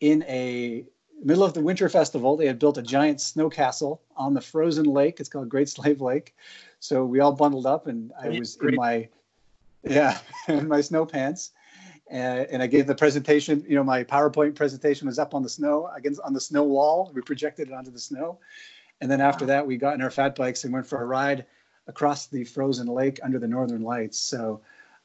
in 0.00 0.22
a 0.24 0.84
middle 1.22 1.44
of 1.44 1.54
the 1.54 1.60
winter 1.60 1.88
festival. 1.88 2.36
They 2.36 2.46
had 2.46 2.58
built 2.58 2.78
a 2.78 2.82
giant 2.82 3.20
snow 3.20 3.50
castle 3.50 4.00
on 4.16 4.34
the 4.34 4.40
frozen 4.40 4.86
lake. 4.86 5.20
It's 5.20 5.28
called 5.28 5.48
Great 5.48 5.68
Slave 5.68 6.00
Lake. 6.00 6.34
So 6.80 7.04
we 7.04 7.20
all 7.20 7.32
bundled 7.32 7.66
up, 7.66 7.86
and 7.86 8.12
I 8.20 8.28
was 8.28 8.56
in 8.62 8.74
my 8.74 9.08
yeah 9.82 10.18
in 10.48 10.68
my 10.68 10.80
snow 10.80 11.06
pants, 11.06 11.52
and, 12.10 12.46
and 12.50 12.62
I 12.62 12.66
gave 12.66 12.86
the 12.86 12.94
presentation. 12.94 13.64
You 13.68 13.76
know, 13.76 13.84
my 13.84 14.04
PowerPoint 14.04 14.54
presentation 14.54 15.06
was 15.06 15.18
up 15.18 15.34
on 15.34 15.42
the 15.42 15.48
snow 15.48 15.90
against 15.96 16.20
on 16.20 16.32
the 16.32 16.40
snow 16.40 16.64
wall. 16.64 17.10
We 17.14 17.22
projected 17.22 17.68
it 17.68 17.74
onto 17.74 17.90
the 17.90 17.98
snow, 17.98 18.38
and 19.00 19.10
then 19.10 19.20
after 19.20 19.46
that, 19.46 19.66
we 19.66 19.76
got 19.76 19.94
in 19.94 20.02
our 20.02 20.10
fat 20.10 20.36
bikes 20.36 20.64
and 20.64 20.72
went 20.72 20.86
for 20.86 21.02
a 21.02 21.06
ride 21.06 21.46
across 21.86 22.26
the 22.26 22.44
frozen 22.44 22.86
lake 22.86 23.20
under 23.22 23.38
the 23.38 23.48
northern 23.48 23.82
lights. 23.82 24.18
So 24.18 24.60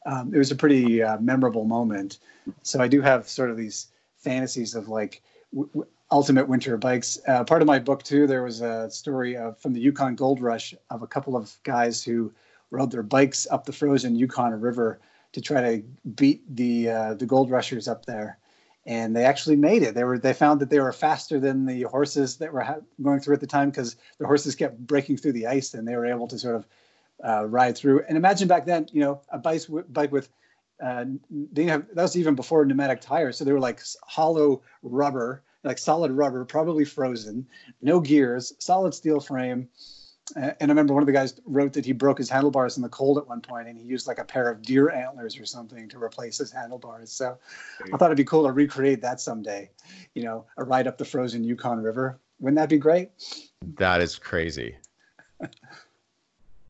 um, 0.06 0.34
it 0.34 0.38
was 0.38 0.52
a 0.52 0.56
pretty 0.56 1.04
uh, 1.04 1.20
memorable 1.20 1.66
moment. 1.66 2.20
So 2.64 2.80
I 2.80 2.88
do 2.88 3.02
have 3.02 3.28
sort 3.28 3.52
of 3.52 3.58
these 3.58 3.88
fantasies 4.18 4.76
of 4.76 4.88
like 4.88 5.22
w- 5.54 5.70
w- 5.70 5.88
ultimate 6.12 6.48
winter 6.48 6.78
bikes. 6.78 7.20
Uh, 7.28 7.44
part 7.44 7.62
of 7.62 7.68
my 7.68 7.80
book 7.80 8.04
too, 8.04 8.28
there 8.28 8.44
was 8.44 8.62
a 8.62 8.90
story 8.90 9.38
of, 9.38 9.60
from 9.60 9.74
the 9.74 9.80
Yukon 9.80 10.16
Gold 10.16 10.42
Rush 10.42 10.74
of 10.90 11.04
a 11.04 11.08
couple 11.08 11.36
of 11.36 11.56
guys 11.64 12.04
who 12.04 12.32
rode 12.72 12.92
their 12.92 13.04
bikes 13.04 13.48
up 13.52 13.66
the 13.66 13.74
frozen 13.74 14.16
Yukon 14.16 14.60
River 14.60 15.00
to 15.34 15.42
try 15.42 15.62
to 15.62 15.84
beat 16.16 16.44
the 16.56 16.90
uh, 16.90 17.14
the 17.16 17.26
gold 17.26 17.50
rushers 17.50 17.88
up 17.88 18.06
there. 18.06 18.38
And 18.88 19.16
they 19.16 19.26
actually 19.26 19.58
made 19.58 19.84
it. 19.84 19.94
They 19.94 20.04
were 20.04 20.18
they 20.18 20.34
found 20.34 20.60
that 20.60 20.70
they 20.70 20.80
were 20.80 20.92
faster 20.92 21.40
than 21.40 21.66
the 21.66 21.84
horses 21.84 22.38
that 22.38 22.52
were 22.52 22.62
ha- 22.62 22.80
going 23.02 23.20
through 23.20 23.36
at 23.36 23.42
the 23.42 23.48
time 23.48 23.70
because 23.70 23.96
the 24.18 24.26
horses 24.26 24.56
kept 24.56 24.78
breaking 24.80 25.18
through 25.18 25.34
the 25.34 25.48
ice, 25.48 25.76
and 25.76 25.88
they 25.88 25.96
were 25.96 26.08
able 26.08 26.28
to 26.28 26.40
sort 26.40 26.56
of 26.56 26.66
uh, 27.24 27.46
ride 27.46 27.78
through. 27.78 28.04
And 28.08 28.18
imagine 28.18 28.48
back 28.48 28.66
then, 28.66 28.88
you 28.92 29.02
know, 29.02 29.22
a 29.30 29.38
bike, 29.38 29.62
bike 29.90 30.12
with 30.12 30.30
uh, 30.82 31.06
they 31.30 31.66
have 31.66 31.86
that 31.94 32.02
was 32.02 32.18
even 32.18 32.34
before 32.34 32.66
pneumatic 32.66 33.02
tires, 33.02 33.38
so 33.38 33.46
they 33.46 33.54
were 33.54 33.60
like 33.60 33.82
hollow 34.04 34.64
rubber, 34.82 35.44
like 35.64 35.78
solid 35.78 36.12
rubber, 36.12 36.44
probably 36.44 36.86
frozen, 36.86 37.46
no 37.82 38.00
gears, 38.00 38.54
solid 38.58 38.94
steel 38.94 39.20
frame. 39.20 39.70
And 40.36 40.56
I 40.60 40.66
remember 40.66 40.94
one 40.94 41.04
of 41.04 41.08
the 41.08 41.14
guys 41.14 41.40
wrote 41.46 41.74
that 41.74 41.86
he 41.86 41.92
broke 41.92 42.18
his 42.18 42.30
handlebars 42.30 42.78
in 42.78 42.84
the 42.84 42.90
cold 42.90 43.18
at 43.18 43.28
one 43.28 43.42
point, 43.42 43.68
and 43.68 43.78
he 43.78 43.84
used 43.84 44.08
like 44.08 44.20
a 44.20 44.24
pair 44.24 44.50
of 44.50 44.62
deer 44.62 44.90
antlers 44.90 45.38
or 45.38 45.46
something 45.46 45.90
to 45.90 46.02
replace 46.02 46.38
his 46.38 46.52
handlebars. 46.52 47.12
So 47.12 47.38
I 47.94 47.98
thought 47.98 48.06
it'd 48.06 48.18
be 48.18 48.24
cool 48.24 48.46
to 48.46 48.52
recreate 48.52 49.02
that 49.02 49.20
someday. 49.20 49.70
You 50.14 50.24
know, 50.24 50.46
a 50.58 50.64
ride 50.64 50.88
up 50.88 50.98
the 50.98 51.06
frozen 51.06 51.44
Yukon 51.44 51.82
River. 51.82 52.20
Wouldn't 52.40 52.58
that 52.58 52.70
be 52.70 52.78
great? 52.78 53.12
That 53.78 54.02
is 54.02 54.18
crazy. 54.18 54.76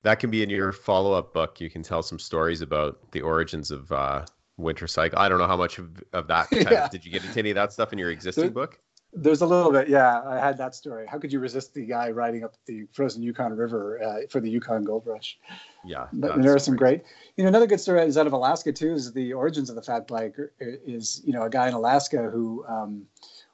that 0.03 0.19
can 0.19 0.29
be 0.29 0.43
in 0.43 0.49
your 0.49 0.71
follow-up 0.71 1.33
book. 1.33 1.61
You 1.61 1.69
can 1.69 1.83
tell 1.83 2.03
some 2.03 2.19
stories 2.19 2.61
about 2.61 3.11
the 3.11 3.21
origins 3.21 3.71
of 3.71 3.91
uh, 3.91 4.25
winter 4.57 4.87
cycle. 4.87 5.19
I 5.19 5.29
don't 5.29 5.39
know 5.39 5.47
how 5.47 5.57
much 5.57 5.77
of, 5.77 6.03
of 6.13 6.27
that. 6.27 6.47
yeah. 6.51 6.85
Of, 6.85 6.91
did 6.91 7.05
you 7.05 7.11
get 7.11 7.23
into 7.23 7.39
any 7.39 7.51
of 7.51 7.55
that 7.55 7.73
stuff 7.73 7.93
in 7.93 7.99
your 7.99 8.11
existing 8.11 8.45
there, 8.45 8.51
book? 8.51 8.79
There's 9.13 9.41
a 9.41 9.45
little 9.45 9.71
bit, 9.71 9.89
yeah. 9.89 10.21
I 10.25 10.39
had 10.39 10.57
that 10.57 10.73
story. 10.73 11.05
How 11.05 11.19
could 11.19 11.33
you 11.33 11.39
resist 11.39 11.73
the 11.73 11.85
guy 11.85 12.11
riding 12.11 12.45
up 12.45 12.55
the 12.65 12.85
frozen 12.93 13.21
Yukon 13.21 13.53
River 13.53 14.01
uh, 14.01 14.27
for 14.29 14.39
the 14.39 14.49
Yukon 14.49 14.85
Gold 14.85 15.03
Rush? 15.05 15.37
Yeah, 15.83 16.07
but 16.13 16.41
there 16.41 16.55
are 16.55 16.59
some 16.59 16.77
great. 16.77 17.03
You 17.35 17.43
know, 17.43 17.49
another 17.49 17.67
good 17.67 17.81
story 17.81 18.01
is 18.03 18.17
out 18.17 18.27
of 18.27 18.33
Alaska 18.33 18.71
too. 18.71 18.93
Is 18.93 19.11
the 19.11 19.33
origins 19.33 19.69
of 19.69 19.75
the 19.75 19.81
fat 19.81 20.07
bike? 20.07 20.35
Is 20.59 21.21
you 21.25 21.33
know 21.33 21.43
a 21.43 21.49
guy 21.49 21.67
in 21.67 21.73
Alaska 21.73 22.29
who 22.29 22.63
um, 22.67 23.05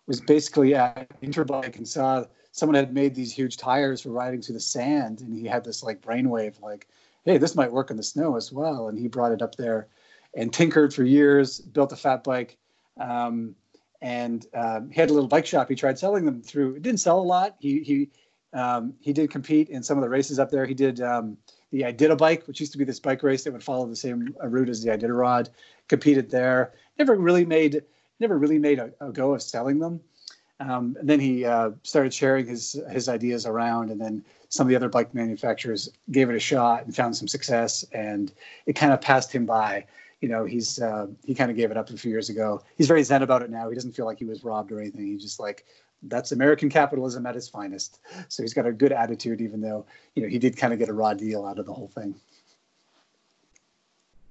was 0.05 0.21
basically 0.21 0.75
at 0.75 1.09
Interbike 1.21 1.75
and 1.77 1.87
saw 1.87 2.25
someone 2.51 2.75
had 2.75 2.93
made 2.93 3.13
these 3.13 3.31
huge 3.31 3.57
tires 3.57 4.01
for 4.01 4.09
riding 4.09 4.41
through 4.41 4.55
the 4.55 4.59
sand, 4.59 5.21
and 5.21 5.33
he 5.33 5.45
had 5.45 5.63
this 5.63 5.83
like 5.83 6.01
brainwave, 6.01 6.59
like, 6.61 6.87
hey, 7.23 7.37
this 7.37 7.55
might 7.55 7.71
work 7.71 7.91
in 7.91 7.97
the 7.97 8.03
snow 8.03 8.35
as 8.35 8.51
well. 8.51 8.87
And 8.87 8.97
he 8.97 9.07
brought 9.07 9.31
it 9.31 9.41
up 9.41 9.55
there 9.55 9.87
and 10.33 10.51
tinkered 10.51 10.93
for 10.93 11.03
years, 11.03 11.59
built 11.59 11.91
a 11.91 11.95
fat 11.95 12.23
bike. 12.23 12.57
Um, 12.99 13.55
and 14.01 14.45
um, 14.53 14.89
he 14.89 14.99
had 14.99 15.09
a 15.09 15.13
little 15.13 15.27
bike 15.27 15.45
shop. 15.45 15.69
He 15.69 15.75
tried 15.75 15.97
selling 15.97 16.25
them 16.25 16.41
through. 16.41 16.75
It 16.75 16.81
didn't 16.81 16.99
sell 16.99 17.19
a 17.19 17.23
lot. 17.23 17.55
He 17.59 17.81
he 17.81 18.09
um, 18.53 18.93
he 19.01 19.13
did 19.13 19.29
compete 19.31 19.69
in 19.69 19.83
some 19.83 19.97
of 19.97 20.01
the 20.01 20.09
races 20.09 20.39
up 20.39 20.51
there. 20.51 20.65
He 20.65 20.73
did 20.73 21.01
um, 21.01 21.37
the 21.71 21.81
Iditabike, 21.81 22.47
which 22.47 22.59
used 22.59 22.71
to 22.71 22.77
be 22.77 22.83
this 22.83 22.99
bike 22.99 23.23
race 23.23 23.43
that 23.43 23.53
would 23.53 23.63
follow 23.63 23.85
the 23.87 23.95
same 23.95 24.35
route 24.43 24.69
as 24.69 24.83
the 24.83 24.91
Iditarod. 24.91 25.49
Competed 25.87 26.29
there. 26.29 26.73
Never 26.97 27.15
really 27.15 27.45
made 27.45 27.83
never 28.19 28.37
really 28.37 28.59
made 28.59 28.79
a, 28.79 28.91
a 28.99 29.11
go 29.11 29.33
of 29.33 29.41
selling 29.41 29.79
them. 29.79 30.01
Um, 30.59 30.97
and 30.99 31.07
then 31.07 31.19
he 31.19 31.45
uh, 31.45 31.71
started 31.83 32.13
sharing 32.13 32.47
his 32.47 32.81
his 32.89 33.07
ideas 33.09 33.45
around, 33.45 33.91
and 33.91 34.01
then 34.01 34.23
some 34.49 34.65
of 34.65 34.69
the 34.69 34.75
other 34.75 34.89
bike 34.89 35.13
manufacturers 35.13 35.89
gave 36.11 36.29
it 36.29 36.35
a 36.35 36.39
shot 36.39 36.85
and 36.85 36.95
found 36.95 37.15
some 37.15 37.27
success, 37.27 37.85
and 37.91 38.31
it 38.65 38.73
kind 38.73 38.91
of 38.91 39.01
passed 39.01 39.31
him 39.31 39.45
by. 39.45 39.85
You 40.21 40.29
know, 40.29 40.45
he's 40.45 40.81
uh, 40.81 41.07
he 41.23 41.35
kind 41.35 41.51
of 41.51 41.57
gave 41.57 41.69
it 41.69 41.77
up 41.77 41.89
a 41.89 41.97
few 41.97 42.09
years 42.09 42.29
ago. 42.29 42.63
He's 42.75 42.87
very 42.87 43.03
zen 43.03 43.21
about 43.21 43.43
it 43.43 43.49
now. 43.49 43.69
He 43.69 43.75
doesn't 43.75 43.95
feel 43.95 44.05
like 44.05 44.17
he 44.17 44.25
was 44.25 44.43
robbed 44.43 44.71
or 44.71 44.79
anything. 44.79 45.05
He's 45.05 45.21
just 45.21 45.39
like 45.39 45.65
that's 46.03 46.31
American 46.31 46.69
capitalism 46.69 47.25
at 47.25 47.35
its 47.35 47.47
finest. 47.47 47.99
So 48.27 48.43
he's 48.43 48.53
got 48.53 48.65
a 48.65 48.71
good 48.71 48.91
attitude, 48.91 49.41
even 49.41 49.61
though 49.61 49.85
you 50.15 50.23
know 50.23 50.29
he 50.29 50.39
did 50.39 50.57
kind 50.57 50.73
of 50.73 50.79
get 50.79 50.89
a 50.89 50.93
raw 50.93 51.13
deal 51.13 51.45
out 51.45 51.59
of 51.59 51.65
the 51.65 51.73
whole 51.73 51.87
thing. 51.87 52.15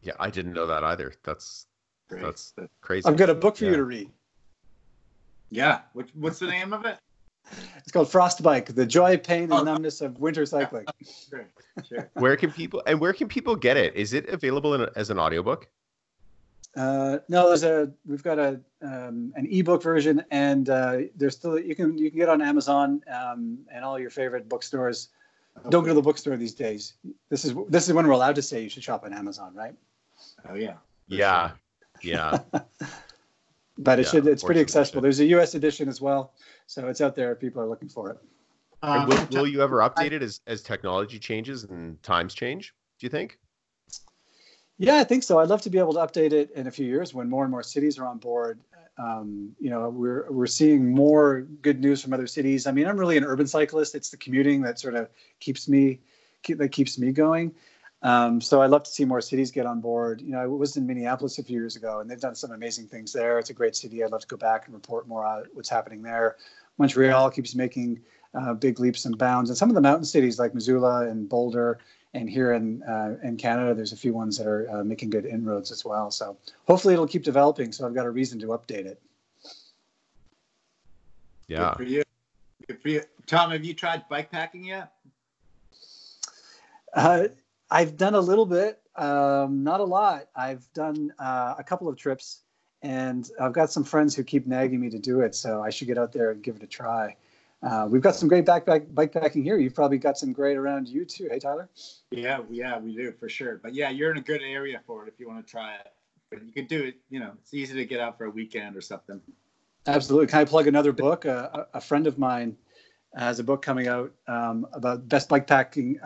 Yeah, 0.03 0.15
I 0.21 0.31
didn't 0.31 0.53
know 0.53 0.67
that 0.67 0.85
either. 0.85 1.15
That's 1.25 1.67
Great. 2.09 2.23
that's 2.23 2.55
crazy. 2.81 3.09
I've 3.09 3.17
got 3.17 3.31
a 3.31 3.35
book 3.35 3.57
for 3.57 3.65
yeah. 3.65 3.73
you 3.73 3.77
to 3.77 3.85
read. 3.85 4.11
Yeah. 5.51 5.81
What, 5.93 6.09
what's 6.15 6.39
the 6.39 6.47
name 6.47 6.73
of 6.73 6.85
it? 6.85 6.99
It's 7.79 7.93
called 7.93 8.09
Frostbike: 8.09 8.75
The 8.75 8.87
Joy, 8.87 9.17
Pain, 9.17 9.45
and 9.45 9.53
oh, 9.53 9.63
Numbness 9.63 10.01
of 10.01 10.19
Winter 10.19 10.47
Cycling. 10.47 10.87
Sure, 11.29 11.47
sure. 11.89 12.11
Where 12.15 12.37
can 12.37 12.51
people 12.51 12.83
and 12.87 13.01
where 13.01 13.13
can 13.13 13.29
people 13.29 13.55
get 13.55 13.77
it? 13.77 13.95
Is 13.95 14.13
it 14.13 14.29
available 14.29 14.75
in, 14.75 14.89
as 14.97 15.11
an 15.11 15.19
audiobook? 15.19 15.69
Uh, 16.77 17.19
no, 17.29 17.49
there's 17.49 17.65
a 17.65 17.91
we've 18.07 18.23
got 18.23 18.39
a 18.39 18.61
um, 18.83 19.33
an 19.35 19.47
ebook 19.51 19.83
version, 19.83 20.23
and 20.31 20.69
uh, 20.69 20.99
there's 21.17 21.35
still 21.35 21.59
you 21.59 21.75
can 21.75 21.97
you 21.97 22.11
can 22.11 22.19
get 22.19 22.29
on 22.29 22.43
Amazon 22.43 23.03
um, 23.13 23.59
and 23.73 23.85
all 23.85 23.99
your 23.99 24.11
favorite 24.11 24.49
bookstores. 24.49 25.09
Okay. 25.59 25.71
Don't 25.71 25.85
go 25.85 25.89
to 25.89 25.95
the 25.95 26.03
bookstore 26.03 26.37
these 26.37 26.53
days. 26.53 26.95
This 27.31 27.47
is 27.47 27.55
this 27.69 27.89
is 27.89 27.95
when 27.95 28.07
we're 28.07 28.13
allowed 28.13 28.35
to 28.35 28.43
say 28.43 28.63
you 28.63 28.69
should 28.69 28.85
shop 28.85 29.05
on 29.05 29.15
Amazon, 29.15 29.55
right? 29.55 29.75
Oh 30.49 30.55
yeah. 30.55 30.75
Yeah. 31.09 31.53
Sure. 32.01 32.13
Yeah. 32.13 32.39
but 33.79 33.99
it 33.99 34.05
yeah, 34.05 34.11
should 34.11 34.27
it's 34.27 34.45
pretty 34.45 34.61
accessible. 34.61 35.01
There's 35.01 35.21
a 35.21 35.27
US 35.27 35.55
edition 35.55 35.89
as 35.89 36.03
well, 36.03 36.35
so 36.67 36.89
it's 36.89 37.01
out 37.01 37.17
there 37.17 37.33
if 37.33 37.41
people 37.41 37.63
are 37.63 37.69
looking 37.69 37.89
for 37.89 38.11
it. 38.11 38.19
Um, 38.83 39.09
will, 39.09 39.27
will 39.31 39.47
you 39.47 39.63
ever 39.63 39.79
update 39.79 40.13
it 40.13 40.23
as 40.23 40.43
as 40.47 40.63
technology 40.63 41.19
changes 41.19 41.65
and 41.65 42.03
times 42.03 42.35
change? 42.35 42.75
Do 42.99 43.07
you 43.07 43.11
think? 43.11 43.39
Yeah, 44.79 44.97
I 44.97 45.05
think 45.05 45.23
so. 45.23 45.39
I'd 45.39 45.49
love 45.49 45.63
to 45.63 45.71
be 45.71 45.79
able 45.79 45.95
to 45.95 46.01
update 46.01 46.33
it 46.33 46.51
in 46.53 46.67
a 46.67 46.71
few 46.71 46.87
years 46.87 47.15
when 47.15 47.31
more 47.31 47.45
and 47.45 47.51
more 47.51 47.63
cities 47.63 47.99
are 47.99 48.07
on 48.07 48.19
board. 48.19 48.61
Um, 48.99 49.55
you 49.59 49.71
know, 49.71 49.89
we're 49.89 50.31
we're 50.31 50.47
seeing 50.47 50.91
more 50.91 51.43
good 51.63 51.81
news 51.81 52.03
from 52.03 52.13
other 52.13 52.27
cities. 52.27 52.67
I 52.67 52.73
mean, 52.73 52.87
I'm 52.87 52.99
really 52.99 53.17
an 53.17 53.25
urban 53.25 53.47
cyclist. 53.47 53.95
It's 53.95 54.11
the 54.11 54.17
commuting 54.17 54.63
that 54.63 54.79
sort 54.79 54.95
of 54.95 55.09
keeps 55.41 55.69
me 55.69 56.01
keep, 56.43 56.59
that 56.59 56.71
keeps 56.71 56.99
me 56.99 57.13
going. 57.13 57.55
Um, 58.03 58.41
so 58.41 58.63
I'd 58.63 58.71
love 58.71 58.85
to 58.85 58.91
see 58.91 59.05
more 59.05 59.21
cities 59.21 59.51
get 59.51 59.67
on 59.67 59.81
board. 59.81 60.21
You 60.21 60.33
know, 60.33 60.41
I 60.41 60.47
was 60.47 60.77
in 60.77 60.87
Minneapolis 60.87 61.39
a 61.39 61.43
few 61.43 61.59
years 61.59 61.77
ago, 61.77 62.01
and 62.01 62.11
they've 62.11 62.21
done 62.21 62.35
some 62.35 62.53
amazing 62.53 62.87
things 62.87 63.13
there. 63.13 63.39
It's 63.39 63.51
a 63.51 63.55
great 63.55 63.75
city. 63.75 64.05
I'd 64.05 64.13
love 64.13 64.21
to 64.23 64.27
go 64.27 64.37
back 64.37 64.67
and 64.67 64.75
report 64.75 65.09
more 65.09 65.25
on 65.25 65.45
what's 65.55 65.69
happening 65.69 66.03
there. 66.03 66.37
Montreal 66.79 67.31
keeps 67.31 67.55
making 67.55 68.01
uh, 68.35 68.53
big 68.55 68.79
leaps 68.81 69.07
and 69.07 69.17
bounds, 69.17 69.51
and 69.51 69.57
some 69.57 69.71
of 69.71 69.75
the 69.75 69.81
mountain 69.81 70.05
cities 70.05 70.39
like 70.39 70.55
Missoula 70.55 71.09
and 71.09 71.29
Boulder, 71.29 71.79
and 72.17 72.31
here 72.31 72.55
in 72.55 72.83
uh, 72.83 73.17
in 73.23 73.37
Canada, 73.37 73.75
there's 73.75 73.93
a 73.93 73.97
few 73.97 74.15
ones 74.15 74.39
that 74.39 74.47
are 74.47 74.69
uh, 74.71 74.83
making 74.83 75.11
good 75.11 75.27
inroads 75.27 75.71
as 75.71 75.85
well. 75.85 76.11
So 76.11 76.37
hopefully, 76.67 76.95
it'll 76.95 77.07
keep 77.07 77.23
developing. 77.23 77.73
So 77.73 77.87
I've 77.87 77.95
got 77.95 78.07
a 78.07 78.11
reason 78.11 78.41
to 78.41 78.47
update 78.47 78.87
it. 78.87 79.01
Yeah. 81.47 81.69
Good 81.69 81.77
for 81.77 81.83
you. 81.85 82.03
Good 82.67 82.83
for 82.83 82.89
you, 82.89 83.03
Tom. 83.27 83.51
Have 83.51 83.65
you 83.65 83.75
tried 83.75 84.09
bike 84.09 84.31
packing 84.31 84.65
yet? 84.65 84.93
Uh, 86.95 87.29
I've 87.71 87.97
done 87.97 88.15
a 88.15 88.21
little 88.21 88.47
bit, 88.47 88.81
um, 88.97 89.63
not 89.63 89.81
a 89.81 89.85
lot. 89.85 90.29
I've 90.35 90.67
done 90.73 91.13
uh, 91.19 91.55
a 91.59 91.63
couple 91.63 91.89
of 91.89 91.97
trips, 91.97 92.41
and 92.83 93.31
I've 93.39 93.53
got 93.53 93.71
some 93.71 93.85
friends 93.85 94.17
who 94.17 94.25
keep 94.25 94.47
nagging 94.47 94.81
me 94.81 94.89
to 94.91 94.99
do 94.99 95.21
it. 95.21 95.35
So 95.35 95.63
I 95.63 95.69
should 95.69 95.87
get 95.87 95.99
out 95.99 96.13
there 96.13 96.31
and 96.31 96.43
give 96.43 96.57
it 96.57 96.63
a 96.63 96.67
try. 96.67 97.15
Uh, 97.63 97.87
we've 97.91 98.03
got 98.03 98.15
some 98.15 98.29
great 98.29 98.45
backpack 98.45 98.93
bike 98.95 99.13
packing 99.13 99.43
here. 99.43 99.59
You've 99.59 99.75
probably 99.75 99.99
got 99.99 100.19
some 100.19 100.33
great 100.33 100.57
around 100.57 100.89
you 100.89 101.05
too. 101.05 101.29
Hey, 101.31 101.39
Tyler. 101.39 101.69
Yeah, 102.11 102.41
yeah, 102.51 102.79
we 102.79 102.95
do 102.95 103.13
for 103.19 103.29
sure. 103.29 103.61
But 103.63 103.75
yeah, 103.75 103.91
you're 103.91 104.11
in 104.11 104.19
a 104.19 104.23
good 104.23 104.43
area 104.43 104.81
for 104.87 105.05
it 105.05 105.13
if 105.13 105.19
you 105.19 105.29
want 105.29 105.45
to 105.45 105.51
try 105.51 105.75
it. 105.75 105.93
But 106.31 106.45
you 106.45 106.53
can 106.53 106.67
do 106.67 106.85
it. 106.85 106.97
You 107.09 107.21
know, 107.21 107.33
it's 107.41 107.55
easy 107.55 107.75
to 107.75 107.85
get 107.85 108.01
out 108.01 108.19
for 108.19 108.25
a 108.25 108.31
weekend 108.31 108.77
or 108.77 108.81
something. 108.81 109.21
Absolutely. 109.87 110.27
Can 110.27 110.41
I 110.41 110.45
plug 110.45 110.67
another 110.67 110.93
book? 110.93 111.25
Uh, 111.27 111.65
a 111.73 111.81
friend 111.81 112.07
of 112.07 112.19
mine 112.19 112.57
has 113.17 113.39
a 113.39 113.45
book 113.45 113.63
coming 113.63 113.89
out 113.89 114.13
um, 114.29 114.67
about 114.73 115.09
best 115.09 115.29
bike 115.29 115.47
packing, 115.47 115.99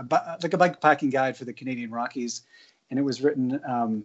like 0.42 0.52
a 0.52 0.58
bike 0.58 0.80
packing 0.80 1.10
guide 1.10 1.36
for 1.36 1.44
the 1.44 1.52
Canadian 1.52 1.90
Rockies, 1.90 2.42
and 2.90 2.98
it 2.98 3.02
was 3.02 3.20
written 3.20 3.60
um, 3.68 4.04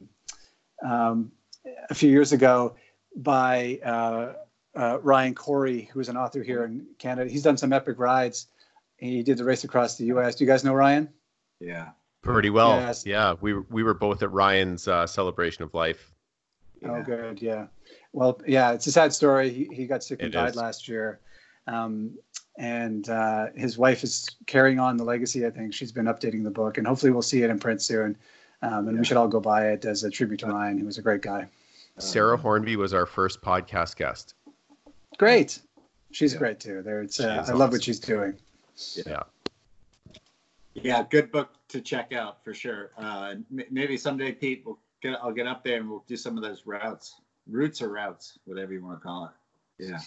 um, 0.84 1.32
a 1.90 1.94
few 1.94 2.10
years 2.10 2.32
ago 2.32 2.76
by 3.18 3.80
uh, 3.84 4.34
uh, 4.76 5.00
Ryan 5.02 5.36
Correy, 5.36 5.90
who 5.90 6.00
is 6.00 6.10
an 6.10 6.18
author 6.18 6.44
here 6.44 6.64
in 6.64 6.86
Canada. 7.00 7.30
He's 7.30 7.44
done 7.44 7.58
some 7.58 7.74
epic 7.74 8.00
rides. 8.00 8.48
He 8.98 9.24
did 9.24 9.38
the 9.38 9.44
race 9.44 9.64
across 9.64 9.98
the 9.98 10.06
U.S. 10.06 10.36
Do 10.36 10.44
you 10.44 10.50
guys 10.50 10.64
know 10.64 10.74
Ryan? 10.74 11.10
Yeah, 11.60 11.90
pretty 12.22 12.50
well. 12.50 12.80
Yes. 12.80 13.06
Yeah, 13.06 13.36
we 13.42 13.54
we 13.54 13.84
were 13.84 13.94
both 13.94 14.22
at 14.24 14.32
Ryan's 14.32 14.88
uh, 14.88 15.06
celebration 15.08 15.64
of 15.64 15.74
life. 15.74 16.14
Oh, 16.84 16.88
yeah. 16.88 16.98
Oh, 16.98 17.04
good. 17.04 17.42
Yeah. 17.42 17.68
Well, 18.14 18.40
yeah, 18.48 18.72
it's 18.72 18.88
a 18.88 18.92
sad 18.92 19.14
story. 19.14 19.50
He, 19.50 19.68
he 19.72 19.88
got 19.88 20.04
sick 20.04 20.22
and 20.22 20.30
it 20.30 20.38
died 20.38 20.52
is. 20.52 20.56
last 20.56 20.88
year. 20.88 21.20
Um, 21.68 22.18
and 22.58 23.10
uh, 23.10 23.48
his 23.56 23.78
wife 23.78 24.04
is 24.04 24.30
carrying 24.46 24.80
on 24.80 24.96
the 24.98 25.04
legacy. 25.04 25.46
I 25.46 25.50
think 25.50 25.74
she's 25.74 25.92
been 25.92 26.06
updating 26.06 26.44
the 26.44 26.52
book, 26.52 26.78
and 26.78 26.88
hopefully 26.88 27.12
we'll 27.12 27.22
see 27.22 27.44
it 27.44 27.50
in 27.50 27.60
print 27.60 27.82
soon. 27.82 28.16
Um, 28.62 28.88
and 28.88 28.94
yeah. 28.94 29.00
we 29.00 29.06
should 29.06 29.18
all 29.18 29.28
go 29.28 29.42
buy 29.42 29.70
it 29.70 29.84
as 29.84 30.04
a 30.04 30.10
tribute 30.10 30.40
to 30.40 30.48
Ryan, 30.48 30.78
who 30.78 30.86
was 30.86 30.98
a 30.98 31.02
great 31.02 31.22
guy. 31.22 31.48
Sarah 31.98 32.38
Hornby 32.38 32.76
was 32.76 32.94
our 32.94 33.06
first 33.06 33.42
podcast 33.42 33.96
guest. 33.96 34.34
Great. 35.18 35.62
She's 36.12 36.34
yeah. 36.34 36.40
great 36.40 36.60
too. 36.60 36.82
There, 36.82 37.02
it's. 37.02 37.20
Uh, 37.20 37.28
I 37.28 37.38
awesome. 37.40 37.58
love 37.58 37.72
what 37.72 37.84
she's 37.84 38.00
doing. 38.00 38.36
Yeah. 39.06 39.24
Yeah, 40.74 41.04
good 41.10 41.32
book 41.32 41.52
to 41.70 41.82
check 41.82 42.14
out 42.14 42.44
for 42.44 42.54
sure. 42.54 42.92
Uh, 42.98 43.36
maybe 43.50 43.98
someday, 43.98 44.32
Pete, 44.32 44.64
we'll 44.66 44.80
get. 45.02 45.18
I'll 45.22 45.32
get 45.32 45.48
up 45.48 45.64
there 45.64 45.80
and 45.80 45.90
we'll 45.90 46.04
do 46.08 46.18
some 46.18 46.38
of 46.38 46.44
those 46.44 46.64
routes, 46.66 47.22
routes 47.48 47.82
or 47.82 47.90
routes, 47.90 48.40
whatever 48.46 48.74
you 48.74 48.84
want 48.84 49.00
to 49.00 49.04
call 49.04 49.26
it. 49.26 49.86
Yeah. 49.90 50.00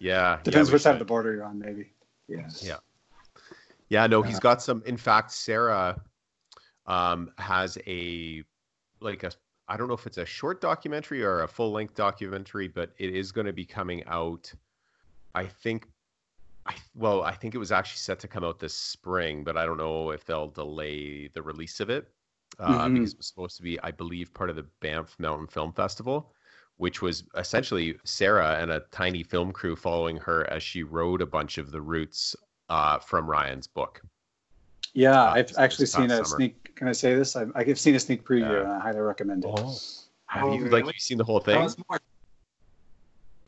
Yeah. 0.00 0.38
Depends 0.42 0.68
yeah, 0.68 0.72
which 0.72 0.82
side 0.82 0.94
of 0.94 0.98
the 0.98 1.04
border 1.04 1.34
you're 1.34 1.44
on, 1.44 1.58
maybe. 1.58 1.90
Yeah. 2.28 2.48
Yeah. 2.60 2.76
Yeah. 3.88 4.06
No, 4.06 4.22
he's 4.22 4.40
got 4.40 4.62
some. 4.62 4.82
In 4.86 4.96
fact, 4.96 5.30
Sarah 5.30 6.00
um, 6.86 7.30
has 7.38 7.78
a 7.86 8.42
like 9.00 9.22
a 9.22 9.30
I 9.68 9.76
don't 9.76 9.88
know 9.88 9.94
if 9.94 10.06
it's 10.06 10.18
a 10.18 10.26
short 10.26 10.60
documentary 10.60 11.22
or 11.22 11.42
a 11.42 11.48
full 11.48 11.72
length 11.72 11.94
documentary, 11.94 12.68
but 12.68 12.92
it 12.98 13.14
is 13.14 13.32
going 13.32 13.46
to 13.46 13.52
be 13.52 13.64
coming 13.64 14.04
out. 14.06 14.52
I 15.34 15.46
think, 15.46 15.88
I 16.66 16.74
well, 16.94 17.22
I 17.22 17.32
think 17.32 17.54
it 17.54 17.58
was 17.58 17.72
actually 17.72 17.98
set 17.98 18.18
to 18.20 18.28
come 18.28 18.44
out 18.44 18.58
this 18.58 18.74
spring, 18.74 19.42
but 19.42 19.56
I 19.56 19.64
don't 19.64 19.78
know 19.78 20.10
if 20.10 20.24
they'll 20.24 20.48
delay 20.48 21.28
the 21.28 21.42
release 21.42 21.80
of 21.80 21.90
it 21.90 22.08
uh, 22.58 22.84
mm-hmm. 22.84 22.94
because 22.94 23.12
it 23.12 23.18
was 23.18 23.26
supposed 23.26 23.56
to 23.56 23.62
be, 23.62 23.80
I 23.80 23.90
believe, 23.90 24.34
part 24.34 24.50
of 24.50 24.56
the 24.56 24.66
Banff 24.80 25.16
Mountain 25.18 25.48
Film 25.48 25.72
Festival, 25.72 26.32
which 26.76 27.02
was 27.02 27.24
essentially 27.36 27.96
Sarah 28.04 28.58
and 28.60 28.70
a 28.70 28.80
tiny 28.90 29.22
film 29.22 29.52
crew 29.52 29.76
following 29.76 30.18
her 30.18 30.48
as 30.50 30.62
she 30.62 30.82
rode 30.82 31.22
a 31.22 31.26
bunch 31.26 31.58
of 31.58 31.70
the 31.70 31.80
routes 31.80 32.36
uh, 32.68 32.98
from 32.98 33.28
Ryan's 33.28 33.66
book. 33.66 34.02
Yeah, 34.94 35.20
uh, 35.20 35.32
I've 35.32 35.52
actually 35.58 35.86
seen 35.86 36.10
a 36.10 36.24
summer. 36.24 36.24
sneak. 36.24 36.74
Can 36.76 36.88
I 36.88 36.92
say 36.92 37.14
this? 37.14 37.36
I've, 37.36 37.52
I've 37.54 37.78
seen 37.78 37.94
a 37.94 38.00
sneak 38.00 38.24
preview, 38.24 38.52
yeah. 38.52 38.62
and 38.62 38.72
I 38.72 38.78
highly 38.78 39.00
recommend 39.00 39.44
it. 39.44 39.50
Oh. 39.52 39.76
Have 40.26 40.44
oh, 40.44 40.54
you 40.54 40.64
really? 40.64 40.82
like 40.82 40.94
you 40.94 41.00
seen 41.00 41.18
the 41.18 41.24
whole 41.24 41.40
thing? 41.40 41.68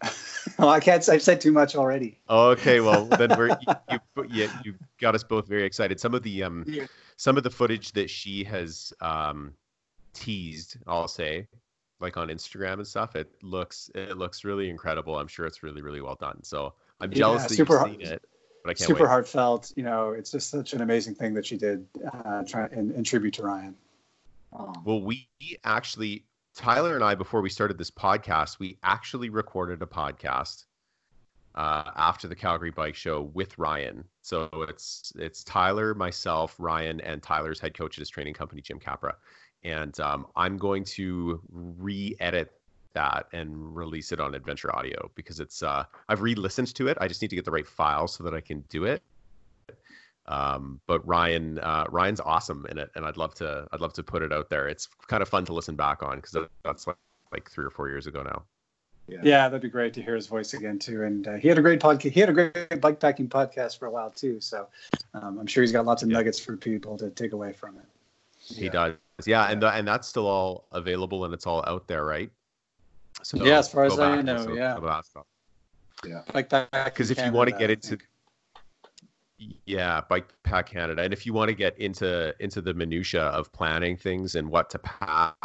well, 0.58 0.68
I 0.68 0.80
can't. 0.80 1.08
I've 1.08 1.22
said 1.22 1.40
too 1.40 1.52
much 1.52 1.74
already. 1.74 2.18
Okay, 2.28 2.80
well 2.80 3.04
then 3.18 3.30
we're 3.36 3.56
you, 3.90 3.98
you, 4.28 4.50
you 4.64 4.74
got 5.00 5.14
us 5.14 5.24
both 5.24 5.48
very 5.48 5.64
excited. 5.64 5.98
Some 5.98 6.14
of 6.14 6.22
the 6.22 6.42
um 6.42 6.64
yeah. 6.66 6.86
some 7.16 7.36
of 7.36 7.42
the 7.42 7.50
footage 7.50 7.92
that 7.92 8.10
she 8.10 8.44
has 8.44 8.92
um 9.00 9.52
teased, 10.12 10.76
I'll 10.86 11.08
say, 11.08 11.48
like 12.00 12.16
on 12.16 12.28
Instagram 12.28 12.74
and 12.74 12.86
stuff, 12.86 13.16
it 13.16 13.32
looks 13.42 13.90
it 13.94 14.16
looks 14.16 14.44
really 14.44 14.68
incredible. 14.68 15.18
I'm 15.18 15.28
sure 15.28 15.46
it's 15.46 15.62
really 15.62 15.82
really 15.82 16.00
well 16.00 16.16
done. 16.16 16.42
So 16.44 16.74
I'm 17.00 17.10
jealous 17.10 17.42
yeah, 17.42 17.48
that 17.48 17.58
you've 17.58 18.00
seen 18.00 18.12
it 18.12 18.24
but 18.66 18.70
I 18.70 18.74
can't 18.74 18.88
super 18.88 19.04
wait. 19.04 19.10
heartfelt. 19.10 19.72
You 19.76 19.84
know, 19.84 20.10
it's 20.10 20.32
just 20.32 20.50
such 20.50 20.72
an 20.72 20.80
amazing 20.80 21.14
thing 21.14 21.34
that 21.34 21.46
she 21.46 21.56
did 21.56 21.86
uh, 22.12 22.42
try, 22.42 22.66
in, 22.72 22.90
in 22.92 23.04
tribute 23.04 23.34
to 23.34 23.44
Ryan. 23.44 23.76
Well, 24.84 25.02
we 25.02 25.28
actually, 25.64 26.24
Tyler 26.54 26.94
and 26.94 27.04
I, 27.04 27.14
before 27.14 27.42
we 27.42 27.50
started 27.50 27.78
this 27.78 27.90
podcast, 27.90 28.58
we 28.58 28.78
actually 28.82 29.28
recorded 29.28 29.82
a 29.82 29.86
podcast 29.86 30.64
uh, 31.54 31.90
after 31.94 32.26
the 32.26 32.34
Calgary 32.34 32.70
Bike 32.70 32.96
Show 32.96 33.30
with 33.34 33.56
Ryan. 33.58 34.02
So 34.22 34.48
it's 34.68 35.12
it's 35.16 35.44
Tyler, 35.44 35.94
myself, 35.94 36.56
Ryan, 36.58 37.00
and 37.02 37.22
Tyler's 37.22 37.60
head 37.60 37.74
coach 37.74 37.98
at 37.98 38.00
his 38.00 38.08
training 38.08 38.34
company, 38.34 38.62
Jim 38.62 38.78
Capra. 38.78 39.14
And 39.62 39.98
um, 40.00 40.26
I'm 40.34 40.56
going 40.56 40.84
to 40.84 41.40
re-edit 41.50 42.52
that 42.96 43.26
and 43.32 43.76
release 43.76 44.10
it 44.10 44.20
on 44.20 44.34
Adventure 44.34 44.74
Audio 44.74 45.10
because 45.14 45.38
it's 45.38 45.62
uh, 45.62 45.84
I've 46.08 46.22
re-listened 46.22 46.74
to 46.74 46.88
it. 46.88 46.96
I 47.00 47.06
just 47.06 47.22
need 47.22 47.28
to 47.28 47.36
get 47.36 47.44
the 47.44 47.50
right 47.50 47.66
file 47.66 48.08
so 48.08 48.24
that 48.24 48.34
I 48.34 48.40
can 48.40 48.64
do 48.68 48.84
it. 48.84 49.02
Um, 50.26 50.80
but 50.86 51.06
Ryan 51.06 51.58
uh, 51.60 51.84
Ryan's 51.90 52.20
awesome 52.20 52.66
in 52.70 52.78
it, 52.78 52.90
and 52.96 53.04
I'd 53.04 53.16
love 53.16 53.34
to 53.36 53.68
I'd 53.72 53.80
love 53.80 53.92
to 53.92 54.02
put 54.02 54.22
it 54.22 54.32
out 54.32 54.48
there. 54.48 54.66
It's 54.66 54.88
kind 55.06 55.22
of 55.22 55.28
fun 55.28 55.44
to 55.44 55.52
listen 55.52 55.76
back 55.76 56.02
on 56.02 56.16
because 56.16 56.48
that's 56.64 56.86
like, 56.86 56.96
like 57.32 57.50
three 57.50 57.64
or 57.64 57.70
four 57.70 57.88
years 57.88 58.06
ago 58.06 58.22
now. 58.22 58.42
Yeah. 59.08 59.20
yeah, 59.22 59.48
that'd 59.48 59.62
be 59.62 59.68
great 59.68 59.94
to 59.94 60.02
hear 60.02 60.16
his 60.16 60.26
voice 60.26 60.52
again 60.52 60.80
too. 60.80 61.04
And 61.04 61.28
uh, 61.28 61.34
he 61.34 61.46
had 61.46 61.58
a 61.58 61.62
great 61.62 61.78
podcast. 61.80 62.10
He 62.10 62.18
had 62.18 62.28
a 62.28 62.32
great 62.32 62.80
bike 62.80 62.98
packing 62.98 63.28
podcast 63.28 63.78
for 63.78 63.86
a 63.86 63.90
while 63.90 64.10
too. 64.10 64.40
So 64.40 64.66
um, 65.14 65.38
I'm 65.38 65.46
sure 65.46 65.62
he's 65.62 65.70
got 65.70 65.84
lots 65.86 66.02
of 66.02 66.10
yeah. 66.10 66.16
nuggets 66.16 66.40
for 66.40 66.56
people 66.56 66.96
to 66.98 67.10
take 67.10 67.32
away 67.32 67.52
from 67.52 67.76
it. 67.76 67.84
He 68.40 68.64
yeah. 68.64 68.70
does. 68.70 68.94
Yeah, 69.24 69.44
and 69.48 69.62
the, 69.62 69.68
and 69.68 69.86
that's 69.86 70.08
still 70.08 70.26
all 70.26 70.66
available 70.72 71.24
and 71.24 71.32
it's 71.32 71.46
all 71.46 71.64
out 71.68 71.86
there, 71.86 72.04
right? 72.04 72.30
So 73.22 73.44
yeah, 73.44 73.58
as 73.58 73.70
far 73.70 73.84
as 73.84 73.98
I 73.98 74.20
know, 74.22 74.54
yeah. 74.54 74.76
Yeah. 76.06 76.22
Like 76.34 76.48
that. 76.50 76.70
Because 76.70 77.10
if 77.10 77.18
you 77.18 77.32
want 77.32 77.50
to 77.50 77.56
get 77.56 77.70
into 77.70 77.98
yeah, 79.66 80.00
Bike 80.08 80.28
Pack 80.44 80.70
Canada, 80.70 81.02
and 81.02 81.12
if 81.12 81.26
you 81.26 81.32
want 81.32 81.48
to 81.48 81.54
get 81.54 81.78
into 81.78 82.34
into 82.40 82.60
the 82.60 82.72
minutia 82.74 83.22
of 83.22 83.52
planning 83.52 83.96
things 83.96 84.34
and 84.34 84.48
what 84.48 84.70
to 84.70 84.78
pack 84.78 85.36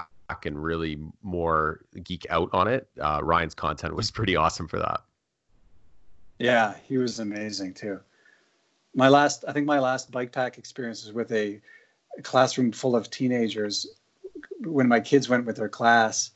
and 0.46 0.62
really 0.62 0.98
more 1.24 1.82
geek 2.04 2.26
out 2.30 2.50
on 2.54 2.68
it, 2.68 2.88
uh, 3.02 3.20
Ryan's 3.22 3.56
content 3.56 3.96
was 3.96 4.12
pretty 4.12 4.36
awesome 4.36 4.68
for 4.68 4.80
that. 4.80 5.02
Yeah, 6.40 6.76
he 6.88 6.98
was 6.98 7.20
amazing 7.20 7.74
too. 7.74 8.00
My 8.96 9.10
last, 9.10 9.46
I 9.48 9.54
think 9.54 9.66
my 9.66 9.80
last 9.80 10.12
bike 10.12 10.32
pack 10.32 10.58
experience 10.58 11.06
was 11.06 11.14
with 11.14 11.32
a, 11.32 11.62
a 12.18 12.22
classroom 12.22 12.72
full 12.72 12.96
of 12.96 13.10
teenagers 13.10 13.88
when 14.62 14.88
my 14.88 15.00
kids 15.00 15.30
went 15.30 15.46
with 15.46 15.58
their 15.58 15.70
class 15.70 16.32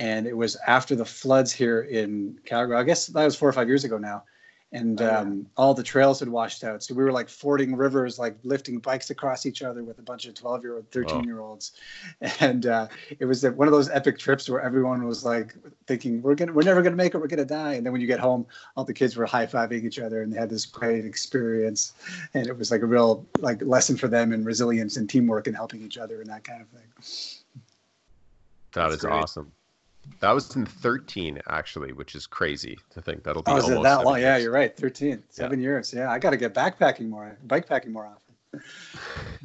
and 0.00 0.26
it 0.26 0.36
was 0.36 0.56
after 0.66 0.96
the 0.96 1.04
floods 1.04 1.52
here 1.52 1.82
in 1.82 2.38
Calgary. 2.46 2.76
I 2.76 2.82
guess 2.82 3.06
that 3.08 3.24
was 3.24 3.36
four 3.36 3.50
or 3.50 3.52
five 3.52 3.68
years 3.68 3.84
ago 3.84 3.98
now, 3.98 4.24
and 4.72 4.98
oh, 5.02 5.04
yeah. 5.04 5.18
um, 5.18 5.46
all 5.58 5.74
the 5.74 5.82
trails 5.82 6.20
had 6.20 6.28
washed 6.30 6.64
out. 6.64 6.82
So 6.82 6.94
we 6.94 7.04
were 7.04 7.12
like 7.12 7.28
fording 7.28 7.76
rivers, 7.76 8.18
like 8.18 8.38
lifting 8.42 8.78
bikes 8.78 9.10
across 9.10 9.44
each 9.44 9.60
other 9.62 9.84
with 9.84 9.98
a 9.98 10.02
bunch 10.02 10.24
of 10.24 10.32
twelve 10.32 10.62
year 10.62 10.76
old, 10.76 10.90
thirteen 10.90 11.24
year 11.24 11.40
olds, 11.40 11.72
and 12.40 12.64
uh, 12.64 12.88
it 13.18 13.26
was 13.26 13.44
one 13.44 13.68
of 13.68 13.72
those 13.72 13.90
epic 13.90 14.18
trips 14.18 14.48
where 14.48 14.62
everyone 14.62 15.06
was 15.06 15.22
like 15.22 15.54
thinking 15.86 16.22
we're 16.22 16.34
gonna, 16.34 16.52
we're 16.54 16.62
never 16.62 16.80
gonna 16.80 16.96
make 16.96 17.14
it, 17.14 17.18
we're 17.18 17.26
gonna 17.26 17.44
die, 17.44 17.74
and 17.74 17.84
then 17.84 17.92
when 17.92 18.00
you 18.00 18.06
get 18.06 18.20
home, 18.20 18.46
all 18.76 18.84
the 18.84 18.94
kids 18.94 19.16
were 19.16 19.26
high 19.26 19.46
fiving 19.46 19.84
each 19.84 19.98
other, 19.98 20.22
and 20.22 20.32
they 20.32 20.38
had 20.38 20.48
this 20.48 20.64
great 20.64 21.04
experience, 21.04 21.92
and 22.32 22.46
it 22.46 22.56
was 22.56 22.70
like 22.70 22.80
a 22.80 22.86
real 22.86 23.26
like 23.40 23.60
lesson 23.60 23.98
for 23.98 24.08
them 24.08 24.32
in 24.32 24.46
resilience 24.46 24.96
and 24.96 25.10
teamwork 25.10 25.46
and 25.46 25.54
helping 25.54 25.82
each 25.82 25.98
other 25.98 26.22
and 26.22 26.30
that 26.30 26.42
kind 26.42 26.62
of 26.62 26.68
thing. 26.68 26.88
That 28.72 28.88
That's 28.88 28.94
is 28.94 29.04
awesome. 29.04 29.52
That 30.18 30.32
was 30.32 30.54
in 30.56 30.66
13, 30.66 31.40
actually, 31.48 31.92
which 31.92 32.14
is 32.14 32.26
crazy 32.26 32.78
to 32.90 33.00
think 33.00 33.22
that'll 33.22 33.42
be. 33.42 33.52
Oh, 33.52 33.56
it 33.56 33.82
that 33.82 34.04
long? 34.04 34.16
Years. 34.16 34.24
Yeah, 34.24 34.36
you're 34.38 34.52
right. 34.52 34.76
13, 34.76 35.22
seven 35.30 35.60
yeah. 35.60 35.62
years. 35.62 35.94
Yeah, 35.94 36.10
I 36.10 36.18
got 36.18 36.30
to 36.30 36.36
get 36.36 36.52
backpacking 36.52 37.08
more, 37.08 37.38
bike 37.46 37.66
packing 37.68 37.92
more 37.92 38.06
often. 38.06 38.62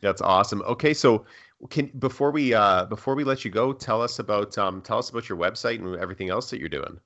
That's 0.00 0.20
awesome. 0.20 0.62
Okay, 0.62 0.92
so 0.92 1.24
can 1.70 1.90
before 1.98 2.30
we 2.30 2.52
uh, 2.52 2.84
before 2.84 3.14
we 3.14 3.24
let 3.24 3.44
you 3.44 3.50
go, 3.50 3.72
tell 3.72 4.02
us 4.02 4.18
about 4.18 4.56
um, 4.58 4.82
tell 4.82 4.98
us 4.98 5.08
about 5.10 5.28
your 5.28 5.38
website 5.38 5.76
and 5.76 5.96
everything 5.96 6.28
else 6.28 6.50
that 6.50 6.60
you're 6.60 6.68
doing. 6.68 7.00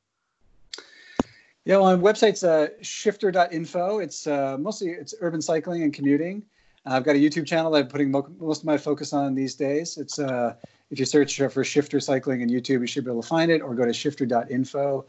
Yeah, 1.64 1.76
well, 1.76 1.96
my 1.96 2.02
website's 2.02 2.42
uh, 2.42 2.68
shifter.info. 2.80 3.98
It's 3.98 4.26
uh, 4.26 4.56
mostly 4.58 4.88
it's 4.88 5.14
urban 5.20 5.40
cycling 5.40 5.82
and 5.82 5.92
commuting. 5.92 6.42
I've 6.86 7.04
got 7.04 7.14
a 7.14 7.18
YouTube 7.18 7.46
channel 7.46 7.70
that 7.72 7.78
I'm 7.78 7.88
putting 7.88 8.10
mo- 8.10 8.30
most 8.38 8.62
of 8.62 8.64
my 8.64 8.78
focus 8.78 9.12
on 9.12 9.34
these 9.34 9.54
days. 9.54 9.98
It's 9.98 10.18
uh, 10.18 10.54
if 10.90 10.98
you 10.98 11.04
search 11.04 11.38
for 11.38 11.64
Shifter 11.64 12.00
Cycling 12.00 12.40
in 12.40 12.48
YouTube, 12.48 12.80
you 12.80 12.86
should 12.86 13.04
be 13.04 13.10
able 13.10 13.22
to 13.22 13.28
find 13.28 13.50
it, 13.50 13.60
or 13.60 13.74
go 13.74 13.84
to 13.84 13.92
shifter.info. 13.92 15.04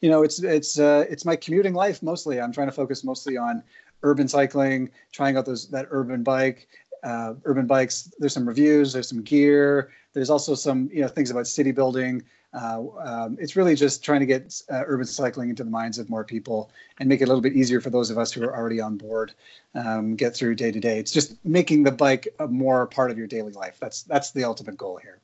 You 0.00 0.10
know, 0.10 0.22
it's 0.22 0.42
it's 0.42 0.78
uh, 0.78 1.04
it's 1.08 1.24
my 1.24 1.36
commuting 1.36 1.74
life 1.74 2.02
mostly. 2.02 2.40
I'm 2.40 2.52
trying 2.52 2.68
to 2.68 2.72
focus 2.72 3.02
mostly 3.02 3.36
on 3.36 3.62
urban 4.02 4.28
cycling, 4.28 4.90
trying 5.12 5.36
out 5.36 5.46
those 5.46 5.68
that 5.68 5.86
urban 5.90 6.22
bike, 6.22 6.68
uh, 7.02 7.34
urban 7.44 7.66
bikes. 7.66 8.12
There's 8.18 8.34
some 8.34 8.46
reviews, 8.46 8.92
there's 8.92 9.08
some 9.08 9.22
gear, 9.22 9.90
there's 10.12 10.30
also 10.30 10.54
some 10.54 10.90
you 10.92 11.00
know 11.00 11.08
things 11.08 11.30
about 11.30 11.46
city 11.46 11.72
building. 11.72 12.22
Uh, 12.56 12.84
um, 13.04 13.36
it's 13.38 13.54
really 13.54 13.74
just 13.74 14.02
trying 14.02 14.20
to 14.20 14.26
get 14.26 14.62
uh, 14.72 14.82
urban 14.86 15.06
cycling 15.06 15.50
into 15.50 15.62
the 15.62 15.70
minds 15.70 15.98
of 15.98 16.08
more 16.08 16.24
people 16.24 16.70
and 16.98 17.08
make 17.08 17.20
it 17.20 17.24
a 17.24 17.26
little 17.26 17.42
bit 17.42 17.52
easier 17.52 17.82
for 17.82 17.90
those 17.90 18.08
of 18.08 18.16
us 18.16 18.32
who 18.32 18.42
are 18.42 18.56
already 18.56 18.80
on 18.80 18.96
board 18.96 19.34
um, 19.74 20.16
get 20.16 20.34
through 20.34 20.54
day 20.54 20.72
to 20.72 20.80
day. 20.80 20.98
It's 20.98 21.12
just 21.12 21.36
making 21.44 21.82
the 21.82 21.92
bike 21.92 22.28
a 22.38 22.46
more 22.46 22.86
part 22.86 23.10
of 23.10 23.18
your 23.18 23.26
daily 23.26 23.52
life. 23.52 23.76
That's 23.78 24.02
that's 24.04 24.30
the 24.30 24.44
ultimate 24.44 24.78
goal 24.78 24.96
here. 24.96 25.18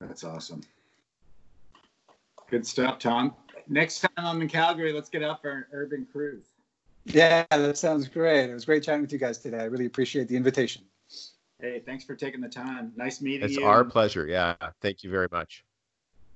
That's 0.00 0.22
awesome. 0.22 0.60
Good 2.48 2.64
stuff, 2.64 3.00
Tom. 3.00 3.34
Next 3.66 4.00
time 4.00 4.10
I'm 4.16 4.40
in 4.42 4.48
Calgary, 4.48 4.92
let's 4.92 5.08
get 5.08 5.24
out 5.24 5.42
for 5.42 5.50
an 5.50 5.64
urban 5.72 6.06
cruise. 6.10 6.46
Yeah, 7.04 7.44
that 7.50 7.78
sounds 7.78 8.06
great. 8.06 8.48
It 8.48 8.54
was 8.54 8.64
great 8.64 8.84
chatting 8.84 9.00
with 9.00 9.12
you 9.12 9.18
guys 9.18 9.38
today. 9.38 9.58
I 9.58 9.64
really 9.64 9.86
appreciate 9.86 10.28
the 10.28 10.36
invitation. 10.36 10.82
Hey, 11.60 11.82
thanks 11.84 12.04
for 12.04 12.14
taking 12.14 12.40
the 12.40 12.48
time. 12.48 12.92
Nice 12.96 13.20
meeting 13.20 13.44
it's 13.44 13.54
you. 13.54 13.60
It's 13.60 13.66
our 13.66 13.84
pleasure. 13.84 14.26
Yeah, 14.26 14.54
thank 14.80 15.02
you 15.02 15.10
very 15.10 15.28
much. 15.30 15.64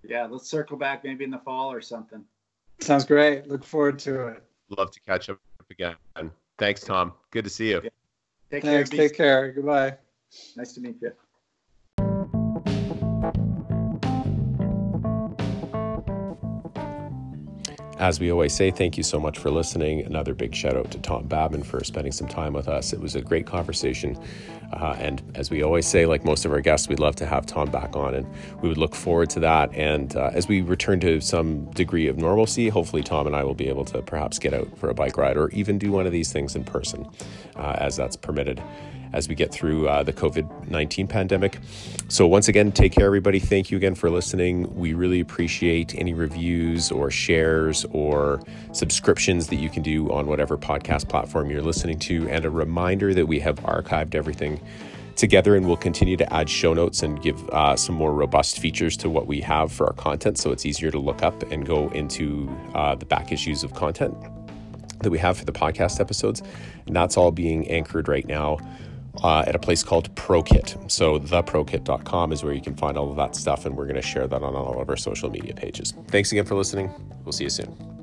Yeah, 0.07 0.27
let's 0.27 0.49
circle 0.49 0.77
back 0.77 1.05
maybe 1.05 1.25
in 1.25 1.31
the 1.31 1.39
fall 1.39 1.73
or 1.73 1.81
something. 1.81 2.25
Sounds 2.81 3.05
great. 3.05 3.47
Look 3.49 3.65
forward 3.65 3.99
to 4.01 4.29
it. 4.29 4.43
Love 4.77 4.91
to 4.91 5.01
catch 5.01 5.31
up 5.31 5.39
again. 5.71 5.97
Thanks, 6.59 6.83
Tom. 6.83 7.13
Good 7.31 7.45
to 7.45 7.51
see 7.51 7.71
you. 7.71 7.81
Yeah. 7.83 7.91
Take 8.51 8.63
Thanks. 8.63 8.91
Care. 8.91 8.99
Take 8.99 9.17
care. 9.17 9.53
Goodbye. 9.53 9.97
Nice 10.57 10.73
to 10.75 10.81
meet 10.81 10.97
you. 11.01 11.13
As 17.99 18.19
we 18.19 18.33
always 18.33 18.53
say, 18.53 18.73
thank 18.73 18.97
you 18.97 19.05
so 19.05 19.21
much 19.21 19.39
for 19.39 19.51
listening. 19.51 20.01
Another 20.01 20.35
big 20.35 20.53
shout 20.55 20.77
out 20.77 20.91
to 20.91 20.99
Tom 20.99 21.27
Babin 21.27 21.63
for 21.63 21.85
spending 21.85 22.13
some 22.13 22.27
time 22.27 22.53
with 22.53 22.67
us. 22.67 22.93
It 22.93 23.01
was 23.01 23.15
a 23.15 23.21
great 23.21 23.47
conversation. 23.47 24.19
Uh, 24.73 24.97
and 24.99 25.23
as 25.37 25.51
we 25.51 25.63
always 25.63 25.87
say, 25.87 26.05
like 26.05 26.25
most 26.25 26.45
of 26.45 26.53
our 26.53 26.61
guests, 26.61 26.89
we'd 26.89 26.99
love 26.99 27.15
to 27.17 27.27
have 27.27 27.47
Tom 27.47 27.71
back 27.71 27.95
on, 27.95 28.15
and 28.15 28.27
we 28.61 28.69
would 28.69 28.79
look 28.79 28.97
forward 28.97 29.31
to 29.31 29.41
that. 29.41 29.73
And 29.75 30.17
uh, 30.17 30.31
as 30.33 30.49
we 30.49 30.61
return 30.63 30.99
to 31.01 31.21
some 31.21 31.71
degree 31.71 32.09
of 32.09 32.19
normalcy, 32.19 32.69
hopefully 32.69 33.03
Tom 33.03 33.29
and 33.29 33.37
I 33.37 33.45
will 33.45 33.55
be 33.55 33.69
able 33.69 33.85
to 33.87 34.03
perhaps 34.03 34.41
get 34.41 34.53
out 34.53 34.77
for 34.77 34.91
a 34.91 34.95
bike 34.95 35.17
ride 35.17 35.37
or 35.37 35.51
even 35.51 35.79
do 35.79 35.93
one 35.93 36.07
of 36.07 36.13
these 36.13 36.33
things 36.33 36.57
in 36.57 36.65
person 36.65 37.09
uh, 37.55 37.77
as 37.79 37.97
that's 37.97 38.17
permitted 38.17 38.61
as 39.15 39.29
we 39.29 39.35
get 39.35 39.53
through 39.53 39.89
uh, 39.89 40.03
the 40.03 40.13
COVID 40.13 40.69
19 40.69 41.07
pandemic. 41.07 41.59
So, 42.09 42.27
once 42.27 42.49
again, 42.49 42.73
take 42.73 42.93
care, 42.93 43.07
everybody. 43.07 43.39
Thank 43.39 43.71
you 43.71 43.79
again 43.79 43.95
for 43.95 44.11
listening. 44.11 44.75
We 44.75 44.93
really 44.93 45.21
appreciate 45.21 45.95
any 45.95 46.13
reviews 46.13 46.91
or 46.91 47.11
shares 47.11 47.87
or 47.93 48.43
subscriptions 48.73 49.47
that 49.47 49.57
you 49.57 49.71
can 49.71 49.83
do 49.83 50.13
on 50.13 50.27
whatever 50.27 50.59
podcast 50.59 51.09
platform 51.09 51.49
you're 51.49 51.63
listening 51.63 51.99
to. 52.01 52.29
And 52.29 52.45
a 52.45 52.51
reminder 52.51 53.15
that 53.15 53.27
we 53.27 53.39
have 53.41 53.57
archived 53.61 54.15
everything 54.15 54.61
together 55.17 55.55
and 55.55 55.67
we'll 55.67 55.77
continue 55.77 56.17
to 56.17 56.35
add 56.35 56.51
show 56.51 56.75
notes 56.75 57.05
and 57.05 57.23
give 57.23 57.49
uh, 57.51 57.77
some 57.77 57.95
more 57.95 58.13
robust 58.13 58.59
features 58.59 58.97
to 58.97 59.09
what 59.09 59.29
we 59.29 59.41
have 59.41 59.71
for 59.71 59.87
our 59.87 59.93
content 59.93 60.37
so 60.37 60.51
it's 60.51 60.67
easier 60.67 60.91
to 60.91 60.99
look 60.99 61.23
up 61.23 61.41
and 61.53 61.65
go 61.65 61.89
into 61.91 62.51
uh, 62.75 62.97
the 62.97 63.05
back 63.05 63.31
issues 63.31 63.63
of 63.63 63.73
content 63.75 64.13
that 65.01 65.11
we 65.11 65.19
have 65.19 65.39
for 65.39 65.45
the 65.45 65.53
podcast 65.53 66.01
episodes 66.01 66.43
and 66.87 66.97
that's 66.97 67.17
all 67.17 67.31
being 67.31 67.69
anchored 67.71 68.09
right 68.09 68.27
now 68.27 68.59
uh, 69.23 69.45
at 69.47 69.55
a 69.55 69.59
place 69.59 69.83
called 69.83 70.15
ProKit. 70.15 70.91
So, 70.91 71.19
theprokit.com 71.19 72.33
is 72.33 72.43
where 72.43 72.53
you 72.53 72.61
can 72.61 72.75
find 72.75 72.97
all 72.99 73.11
of 73.11 73.17
that 73.17 73.37
stuff, 73.37 73.67
and 73.67 73.77
we're 73.77 73.87
going 73.87 73.97
to 73.97 74.03
share 74.03 74.27
that 74.27 74.43
on 74.43 74.55
all 74.55 74.81
of 74.81 74.89
our 74.89 74.97
social 74.97 75.31
media 75.31 75.55
pages. 75.55 75.95
Thanks 76.09 76.33
again 76.33 76.45
for 76.45 76.55
listening. 76.55 76.93
We'll 77.25 77.33
see 77.33 77.45
you 77.45 77.51
soon. 77.51 77.94